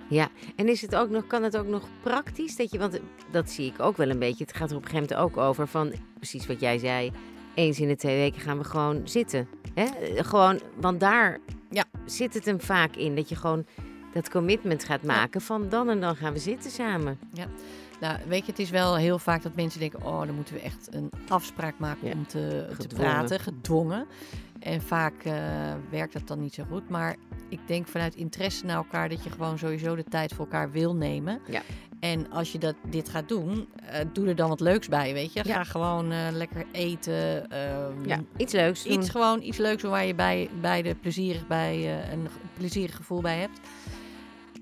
En 0.57 0.69
is 0.69 0.81
het 0.81 0.95
ook 0.95 1.11
nog, 1.11 1.27
kan 1.27 1.43
het 1.43 1.57
ook 1.57 1.67
nog 1.67 1.89
praktisch? 2.03 2.57
Dat 2.57 2.71
je, 2.71 2.79
want 2.79 3.01
dat 3.31 3.51
zie 3.51 3.67
ik 3.67 3.81
ook 3.81 3.97
wel 3.97 4.11
een 4.11 4.19
beetje. 4.19 4.45
Het 4.45 4.57
gaat 4.57 4.71
er 4.71 4.77
op 4.77 4.85
een 4.85 4.91
gegeven 4.91 5.17
moment 5.17 5.37
ook 5.37 5.45
over 5.45 5.69
van, 5.69 5.93
precies 6.17 6.47
wat 6.47 6.61
jij 6.61 6.79
zei. 6.79 7.13
Eens 7.59 7.81
in 7.81 7.89
de 7.89 7.97
twee 7.97 8.17
weken 8.17 8.41
gaan 8.41 8.59
we 8.59 8.65
gewoon 8.65 9.01
zitten. 9.05 9.49
Hè? 9.75 9.87
Gewoon, 10.23 10.61
want 10.77 11.01
daar 11.01 11.39
Ja. 11.71 11.85
zit 12.05 12.35
het 12.35 12.45
hem 12.45 12.61
vaak 12.61 12.97
in. 12.97 13.15
Dat 13.17 13.29
je 13.29 13.35
gewoon 13.37 13.65
dat 14.13 14.31
commitment 14.31 14.85
gaat 14.85 15.03
maken 15.03 15.41
van 15.41 15.69
dan 15.69 15.89
en 15.91 16.01
dan 16.01 16.17
gaan 16.17 16.33
we 16.33 16.39
zitten 16.39 16.71
samen. 16.71 17.19
Nou, 18.01 18.19
weet 18.29 18.45
je, 18.45 18.51
het 18.51 18.61
is 18.61 18.71
wel 18.71 18.97
heel 18.97 19.19
vaak 19.19 19.43
dat 19.43 19.55
mensen 19.55 19.81
denken: 19.81 20.03
oh, 20.05 20.19
dan 20.27 20.35
moeten 20.35 20.55
we 20.55 20.61
echt 20.61 20.89
een 20.91 21.11
afspraak 21.29 21.79
maken 21.79 22.09
Ja, 22.09 22.13
om 22.15 22.27
te, 22.27 22.67
te 22.79 22.87
praten, 22.87 23.41
gedwongen. 23.41 24.07
En 24.61 24.83
vaak 24.83 25.25
eh, 25.25 25.35
werkt 25.91 26.13
dat 26.13 26.27
dan 26.27 26.41
niet 26.41 26.55
zo 26.55 26.65
goed. 26.71 26.89
Maar 26.89 27.17
ik 27.49 27.61
denk 27.67 27.89
vanuit 27.89 28.15
interesse 28.15 28.65
naar 28.65 28.77
elkaar 28.77 29.09
dat 29.09 29.25
je 29.25 29.31
gewoon 29.31 29.59
sowieso 29.59 29.95
de 29.97 30.05
tijd 30.05 30.33
voor 30.33 30.45
elkaar 30.45 30.71
wil 30.71 30.95
nemen. 30.95 31.41
Ja. 31.47 31.63
En 32.01 32.31
als 32.31 32.53
je 32.53 32.59
dat, 32.59 32.75
dit 32.91 33.09
gaat 33.09 33.29
doen, 33.29 33.69
eh, 33.85 34.01
doe 34.13 34.29
er 34.29 34.37
dan 34.37 34.49
wat 34.49 34.61
leuks 34.61 34.89
bij, 34.89 35.13
weet 35.13 35.33
je. 35.33 35.41
Ja. 35.45 35.55
Ga 35.55 35.65
gewoon 35.65 36.13
eh, 36.13 36.19
lekker 36.33 36.67
eten. 36.73 37.51
ehm, 37.51 38.07
Ja, 38.09 38.21
iets 38.37 38.53
leuks 38.53 38.83
doen. 38.83 38.93
Iets 38.93 39.11
gewoon 39.11 39.43
iets 39.43 39.59
leuks 39.59 39.83
waar 39.83 40.05
je 40.05 40.15
bij, 40.15 40.49
beide 40.61 40.95
plezierig 40.95 41.47
bij, 41.47 42.03
een 42.13 42.29
plezierig 42.57 42.97
gevoel 42.97 43.21
bij 43.21 43.39
hebt. 43.39 43.61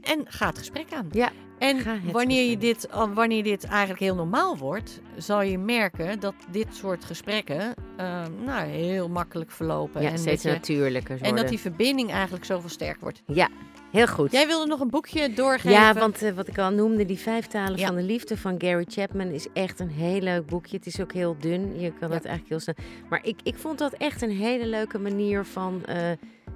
En 0.02 0.24
ga 0.28 0.46
het 0.46 0.58
gesprek 0.58 0.92
aan. 0.92 1.08
Ja. 1.12 1.30
En 1.58 1.78
wanneer 2.12 2.50
je, 2.50 2.58
dit, 2.58 2.88
wanneer 3.14 3.42
dit 3.42 3.64
eigenlijk 3.64 4.00
heel 4.00 4.14
normaal 4.14 4.56
wordt, 4.56 5.00
zal 5.16 5.42
je 5.42 5.58
merken 5.58 6.20
dat 6.20 6.34
dit 6.50 6.66
soort 6.74 7.04
gesprekken 7.04 7.74
eh, 7.96 8.22
nou, 8.44 8.66
heel 8.68 9.08
makkelijk 9.08 9.50
verlopen. 9.50 10.02
Ja, 10.02 10.10
en, 10.10 10.18
steeds 10.18 10.42
je- 10.42 10.48
natuurlijker 10.50 11.10
en 11.14 11.18
worden. 11.18 11.36
dat 11.40 11.48
die 11.48 11.58
verbinding 11.58 12.10
eigenlijk 12.10 12.44
zoveel 12.44 12.68
sterker 12.68 13.00
wordt. 13.00 13.22
Ja, 13.26 13.48
heel 13.92 14.06
goed. 14.06 14.32
Jij 14.32 14.46
wilde 14.46 14.66
nog 14.66 14.80
een 14.80 14.90
boekje 14.90 15.32
doorgeven. 15.32 15.70
Ja, 15.70 15.94
want 15.94 16.22
eh, 16.22 16.32
wat 16.32 16.48
ik 16.48 16.58
al 16.58 16.70
noemde, 16.70 17.04
die 17.04 17.18
vijf 17.18 17.46
talen 17.46 17.78
Ja. 17.78 17.86
van 17.86 17.96
de 17.96 18.02
liefde 18.02 18.36
van 18.36 18.54
Gary 18.60 18.84
Chapman 18.88 19.26
is 19.28 19.46
echt 19.52 19.80
een 19.80 19.90
heel 19.90 20.20
leuk 20.20 20.46
boekje. 20.46 20.76
Het 20.76 20.86
is 20.86 21.00
ook 21.00 21.12
heel 21.12 21.36
dun. 21.40 21.80
Je 21.80 21.92
kan 22.00 22.08
Ja. 22.08 22.14
het 22.14 22.24
eigenlijk 22.24 22.48
heel 22.48 22.60
snel. 22.60 22.74
Maar 23.08 23.20
ik, 23.24 23.40
ik 23.42 23.54
vond 23.56 23.78
dat 23.78 23.92
echt 23.92 24.22
een 24.22 24.30
hele 24.36 24.66
leuke 24.66 24.98
manier 24.98 25.44
van 25.44 25.84
eh, 25.84 25.96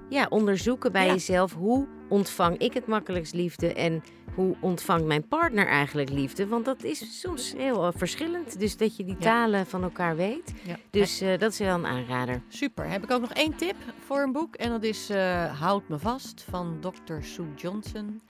ja, 0.08 0.26
onderzoeken 0.28 0.92
bij 0.92 1.06
Ja. 1.06 1.12
jezelf. 1.12 1.54
Hoe 1.54 1.86
ontvang 2.08 2.58
ik 2.58 2.74
het 2.74 2.86
makkelijkst 2.86 3.34
liefde 3.34 3.74
en 3.74 4.02
hoe 4.34 4.56
ontvangt 4.60 5.04
mijn 5.06 5.28
partner 5.28 5.66
eigenlijk 5.66 6.10
liefde? 6.10 6.46
Want 6.46 6.64
dat 6.64 6.82
is 6.82 7.20
soms 7.20 7.52
heel 7.56 7.86
eh, 7.86 7.92
verschillend. 7.96 8.58
Dus 8.58 8.76
dat 8.76 8.96
je 8.96 9.04
die 9.04 9.14
Ja. 9.18 9.20
talen 9.20 9.66
van 9.66 9.82
elkaar 9.82 10.16
weet. 10.16 10.52
Ja. 10.62 10.76
Dus 10.90 11.20
eh, 11.20 11.38
dat 11.38 11.52
is 11.52 11.58
wel 11.58 11.74
een 11.78 11.86
aanrader. 11.86 12.42
Super. 12.48 12.88
Heb 12.88 13.02
ik 13.02 13.10
ook 13.10 13.20
nog 13.20 13.32
één 13.32 13.56
tip 13.56 13.76
voor 14.06 14.20
een 14.22 14.32
boek. 14.32 14.54
En 14.54 14.70
dat 14.70 14.82
is 14.82 15.10
eh, 15.10 15.60
Houd 15.60 15.88
me 15.88 15.98
vast 15.98 16.44
van 16.50 16.76
Dr. 16.80 17.20
Sue 17.22 17.54
Johnson. 17.56 18.20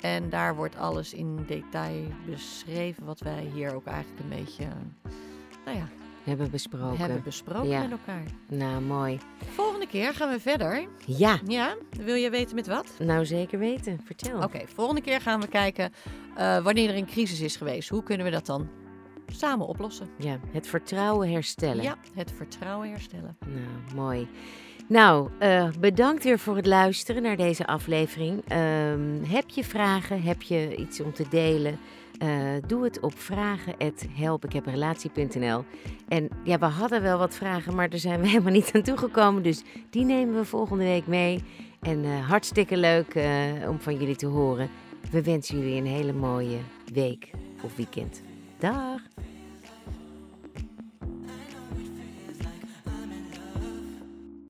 En 0.00 0.30
daar 0.30 0.54
wordt 0.56 0.76
alles 0.76 1.12
in 1.14 1.44
detail 1.46 2.04
beschreven 2.26 3.04
wat 3.04 3.20
wij 3.20 3.50
hier 3.54 3.74
ook 3.74 3.86
eigenlijk 3.86 4.20
een 4.22 4.28
beetje 4.44 4.64
nou 5.64 5.76
ja, 5.76 5.88
hebben 6.24 6.50
besproken. 6.50 6.98
hebben 6.98 7.22
besproken 7.22 7.68
Ja. 7.68 7.80
met 7.80 7.90
elkaar. 7.90 8.22
Nou, 8.48 8.82
mooi. 8.82 9.18
Volgende 9.54 9.71
keer 9.92 10.14
gaan 10.14 10.30
we 10.30 10.40
verder. 10.40 10.86
Ja, 11.06 11.38
Ja, 11.46 11.76
wil 12.04 12.14
je 12.14 12.30
weten 12.30 12.54
met 12.54 12.66
wat? 12.66 12.86
nou 12.98 13.26
zeker 13.26 13.58
weten. 13.58 14.00
Vertel. 14.04 14.42
Oké, 14.42 14.60
volgende 14.74 15.00
keer 15.00 15.20
gaan 15.20 15.40
we 15.40 15.46
kijken 15.46 15.92
eh, 16.36 16.58
wanneer 16.64 16.88
er 16.90 16.96
een 16.96 17.06
crisis 17.06 17.40
is 17.40 17.56
geweest. 17.56 17.88
Hoe 17.88 18.02
kunnen 18.02 18.26
we 18.26 18.32
dat 18.32 18.46
dan 18.46 18.68
samen 19.26 19.66
oplossen? 19.66 20.08
Ja, 20.18 20.38
het 20.52 20.66
vertrouwen 20.66 21.30
herstellen. 21.30 21.82
Ja, 21.82 21.96
het 22.14 22.32
vertrouwen 22.36 22.90
herstellen. 22.90 23.36
Nou, 23.46 23.94
mooi. 23.94 24.28
Nou, 24.88 25.28
eh, 25.38 25.68
bedankt 25.80 26.24
weer 26.24 26.38
voor 26.38 26.56
het 26.56 26.66
luisteren 26.66 27.22
naar 27.22 27.36
deze 27.36 27.66
aflevering. 27.66 28.42
Ehm, 28.48 29.24
heb 29.24 29.44
je 29.50 29.64
vragen? 29.64 30.22
Heb 30.22 30.42
je 30.42 30.76
iets 30.76 31.00
om 31.00 31.12
te 31.12 31.24
delen? 31.30 31.78
Eh, 32.22 32.54
doe 32.66 32.84
het 32.84 33.00
op 33.00 33.18
vragen@helpikhebrelatie.nl. 33.18 35.64
En 36.08 36.28
ja, 36.44 36.58
we 36.58 36.64
hadden 36.64 37.02
wel 37.02 37.18
wat 37.18 37.34
vragen, 37.34 37.74
maar 37.74 37.90
daar 37.90 37.98
zijn 37.98 38.20
we 38.20 38.28
helemaal 38.34 38.52
niet 38.52 38.70
aan 38.74 38.82
toegekomen. 38.82 39.42
Dus 39.42 39.62
die 39.90 40.04
nemen 40.04 40.34
we 40.34 40.44
volgende 40.44 40.84
week 40.84 41.06
mee. 41.06 41.42
En 41.80 42.04
eh, 42.04 42.28
hartstikke 42.28 42.76
leuk 42.76 43.14
eh, 43.14 43.24
om 43.68 43.80
van 43.80 43.96
jullie 43.96 44.16
te 44.16 44.26
horen. 44.26 44.68
We 45.10 45.22
wensen 45.22 45.58
jullie 45.58 45.76
een 45.76 45.86
hele 45.86 46.12
mooie 46.12 46.58
week 46.92 47.30
of 47.62 47.76
weekend. 47.76 48.22
Dag! 48.58 49.00